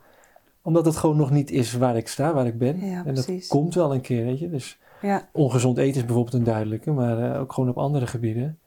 [0.64, 2.85] Omdat het gewoon nog niet is waar ik sta, waar ik ben.
[2.85, 4.49] Ja, en dat komt wel een keer, weet je.
[4.49, 8.57] Dus Ja, ongezond eten is bijvoorbeeld een duidelijke, maar eh, ook gewoon op andere gebieden.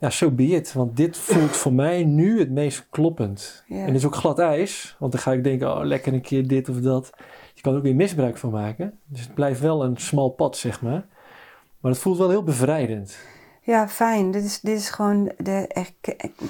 [0.00, 0.72] Ja, so be it.
[0.72, 3.64] Want dit voelt voor mij nu het meest kloppend.
[3.66, 3.76] ja.
[3.76, 6.48] En het is ook glad ijs, want dan ga ik denken, oh lekker een keer
[6.48, 7.10] dit of dat.
[7.54, 8.98] Je kan er ook weer misbruik van maken.
[9.06, 11.06] Dus het blijft wel een smal pad, zeg maar.
[11.80, 13.16] Maar het voelt wel heel bevrijdend.
[13.66, 14.30] Ja, fijn.
[14.30, 15.86] Dit is, dit is gewoon de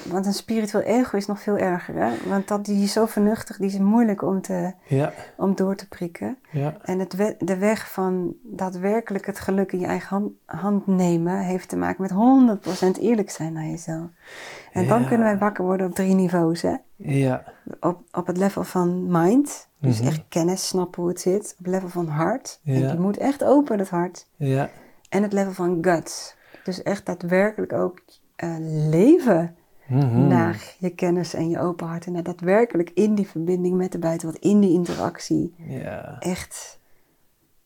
[0.09, 2.11] Want een spiritueel ego is nog veel erger, hè?
[2.29, 5.87] Want dat, die is zo vernuftig, die is moeilijk om, te, Ja, om door te
[5.87, 6.37] prikken.
[6.51, 10.87] ja, En het we- de weg van daadwerkelijk het geluk in je eigen hand, hand
[10.87, 11.39] nemen...
[11.39, 14.07] heeft te maken met 100% eerlijk zijn naar jezelf.
[14.71, 16.75] En dan kunnen wij wakker worden op drie niveaus, hè?
[16.95, 17.43] ja,
[17.79, 20.07] Op, op het level van mind, dus Mhm.
[20.07, 21.55] echt kennis, snappen hoe het zit.
[21.59, 22.91] Op het level van hart, en Ja.
[22.91, 24.27] je moet echt open, dat hart.
[24.35, 24.69] ja,
[25.09, 26.35] En het level van guts.
[26.65, 28.01] Dus echt daadwerkelijk ook
[28.35, 28.55] eh,
[28.89, 29.55] leven
[29.87, 30.27] Mhm.
[30.27, 32.05] naar je kennis en je open hart.
[32.05, 35.53] En naar daadwerkelijk in die verbinding met de buitenwereld, in die interactie.
[35.57, 36.15] ja.
[36.19, 36.79] Echt,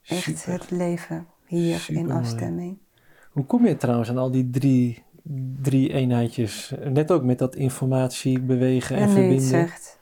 [0.04, 0.54] echt Super.
[0.54, 2.78] het leven hier in afstemming.
[3.32, 5.04] Hoe kom je trouwens aan al die drie,
[5.62, 6.74] drie eenheidjes?
[6.90, 9.42] Net ook met dat informatie, bewegen en En verbinden.
[9.42, 10.00] zegt,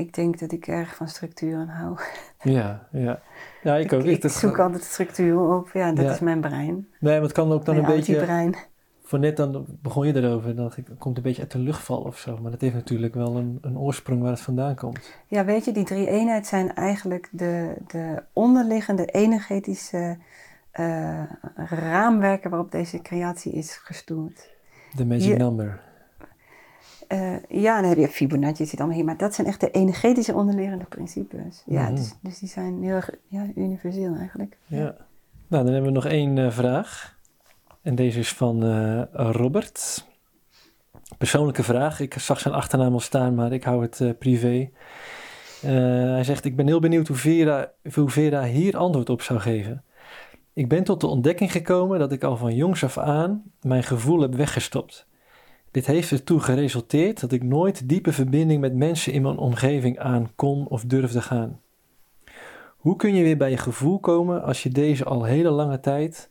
[0.00, 1.98] ik denk dat ik erg van structuren hou.
[2.42, 3.20] Ja, ja.
[3.62, 4.04] Ja, ik Ik, ook.
[4.04, 5.70] ik dat- zoek altijd structuren op.
[5.72, 6.10] Ja, dat Ja.
[6.12, 6.88] is mijn brein.
[7.00, 8.54] Nee, maar het kan ook dan mijn een beetje brein.
[9.02, 12.00] voor net dan begon je erover, dat ik, het komt een beetje uit de luchtval
[12.00, 12.38] of zo.
[12.42, 15.14] Maar dat heeft natuurlijk wel een, een oorsprong waar het vandaan komt.
[15.26, 20.16] Ja, weet je, die drie eenheid zijn eigenlijk de, de onderliggende energetische
[20.80, 21.22] uh,
[21.56, 24.48] raamwerken waarop deze creatie is gestoeld.
[24.96, 25.80] De magic number.
[27.12, 30.34] Uh, ja, dan heb je Fibonacci zit allemaal hier, maar dat zijn echt de energetische
[30.34, 31.62] onderliggende principes.
[31.66, 31.94] Ja, mhm.
[31.94, 34.56] dus, dus, die zijn heel erg ja, universeel eigenlijk.
[34.66, 34.96] Ja.
[35.46, 37.18] Nou, dan hebben we nog één uh, vraag.
[37.82, 40.06] En deze is van uh, Robert.
[41.18, 42.00] Persoonlijke vraag.
[42.00, 44.70] Ik zag zijn achternaam al staan, maar ik hou het privé.
[45.60, 49.84] hij zegt: Ik ben heel benieuwd hoe Vera, hoe Vera hier antwoord op zou geven.
[50.52, 54.20] Ik ben tot de ontdekking gekomen dat ik al van jongs af aan mijn gevoel
[54.20, 55.06] heb weggestopt.
[55.70, 60.30] Dit heeft ertoe geresulteerd dat ik nooit diepe verbinding met mensen in mijn omgeving aan
[60.36, 61.60] kon of durfde gaan.
[62.76, 66.28] Hoe kun je weer bij je gevoel komen als je deze al hele lange tijd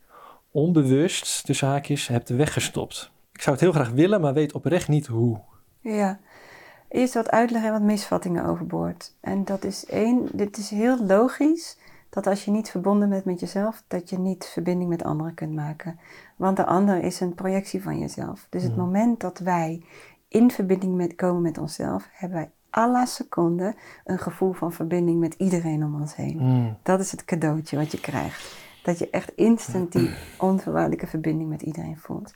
[0.52, 3.12] onbewust, tussen haakjes, hebt weggestopt?
[3.34, 5.40] Ik zou het heel graag willen, maar weet oprecht niet hoe.
[5.80, 6.20] Ja,
[6.90, 9.14] eerst wat uitleg en wat misvattingen overboord.
[9.20, 11.78] En dat is één, dit is heel logisch
[12.10, 15.54] dat als je niet verbonden bent met jezelf, dat je niet verbinding met anderen kunt
[15.54, 16.00] maken.
[16.36, 18.48] Want de ander is een projectie van jezelf.
[18.50, 18.78] Dus het mm.
[18.78, 19.84] moment dat wij
[20.28, 23.76] in verbinding met, komen met onszelf, hebben wij alle seconde
[24.06, 26.38] een gevoel van verbinding met iedereen om ons heen.
[26.40, 26.78] Mm.
[26.84, 28.58] Dat is het cadeautje wat je krijgt.
[28.84, 32.34] Dat je echt instant die onvoorwaardelijke verbinding met iedereen voelt.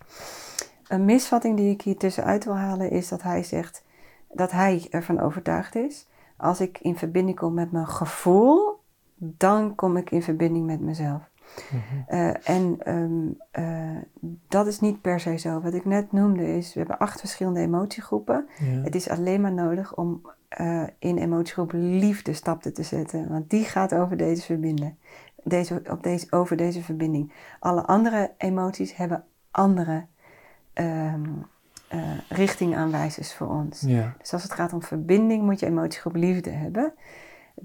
[0.87, 3.83] Een misvatting die ik hier tussenuit wil halen is dat hij zegt
[4.31, 6.07] dat hij ervan overtuigd is.
[6.37, 8.81] Als ik in verbinding kom met mijn gevoel,
[9.37, 11.31] dan kom ik in verbinding met mezelf.
[11.71, 11.81] Mhm.
[12.07, 13.97] Eh, en ehm, eh,
[14.47, 15.61] dat is niet per se zo.
[15.61, 18.47] Wat ik net noemde is, we hebben acht verschillende emotiegroepen.
[18.83, 20.21] Het is alleen maar nodig om
[20.59, 23.29] uh, in emotiegroep liefde stappen te zetten.
[23.29, 24.97] Want die gaat over deze verbinden.
[25.43, 27.33] Deze, op deze, over deze verbinding.
[27.59, 30.05] Alle andere emoties hebben andere
[30.73, 31.45] um,
[32.29, 33.79] richtingaanwijzers voor ons.
[33.79, 36.93] Dus als het gaat om verbinding moet je emotiegroep liefde hebben.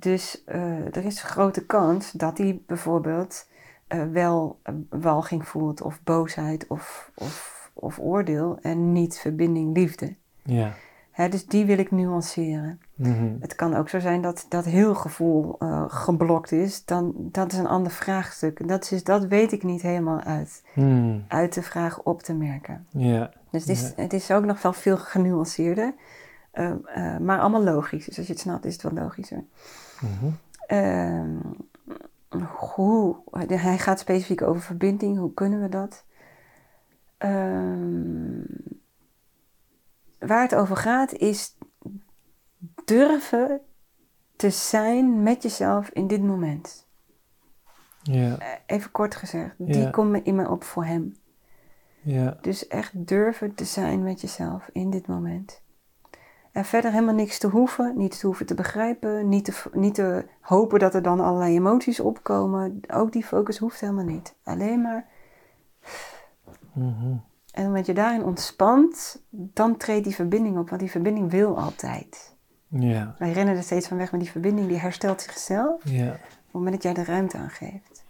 [0.01, 3.47] Dus uh, er is een grote kans dat hij bijvoorbeeld
[3.89, 4.59] uh, wel
[4.89, 10.15] walging voelt of boosheid of, of, of oordeel en niet verbinding liefde.
[10.43, 10.73] Ja.
[11.11, 12.81] Hè, dus die wil ik nuanceren.
[12.95, 16.85] Mm Het kan ook zo zijn dat dat heel gevoel uh, geblokt is.
[16.85, 18.69] Dan, dat is een ander vraagstuk.
[18.69, 21.25] Dat, is, dat weet ik niet helemaal uit, mm.
[21.29, 22.87] uit de vraag op te merken.
[22.89, 23.31] Ja.
[23.51, 25.95] Dus het is, het is ook nog wel veel genuanceerder.
[26.55, 28.05] Uh, uh, maar allemaal logisch.
[28.05, 29.45] Dus als je het snapt, is het wel logischer.
[30.01, 30.39] Mm
[32.47, 33.17] hoe,
[33.47, 35.19] hij gaat specifiek over verbinding.
[35.19, 36.05] Hoe kunnen we dat?
[37.19, 38.47] Um,
[40.19, 41.57] waar het over gaat is
[42.85, 43.61] durven
[44.37, 46.87] te zijn met jezelf in dit moment.
[48.37, 51.17] Eh, even kort gezegd, die komt in me op voor hem.
[52.41, 55.63] Dus echt durven te zijn met jezelf in dit moment.
[56.59, 60.25] En verder helemaal niks te hoeven, niet te hoeven te begrijpen, niet te, niet te
[60.41, 62.81] hopen dat er dan allerlei emoties opkomen.
[62.93, 64.35] Ook die focus hoeft helemaal niet.
[64.43, 65.07] Alleen maar.
[66.73, 71.59] Mm En omdat je daarin ontspant, dan treedt die verbinding op, want die verbinding wil
[71.59, 72.37] altijd.
[72.69, 73.15] Ja.
[73.19, 76.11] Wij rennen er steeds van weg, maar die verbinding die herstelt zichzelf ja.
[76.11, 78.05] op het moment dat jij de ruimte aan geeft.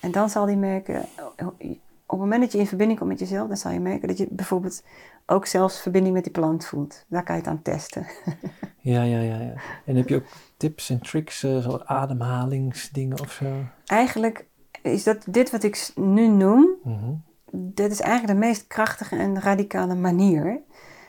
[0.00, 1.04] En dan zal die merken,
[1.36, 4.18] op het moment dat je in verbinding komt met jezelf, dan zal je merken dat
[4.18, 4.82] je bijvoorbeeld
[5.26, 7.04] ook zelfs verbinding met die plant voelt.
[7.08, 8.06] Daar kan je het aan testen.
[8.80, 9.54] ja, ja, ja, ja.
[9.84, 10.26] En heb je ook
[10.56, 13.64] tips en tricks, uh, zo ademhalingsdingen of zo?
[13.86, 14.46] Eigenlijk
[14.82, 17.24] is dat dit wat ik nu noem, mm
[17.58, 20.60] dit is eigenlijk de meest krachtige en radicale manier.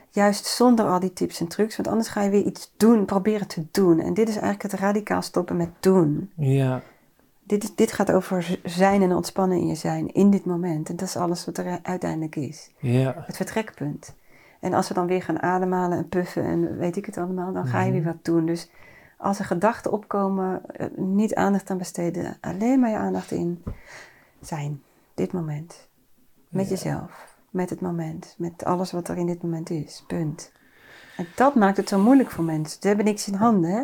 [0.10, 3.48] Juist zonder al die tips en trucs, want anders ga je weer iets doen, proberen
[3.48, 4.00] te doen.
[4.00, 6.32] En dit is eigenlijk het radicaal stoppen met doen.
[6.36, 6.82] Ja
[7.48, 10.90] dit, dit gaat over zijn en ontspannen in je zijn, in dit moment.
[10.90, 12.72] En dat is alles wat er uiteindelijk is.
[12.78, 13.24] Ja.
[13.26, 14.16] Het vertrekpunt.
[14.60, 17.68] En als we dan weer gaan ademhalen en puffen en weet ik het allemaal, dan
[17.68, 18.10] ga je weer mhm.
[18.10, 18.46] wat doen.
[18.46, 18.70] Dus
[19.18, 23.64] als er gedachten opkomen, eh, niet aandacht aan besteden, alleen maar je aandacht in
[24.42, 24.82] zijn,
[25.14, 25.88] dit moment.
[26.50, 30.04] Met jezelf, met het moment, met alles wat er in dit moment is.
[30.08, 30.52] Punt.
[31.18, 32.82] En dat maakt het zo moeilijk voor mensen.
[32.82, 33.84] Ze hebben niks in handen, hè?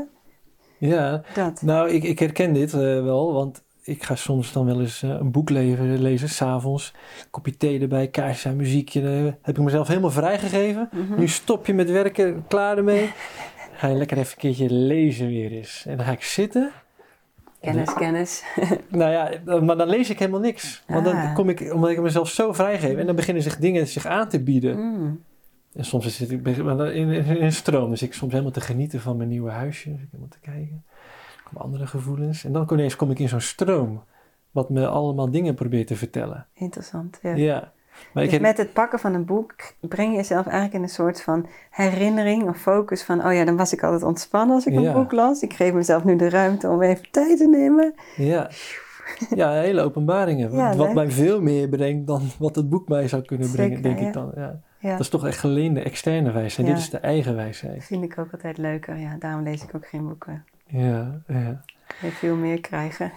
[0.87, 1.61] Ja, dat.
[1.61, 5.09] nou, ik, ik herken dit uh, wel, want ik ga soms dan wel eens uh,
[5.09, 6.93] een boek lezen, lezen s'avonds.
[7.29, 9.01] Kopje thee erbij, kaarsje muziekje.
[9.01, 10.89] Uh, heb ik mezelf helemaal vrijgegeven.
[10.91, 13.11] Mm Nu stop je met werken, klaar ermee.
[13.75, 15.85] ga je lekker even een keertje lezen weer eens.
[15.87, 16.71] En dan ga ik zitten.
[17.61, 18.43] Kennis, kennis.
[18.89, 20.83] nou ja, maar dan lees ik helemaal niks.
[20.87, 21.35] Want dan ah.
[21.35, 22.97] kom ik, omdat ik mezelf zo vrijgeef.
[22.97, 24.77] En dan beginnen zich dingen zich aan te bieden.
[24.77, 25.23] Mm.
[25.75, 27.09] En soms zit ik in,
[27.41, 27.89] een stroom.
[27.89, 29.89] Dus ik soms helemaal te genieten van mijn nieuwe huisje.
[29.89, 30.83] Dus ik helemaal te kijken.
[31.37, 32.43] Er komen andere gevoelens.
[32.43, 34.03] En dan ineens kom ik in zo'n stroom.
[34.51, 36.45] Wat me allemaal dingen probeert te vertellen.
[36.53, 37.35] Interessant, ja.
[37.35, 37.71] Ja.
[38.13, 40.83] Maar ik Dus heb, met het pakken van een boek breng je jezelf eigenlijk in
[40.83, 44.65] een soort van herinnering of focus van, oh ja, dan was ik altijd ontspannen als
[44.65, 44.93] ik een Ja.
[44.93, 45.41] boek las.
[45.41, 47.93] Ik geef mezelf nu de ruimte om even tijd te nemen.
[48.15, 48.49] ja,
[49.35, 50.51] ja, hele openbaringen.
[50.55, 50.95] Ja, wat leuk.
[50.95, 54.13] mij veel meer brengt dan wat het boek mij zou kunnen brengen, Zeker, denk ik
[54.13, 54.31] dan.
[54.35, 54.59] Ja.
[54.83, 56.67] Ja, Dat is toch echt geleende externe wijsheid.
[56.67, 56.73] Ja.
[56.73, 57.83] Dit is de eigen wijsheid.
[57.83, 58.97] vind ik ook altijd leuker.
[58.97, 60.45] Ja, daarom lees ik ook geen boeken.
[60.67, 61.61] Ja, ja.
[62.01, 63.11] Wil veel meer krijgen.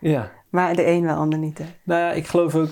[0.00, 0.30] ja.
[0.48, 1.58] Maar de een wel, ander niet.
[1.58, 1.64] Hè?
[1.82, 2.70] Nou ja, ik geloof ook.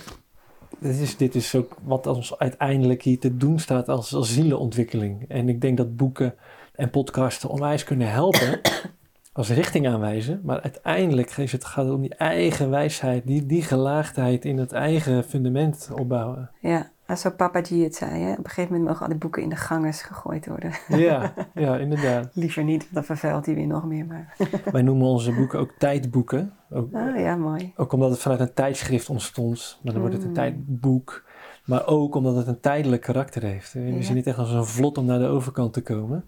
[0.78, 5.24] Dit is, dit is ook wat ons uiteindelijk hier te doen staat als, als zielenontwikkeling.
[5.28, 6.34] En ik denk dat boeken
[6.74, 8.60] en podcasten onwijs kunnen helpen.
[9.32, 10.40] als richting aanwijzen.
[10.44, 13.26] Maar uiteindelijk is het, gaat het om die eigen wijsheid.
[13.26, 16.50] Die, die gelaagdheid in het eigen fundament opbouwen.
[16.60, 18.22] Ja, als zo papa G het zei.
[18.22, 18.30] Hè?
[18.32, 20.72] Op een gegeven moment mogen al die boeken in de gangers gegooid worden.
[20.88, 22.30] Ja, ja inderdaad.
[22.34, 24.06] Liever niet, want dan vervuilt hij weer nog meer.
[24.06, 24.36] Maar...
[24.72, 26.52] Wij noemen onze boeken ook tijdboeken.
[26.70, 27.72] Ook, Ah ja, mooi.
[27.76, 30.34] Ook omdat het vanuit een tijdschrift ontstond, maar dan wordt het een Mm.
[30.36, 31.24] tijdboek.
[31.64, 33.72] Maar ook omdat het een tijdelijk karakter heeft.
[33.72, 34.02] We Ja.
[34.02, 36.24] zien het echt als een vlot om naar de overkant te komen.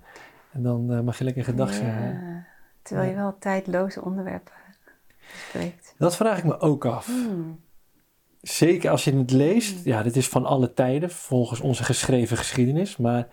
[0.52, 2.12] En dan eh, mag je lekker gedag zijn.
[2.12, 2.44] Ja,
[2.82, 4.52] Terwijl je wel tijdloze onderwerpen
[5.32, 5.94] bespreekt.
[5.98, 7.06] Dat vraag ik me ook af.
[7.06, 7.60] Hmm.
[8.42, 9.74] Zeker als je het leest.
[9.76, 9.80] Mm.
[9.84, 12.96] Ja, dit is van alle tijden, volgens onze geschreven geschiedenis.
[12.96, 13.28] Maar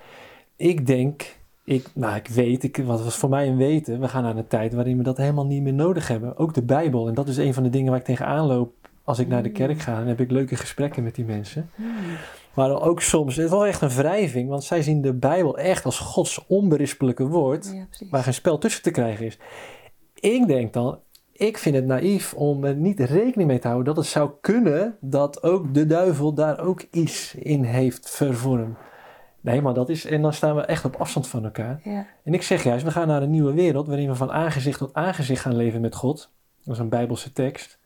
[0.55, 3.99] ik denk, ik, nou ik weet, ik, wat was voor mij een weten.
[3.99, 6.37] We gaan naar een tijd waarin we dat helemaal niet meer nodig hebben.
[6.37, 7.07] Ook de Bijbel.
[7.07, 8.73] En dat is een van de dingen waar ik tegenaan loop
[9.03, 9.55] als ik naar de Mm.
[9.55, 9.97] kerk ga.
[9.97, 11.69] Dan heb ik leuke gesprekken met die mensen.
[11.75, 11.87] Hmm.
[12.53, 15.85] Maar ook soms, het is wel echt een wrijving, want zij zien de Bijbel echt
[15.85, 19.37] als Gods onberispelijke woord, Ja, waar geen spel tussen te krijgen is.
[20.19, 20.99] Ik denk dan,
[21.39, 24.97] ik vind het naïef om er niet rekening mee te houden dat het zou kunnen
[25.01, 28.77] dat ook de duivel daar ook iets in heeft vervormd.
[29.41, 31.79] Nee, maar dat is, en dan staan we echt op afstand van elkaar.
[31.83, 32.05] Ja.
[32.23, 34.93] En ik zeg juist, we gaan naar een nieuwe wereld waarin we van aangezicht tot
[34.93, 36.31] aangezicht gaan leven met God.
[36.63, 37.79] Dat is een Bijbelse tekst.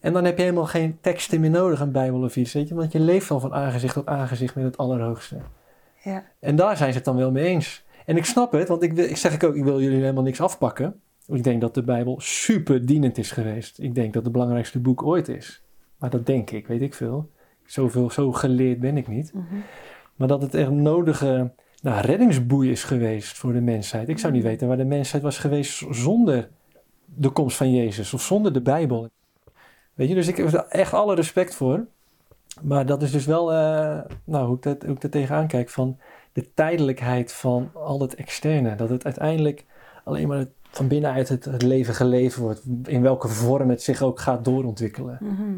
[0.00, 2.74] En dan heb je helemaal geen teksten meer nodig, een Bijbel of iets, weet je,
[2.74, 5.36] want je leeft al van aangezicht tot aangezicht met het Allerhoogste.
[6.02, 6.24] Ja.
[6.40, 7.84] En daar zijn ze het dan wel mee eens.
[8.06, 10.22] En ik snap het, want ik, wil, ik zeg ik ook, ik wil jullie helemaal
[10.22, 11.00] niks afpakken.
[11.28, 13.78] Ik denk dat de Bijbel super dienend is geweest.
[13.78, 15.62] Ik denk dat het het belangrijkste boek ooit is.
[15.98, 17.30] Maar dat denk ik, weet ik veel.
[17.64, 19.32] Zoveel, zo geleerd ben ik niet.
[19.34, 19.44] Mhm.
[20.16, 24.08] Maar dat het echt een nodige nou, reddingsboei is geweest voor de mensheid.
[24.08, 24.48] Ik zou niet Mm.
[24.48, 26.48] weten waar de mensheid was geweest zonder
[27.04, 29.08] de komst van Jezus of zonder de Bijbel.
[29.94, 31.86] Weet je, dus ik heb er echt alle respect voor.
[32.62, 35.68] Maar dat is dus wel, eh, nou, hoe ik, dat, hoe ik er tegenaan kijk,
[35.70, 35.98] van
[36.32, 38.74] de tijdelijkheid van al het externe.
[38.74, 39.64] Dat het uiteindelijk
[40.04, 42.62] alleen maar het- van binnenuit het, het leven geleven wordt.
[42.84, 45.18] In welke vorm het zich ook gaat doorontwikkelen.
[45.20, 45.52] Mhm.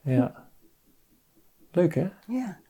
[0.00, 0.44] Ja.
[1.72, 2.08] Leuk hè?
[2.26, 2.60] Ja.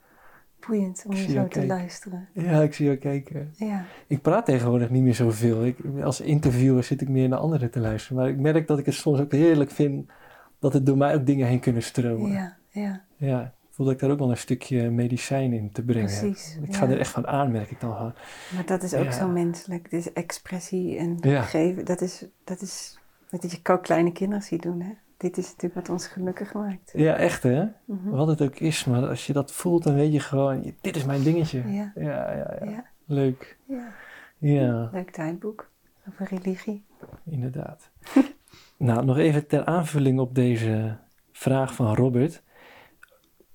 [0.67, 1.67] Boeiend om je zo te kijken.
[1.67, 2.29] luisteren.
[2.33, 3.55] Ja, ik zie jou kijken.
[3.57, 3.85] Ja.
[4.07, 5.65] Ik praat tegenwoordig niet meer zoveel.
[5.65, 8.17] Ik, als interviewer zit ik meer naar anderen te luisteren.
[8.17, 10.11] Maar ik merk dat ik het soms ook heerlijk vind
[10.59, 12.31] dat het door mij ook dingen heen kunnen stromen.
[12.31, 13.05] Ja, Ja.
[13.17, 13.55] Ja.
[13.73, 16.19] Ik voel dat ik daar ook wel een stukje medicijn in te brengen.
[16.21, 16.59] Precies.
[16.63, 16.79] Ik ja.
[16.79, 18.15] ga er echt van aan, merk ik dan gewoon.
[18.55, 19.11] Maar dat is ook Ja.
[19.11, 19.87] zo menselijk.
[19.91, 21.43] Is expressie en Ja.
[21.43, 21.85] geven.
[21.85, 22.99] Dat is, dat is
[23.31, 24.81] wat je ook kleine kinderen ziet doen.
[24.81, 24.91] Hè?
[25.17, 26.93] Dit is natuurlijk wat ons gelukkig maakt.
[26.95, 27.65] Ja, echt hè?
[27.85, 28.09] Mhm.
[28.11, 28.85] Wat het ook is.
[28.85, 31.63] Maar als je dat voelt, dan weet je gewoon, dit is mijn dingetje.
[31.73, 31.93] Ja.
[31.95, 32.33] ja,
[32.65, 32.85] ja.
[33.07, 33.57] Leuk.
[33.65, 33.93] Ja.
[34.39, 35.71] Ja, Leuk tijdboek
[36.09, 36.85] over religie.
[37.25, 37.91] inderdaad.
[38.77, 40.97] nou, nog even ter aanvulling op deze
[41.33, 42.43] vraag van Robert.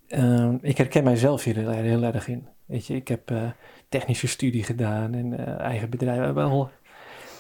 [0.07, 2.47] Ehm, ik herken mijzelf hier heel, erg in.
[2.65, 3.49] Weet je, ik heb eh,
[3.89, 6.33] technische studie gedaan en eh, eigen bedrijf.
[6.33, 6.69] Wel.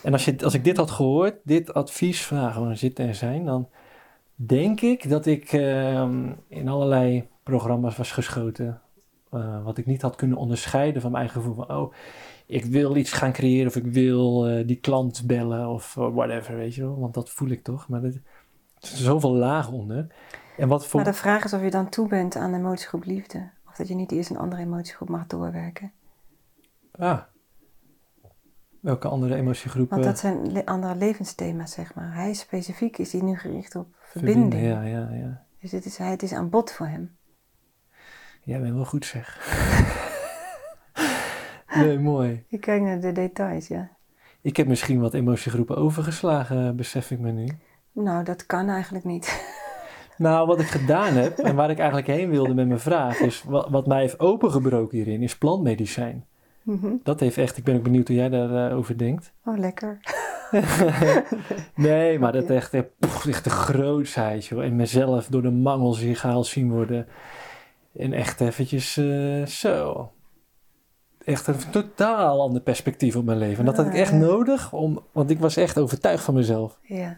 [0.03, 3.15] En als, je, als ik dit had gehoord, dit advies van nou, gewoon zitten en
[3.15, 3.69] zijn, dan
[4.35, 8.81] denk ik dat ik ehm, in allerlei programma's was geschoten.
[9.31, 11.93] eh, wat ik niet had kunnen onderscheiden van mijn eigen gevoel van, oh,
[12.45, 16.55] ik wil iets gaan creëren of ik wil eh, die klant bellen of eh, whatever,
[16.55, 16.99] weet je wel.
[16.99, 17.87] Want dat voel ik toch.
[17.87, 18.11] Maar er
[18.79, 20.07] zit zoveel laag onder.
[20.57, 21.01] En wat voor...
[21.01, 23.49] Maar de vraag is of je dan toe bent aan de emotiegroep liefde.
[23.67, 25.91] Of dat je niet eerst een andere emotiegroep mag doorwerken.
[26.91, 27.19] Ah.
[28.79, 29.93] Welke andere emotiegroepen?
[29.97, 32.13] Want dat zijn le- andere levensthema's, zeg maar.
[32.13, 34.63] Hij specifiek is hij nu gericht op verbinding.
[34.63, 35.45] Ja, ja, ja.
[35.59, 37.15] Dus het is, hij- het is aan bod voor hem.
[38.43, 39.39] Jij bent wel goed zeg.
[41.75, 42.45] nee, mooi.
[42.47, 43.89] Je kijkt naar de details, ja.
[44.41, 47.47] Ik heb misschien wat emotiegroepen overgeslagen, besef ik me nu.
[47.91, 49.25] Nou, dat kan eigenlijk niet.
[50.17, 53.43] Nou, wat ik gedaan heb en waar ik eigenlijk heen wilde met mijn vraag, is
[53.43, 56.25] wat, wat mij heeft opengebroken hierin, is plantmedicijn.
[56.63, 56.91] Mhm.
[57.03, 59.33] Dat heeft echt, ik ben ook benieuwd hoe jij daarover over denkt.
[59.45, 59.99] Oh, lekker.
[61.75, 64.63] Nee, maar dat echt, eh, poef, echt de grootsheid, joh.
[64.63, 67.07] En mezelf door de mangels hier gehaald zien worden.
[67.95, 70.11] En echt eventjes eh, zo.
[71.23, 73.59] Echt een totaal ander perspectief op mijn leven.
[73.59, 76.79] En dat had ik echt nodig, om, want ik was echt overtuigd van mezelf.
[76.81, 77.17] Ja.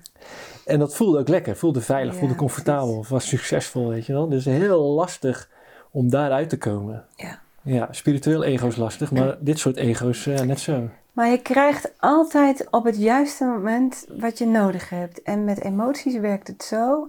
[0.70, 4.30] En dat voelde ook lekker, voelde veilig, Ja, voelde comfortabel, was succesvol, weet je wel.
[4.30, 5.50] Dus heel lastig
[5.92, 7.06] om daaruit te komen.
[7.16, 7.40] Ja.
[7.62, 10.90] Ja, spiritueel ego is lastig, maar dit soort ego's uh, net zo.
[11.14, 15.22] Maar je krijgt altijd op het juiste moment wat je nodig hebt.
[15.22, 17.08] En met emoties werkt het zo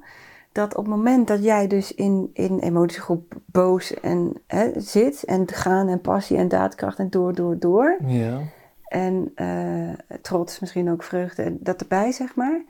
[0.52, 5.48] dat op het moment dat jij dus in, in emotiegroep boos en, hè, zit en
[5.48, 7.98] gaan en passie en daadkracht en door, door, door.
[8.06, 8.40] Ja.
[8.84, 12.62] En uh, trots, misschien ook vreugde, dat erbij zeg maar.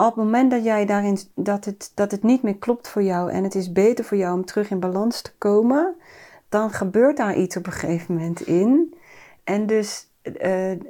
[0.00, 3.30] Op het moment dat jij daarin, dat het, dat het niet meer klopt voor jou
[3.30, 5.94] en het is beter voor jou om terug in balans te komen,
[6.48, 8.94] dan gebeurt daar iets op een gegeven moment in.
[9.44, 10.32] En dus uh,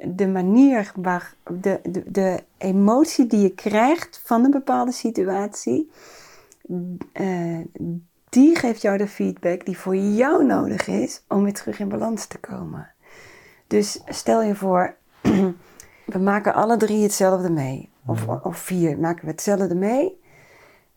[0.05, 5.91] de manier waar de, de, de emotie die je krijgt van een bepaalde situatie,
[7.13, 7.59] uh,
[8.29, 12.25] die geeft jou de feedback die voor jou nodig is om weer terug in balans
[12.25, 12.91] te komen.
[13.67, 14.95] Dus stel je voor,
[16.13, 17.90] we maken alle drie hetzelfde mee.
[18.05, 20.19] Of, of vier maken we hetzelfde mee.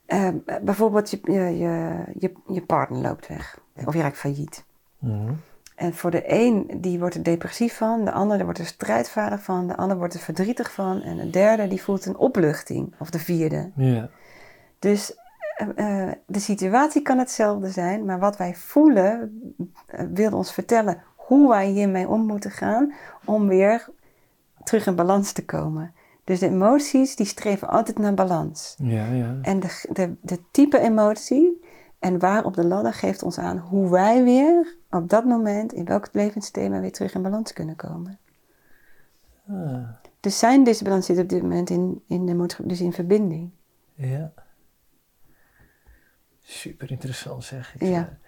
[0.07, 0.29] Uh,
[0.63, 3.59] bijvoorbeeld je, je, je, je, partner loopt weg.
[3.85, 4.65] Of je raakt failliet.
[4.99, 5.41] Mm.
[5.75, 8.05] En voor de een, die wordt er depressief van.
[8.05, 9.67] De ander, die wordt er strijdvaardig van.
[9.67, 11.03] De ander wordt er verdrietig van.
[11.03, 12.95] En de derde, die voelt een opluchting.
[12.99, 13.71] Of de vierde.
[14.79, 15.19] Dus
[15.77, 18.05] uh, de situatie kan hetzelfde zijn.
[18.05, 22.93] Maar wat wij voelen, uh, wil ons vertellen hoe wij hiermee om moeten gaan.
[23.25, 23.89] Om weer
[24.65, 25.95] terug in balans te komen.
[26.25, 28.75] Dus de emoties, die streven altijd naar balans.
[28.79, 29.39] Ja, ja.
[29.43, 31.63] En de, de, de type emotie
[31.99, 35.85] en waar op de ladder geeft ons aan hoe wij weer op dat moment, in
[35.85, 38.19] welk levensthema, weer terug in balans kunnen komen.
[39.49, 39.89] Ah.
[40.21, 43.51] Dus zijn disbalans zit op dit moment in, in, de, dus in verbinding.
[43.95, 44.33] Ja.
[46.41, 47.83] Super interessant zeg ik.
[47.89, 48.19] Ja.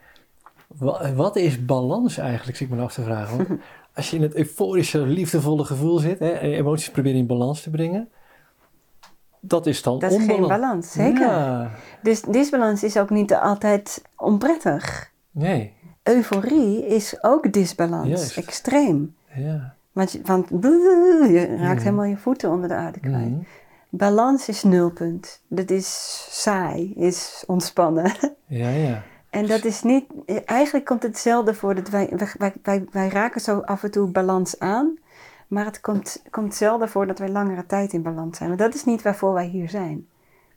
[0.66, 3.46] Wat, wat is balans eigenlijk, zit ik me af te vragen.
[3.96, 7.70] Als je in het euforische, liefdevolle gevoel zit, hè, en emoties proberen in balans te
[7.70, 8.08] brengen,
[9.40, 10.38] dat is dan Dat is onbalans.
[10.38, 11.20] geen balans, zeker.
[11.26, 11.70] Ja.
[12.02, 15.12] Dus disbalans is ook niet altijd onprettig.
[15.30, 18.36] Nee, Euforie is ook disbalans, Juist.
[18.36, 19.16] extreem.
[19.34, 19.74] ja.
[19.92, 21.82] Want, je, want je raakt Mhm.
[21.82, 23.30] helemaal je voeten onder de aarde kwijt.
[23.30, 23.40] Mhm.
[23.90, 25.42] Balans is nulpunt.
[25.48, 28.12] Dat is saai, is ontspannen.
[28.46, 29.02] Ja, ja.
[29.36, 30.04] En dat is niet,
[30.44, 34.58] eigenlijk komt hetzelfde voor dat wij, wij, wij, wij raken zo af en toe balans
[34.58, 34.98] aan,
[35.48, 38.48] maar het komt, komt zelden voor dat wij langere tijd in balans zijn.
[38.48, 40.06] Want dat is niet waarvoor wij hier zijn.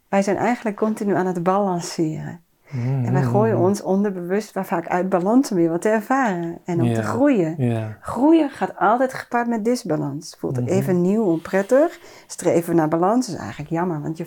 [0.10, 2.42] Wij zijn eigenlijk continu aan het balanceren.
[2.72, 6.82] En wij gooien ons onderbewust waar vaak uit balans om weer wat te ervaren en
[6.82, 7.56] om te groeien.
[8.02, 10.36] Groeien gaat altijd gepaard met disbalans.
[10.40, 10.68] Voelt Mhm.
[10.70, 12.00] even nieuw, onprettig.
[12.28, 14.26] Streven naar balans is eigenlijk jammer, want, je,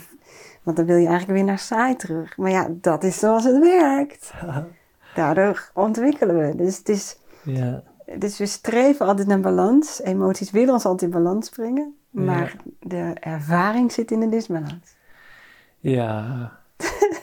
[0.63, 2.37] want dan wil je eigenlijk weer naar saai terug.
[2.37, 4.33] Maar ja, dat is zoals het werkt.
[5.15, 6.57] Daardoor ontwikkelen we.
[6.57, 7.83] Dus, het is, ja.
[8.17, 10.03] dus we streven altijd naar balans.
[10.03, 11.97] Emoties willen ons altijd in balans brengen.
[12.11, 14.97] Maar de ervaring zit in de disbalans.
[15.79, 16.53] Ja.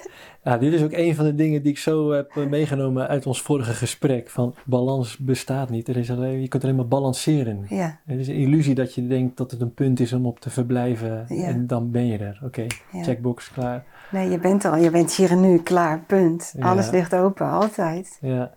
[0.50, 3.26] ja, dit is ook een van de dingen die ik zo heb eh, meegenomen uit
[3.26, 4.30] ons vorige gesprek.
[4.30, 5.88] Van balans bestaat niet.
[5.88, 7.66] Er is alleen, je kunt alleen maar balanceren.
[7.70, 10.40] Ja, Het is een illusie dat je denkt dat het een punt is om op
[10.40, 11.26] te verblijven.
[11.28, 11.44] Ja.
[11.48, 12.40] En dan ben je er.
[12.44, 13.04] Oké, Ja.
[13.04, 13.84] checkbox, klaar.
[14.12, 16.54] nee, je bent al, je bent hier en nu, klaar, punt.
[16.60, 18.18] Alles ligt open, altijd.
[18.22, 18.52] Ja.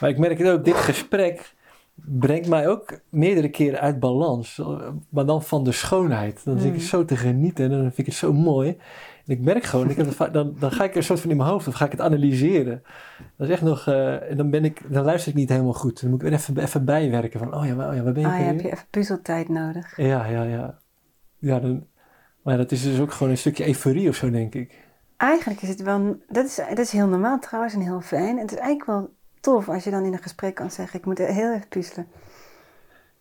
[0.00, 1.54] Maar ik merk het ook, dit gesprek
[1.94, 4.62] brengt mij ook meerdere keren uit balans.
[5.08, 6.40] Maar dan van de schoonheid.
[6.44, 6.86] Dan zit ik Mm.
[6.86, 8.76] zo te genieten en dan vind ik het zo mooi.
[9.26, 11.36] En ik merk gewoon, ik heb dan, dan ga ik er een soort van in
[11.36, 12.82] mijn hoofd of ga ik het analyseren.
[13.36, 16.00] Dat is echt nog, eh, en dan, ben ik, dan luister ik niet helemaal goed.
[16.00, 18.22] Dan moet ik weer even, even bijwerken van, oh ja, maar- oh ja waar ben
[18.22, 18.52] ik Ah, je weer?
[18.52, 19.96] heb je even puzzeltijd nodig.
[19.96, 20.78] Ja, ja, ja.
[21.38, 21.86] ja dan,
[22.42, 24.84] maar dat is dus ook gewoon een stukje euforie of zo, denk ik.
[25.16, 28.38] Eigenlijk is het wel, dat is, dat is heel normaal trouwens en heel fijn.
[28.38, 31.18] Het is eigenlijk wel tof als je dan in een gesprek kan zeggen, ik moet
[31.18, 32.06] heel even puzzelen.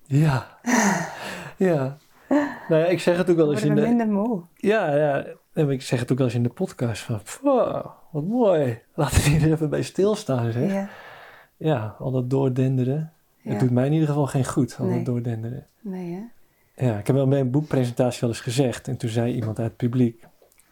[0.03, 0.57] Ja.
[1.57, 1.97] ja.
[2.69, 3.81] Nou ja, ik zeg het ook wel eens in de...
[3.81, 4.41] minder moe.
[4.55, 5.25] Ja, ja.
[5.55, 7.19] En ik zeg het ook wel eens in de podcast van...
[7.41, 8.79] "Wow, wat mooi.
[8.95, 10.71] Laten we hier even bij stilstaan, zeg.
[10.71, 10.89] Ja,
[11.57, 13.13] Ja, al dat doordenderen.
[13.41, 13.49] ja.
[13.51, 14.95] Het doet mij in ieder geval geen goed, al Nee.
[14.95, 15.67] dat doordenderen.
[15.81, 16.21] Nee hè?
[16.85, 18.87] Ja, ik heb wel bij een boekpresentatie wel eens gezegd.
[18.87, 20.23] En toen zei iemand uit het publiek...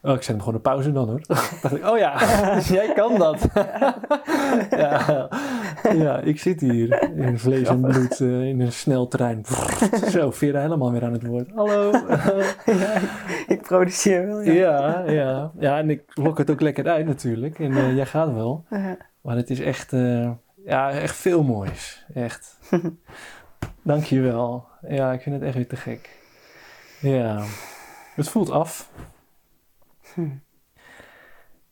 [0.05, 1.21] Oh, ik zet hem gewoon op pauze dan hoor.
[1.27, 2.17] dacht ik, oh ja,
[2.55, 3.47] dus jij kan dat.
[4.83, 5.29] ja,
[5.93, 9.45] ja, ik zit hier in vlees en bloed eh, in een snel trein.
[10.09, 11.51] Zo, Vera helemaal weer aan het woord.
[11.55, 11.91] Hallo.
[12.65, 13.01] ja,
[13.47, 14.53] ik produceer wel, ja.
[14.53, 15.51] Ja, ja.
[15.59, 17.59] Ja, en ik lok het ook lekker uit natuurlijk.
[17.59, 18.65] En eh, jij gaat wel.
[19.21, 20.31] Maar het is echt, eh,
[20.65, 22.05] ja, echt veel moois.
[22.13, 22.59] Echt.
[23.81, 24.65] Dank je wel.
[24.87, 26.09] Ja, ik vind het echt weer te gek.
[26.99, 27.43] Ja.
[28.15, 28.91] Het voelt af.
[30.13, 30.29] Hm.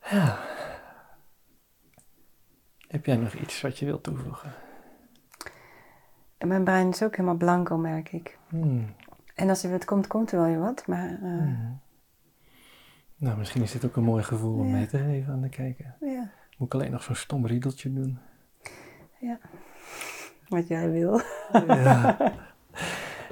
[0.10, 0.40] Ja.
[2.88, 4.54] Heb jij nog iets wat je wilt toevoegen?
[6.38, 8.38] En mijn brein is ook helemaal blanco, merk ik.
[8.50, 8.96] Hmm.
[9.36, 10.88] En als er wat komt, komt er wel weer wat.
[10.88, 11.80] Maar eh, Hmm.
[13.16, 15.96] Nou, misschien is dit ook een mooi gevoel om mee te geven aan de kijker.
[16.00, 16.30] ja.
[16.58, 18.20] Moet ik alleen nog zo'n stom riedeltje doen?
[19.20, 19.40] Ja.
[20.48, 21.22] Wat jij wil.
[21.52, 22.18] Ja.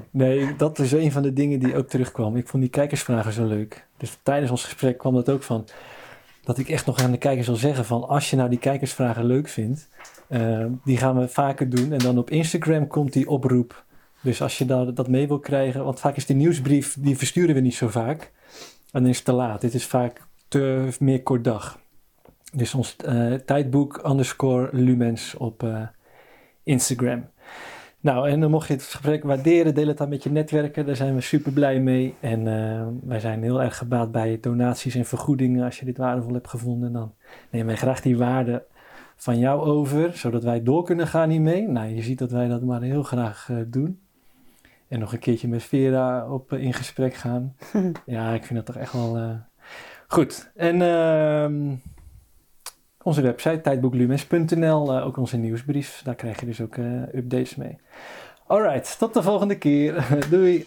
[0.10, 2.36] Nee, dat is een van de dingen die ook terugkwam.
[2.36, 3.88] Ik vond die kijkersvragen zo leuk.
[3.98, 5.68] Dus tijdens ons gesprek kwam dat ook van.
[6.44, 9.26] Dat ik echt nog aan de kijkers wil zeggen van als je nou die kijkersvragen
[9.26, 9.90] leuk vindt,
[10.30, 11.92] uh, die gaan we vaker doen.
[11.92, 13.86] En dan op Instagram komt die oproep.
[14.22, 17.56] Dus als je dat, dat mee wil krijgen, want vaak is die nieuwsbrief, die versturen
[17.56, 18.32] we niet zo vaak.
[18.92, 19.62] En dan is het te laat.
[19.62, 21.80] Dit is vaak te meer kort dag.
[22.54, 25.82] Dus ons uh, tijdboek underscore lumens op uh,
[26.64, 27.30] Instagram.
[28.02, 30.86] Nou, en dan mocht je het gesprek waarderen, deel het dan met je netwerken.
[30.86, 32.16] Daar zijn we super blij mee.
[32.20, 35.66] En uh, wij zijn heel erg gebaat bij donaties en vergoedingen.
[35.66, 37.14] Als je dit waardevol hebt gevonden, dan
[37.50, 38.66] nemen wij graag die waarde
[39.16, 41.68] van jou over, zodat wij door kunnen gaan hiermee.
[41.68, 44.00] Nou, je ziet dat wij dat maar heel graag uh, doen.
[44.88, 47.56] En nog een keertje met Vera op, uh, in gesprek gaan.
[48.06, 49.40] ja, ik vind dat toch echt wel
[50.08, 50.52] goed.
[50.56, 51.76] En ehm,
[53.10, 56.02] onze website tijdboeklumes.nl, eh, ook onze nieuwsbrief.
[56.04, 57.78] Daar krijg je dus ook eh, updates mee.
[58.48, 60.08] Alright, tot de volgende keer.
[60.30, 60.66] Doei!